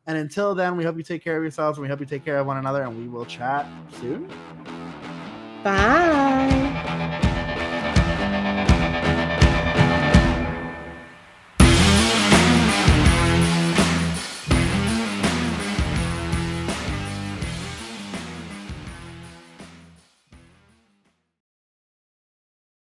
And 0.08 0.18
until 0.18 0.56
then, 0.56 0.76
we 0.76 0.84
hope 0.84 0.98
you 0.98 1.04
take 1.04 1.24
care 1.24 1.38
of 1.38 1.44
yourselves 1.44 1.78
and 1.78 1.84
we 1.84 1.90
hope 1.90 2.00
you 2.00 2.06
take 2.06 2.26
care 2.26 2.40
of 2.40 2.48
one 2.48 2.58
another, 2.58 2.82
and 2.84 2.98
we 2.98 3.08
will 3.08 3.26
chat 3.26 3.68
soon. 4.00 4.28
Bye. 5.64 7.29